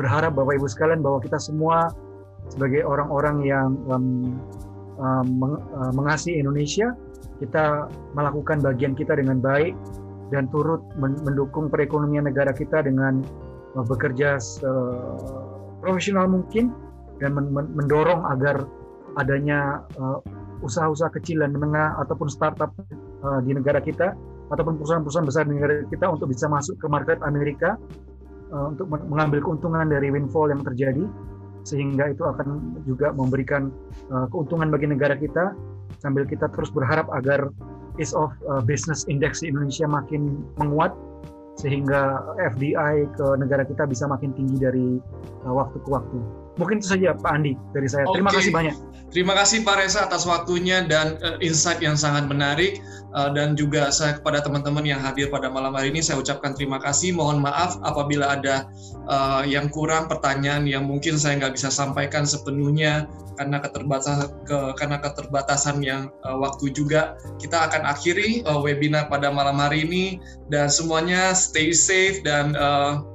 berharap 0.00 0.32
Bapak 0.32 0.56
Ibu 0.56 0.66
sekalian 0.72 1.04
bahwa 1.04 1.20
kita 1.20 1.36
semua 1.36 1.92
sebagai 2.48 2.80
orang-orang 2.80 3.44
yang 3.44 3.76
um, 3.92 4.40
um, 4.96 5.26
meng, 5.36 5.54
mengasihi 5.92 6.40
Indonesia, 6.40 6.96
kita 7.44 7.92
melakukan 8.16 8.64
bagian 8.64 8.96
kita 8.96 9.12
dengan 9.20 9.36
baik 9.36 9.76
dan 10.32 10.48
turut 10.48 10.80
mendukung 10.96 11.68
perekonomian 11.68 12.24
negara 12.24 12.56
kita 12.56 12.80
dengan 12.80 13.20
bekerja 13.86 14.40
profesional 15.82 16.26
mungkin 16.26 16.74
dan 17.18 17.34
mendorong 17.50 18.22
agar 18.30 18.66
adanya 19.18 19.82
uh, 19.98 20.22
usaha-usaha 20.62 21.10
kecil 21.18 21.42
dan 21.42 21.54
menengah 21.54 21.98
ataupun 22.02 22.30
startup 22.30 22.70
uh, 23.22 23.40
di 23.42 23.54
negara 23.54 23.82
kita 23.82 24.14
ataupun 24.48 24.78
perusahaan-perusahaan 24.78 25.28
besar 25.28 25.44
di 25.44 25.58
negara 25.58 25.84
kita 25.90 26.06
untuk 26.08 26.30
bisa 26.30 26.48
masuk 26.48 26.78
ke 26.80 26.86
market 26.88 27.20
Amerika 27.20 27.76
untuk 28.48 28.88
mengambil 28.88 29.44
keuntungan 29.44 29.92
dari 29.92 30.08
windfall 30.08 30.48
yang 30.48 30.64
terjadi. 30.64 31.04
Sehingga 31.68 32.16
itu 32.16 32.24
akan 32.24 32.80
juga 32.88 33.12
memberikan 33.12 33.68
keuntungan 34.32 34.72
bagi 34.72 34.88
negara 34.88 35.20
kita. 35.20 35.52
Sambil 36.00 36.24
kita 36.24 36.48
terus 36.56 36.72
berharap 36.72 37.12
agar 37.12 37.52
ease 38.00 38.16
of 38.16 38.32
business 38.64 39.04
index 39.04 39.44
di 39.44 39.52
Indonesia 39.52 39.84
makin 39.84 40.48
menguat 40.56 40.96
sehingga 41.58 42.22
FDI 42.54 43.10
ke 43.18 43.26
negara 43.34 43.66
kita 43.66 43.82
bisa 43.90 44.06
makin 44.06 44.30
tinggi 44.30 44.56
dari 44.62 44.88
uh, 45.42 45.54
waktu 45.54 45.82
ke 45.82 45.88
waktu. 45.90 46.18
Mungkin 46.58 46.82
itu 46.82 46.90
saja 46.90 47.14
Pak 47.14 47.32
Andi 47.32 47.54
dari 47.72 47.88
saya. 47.88 48.04
Okay. 48.04 48.18
Terima 48.18 48.30
kasih 48.34 48.52
banyak. 48.52 48.74
Terima 49.08 49.32
kasih 49.32 49.64
Pak 49.64 49.76
Reza 49.80 50.04
atas 50.04 50.28
waktunya 50.28 50.84
dan 50.84 51.16
uh, 51.24 51.40
insight 51.40 51.80
yang 51.80 51.96
sangat 51.96 52.28
menarik 52.28 52.84
uh, 53.16 53.32
dan 53.32 53.56
juga 53.56 53.88
saya 53.88 54.20
kepada 54.20 54.44
teman-teman 54.44 54.84
yang 54.84 55.00
hadir 55.00 55.32
pada 55.32 55.48
malam 55.48 55.72
hari 55.72 55.88
ini 55.88 56.04
saya 56.04 56.20
ucapkan 56.20 56.52
terima 56.52 56.76
kasih. 56.76 57.16
Mohon 57.16 57.48
maaf 57.48 57.80
apabila 57.80 58.36
ada 58.36 58.68
uh, 59.08 59.48
yang 59.48 59.72
kurang 59.72 60.12
pertanyaan 60.12 60.68
yang 60.68 60.84
mungkin 60.84 61.16
saya 61.16 61.40
nggak 61.40 61.56
bisa 61.56 61.72
sampaikan 61.72 62.28
sepenuhnya 62.28 63.08
karena 63.40 63.64
keterbatasan 63.64 64.28
ke, 64.44 64.58
karena 64.76 65.00
keterbatasan 65.00 65.80
yang 65.80 66.12
uh, 66.28 66.36
waktu 66.36 66.68
juga. 66.76 67.16
Kita 67.40 67.64
akan 67.64 67.88
akhiri 67.88 68.44
uh, 68.44 68.60
webinar 68.60 69.08
pada 69.08 69.32
malam 69.32 69.56
hari 69.56 69.88
ini 69.88 70.20
dan 70.52 70.68
semuanya 70.68 71.32
stay 71.32 71.72
safe 71.72 72.20
dan 72.28 72.52
uh, 72.60 73.07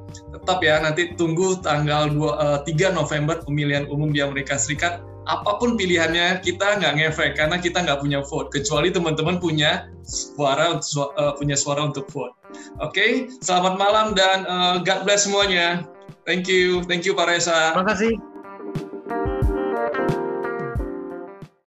tetap 0.44 0.60
ya 0.60 0.84
nanti 0.84 1.16
tunggu 1.16 1.64
tanggal 1.64 2.12
2, 2.12 2.20
uh, 2.20 2.60
3 2.68 2.92
November 2.92 3.40
pemilihan 3.40 3.88
umum 3.88 4.12
di 4.12 4.20
Amerika 4.20 4.60
Serikat 4.60 5.00
apa 5.24 5.56
pun 5.56 5.80
pilihannya 5.80 6.44
kita 6.44 6.84
nggak 6.84 6.94
ngefek 7.00 7.40
karena 7.40 7.56
kita 7.56 7.80
nggak 7.80 8.04
punya 8.04 8.20
vote 8.28 8.52
kecuali 8.52 8.92
teman-teman 8.92 9.40
punya 9.40 9.88
suara 10.04 10.76
uh, 10.84 11.34
punya 11.40 11.56
suara 11.56 11.88
untuk 11.88 12.12
vote. 12.12 12.36
Oke, 12.84 12.92
okay? 12.92 13.12
selamat 13.40 13.80
malam 13.80 14.12
dan 14.12 14.44
uh, 14.44 14.84
God 14.84 15.08
bless 15.08 15.24
semuanya. 15.24 15.88
Thank 16.28 16.52
you, 16.52 16.84
thank 16.92 17.08
you 17.08 17.16
Pak 17.16 17.32
Reza. 17.32 17.72
Terima 17.72 17.88
kasih. 17.88 18.33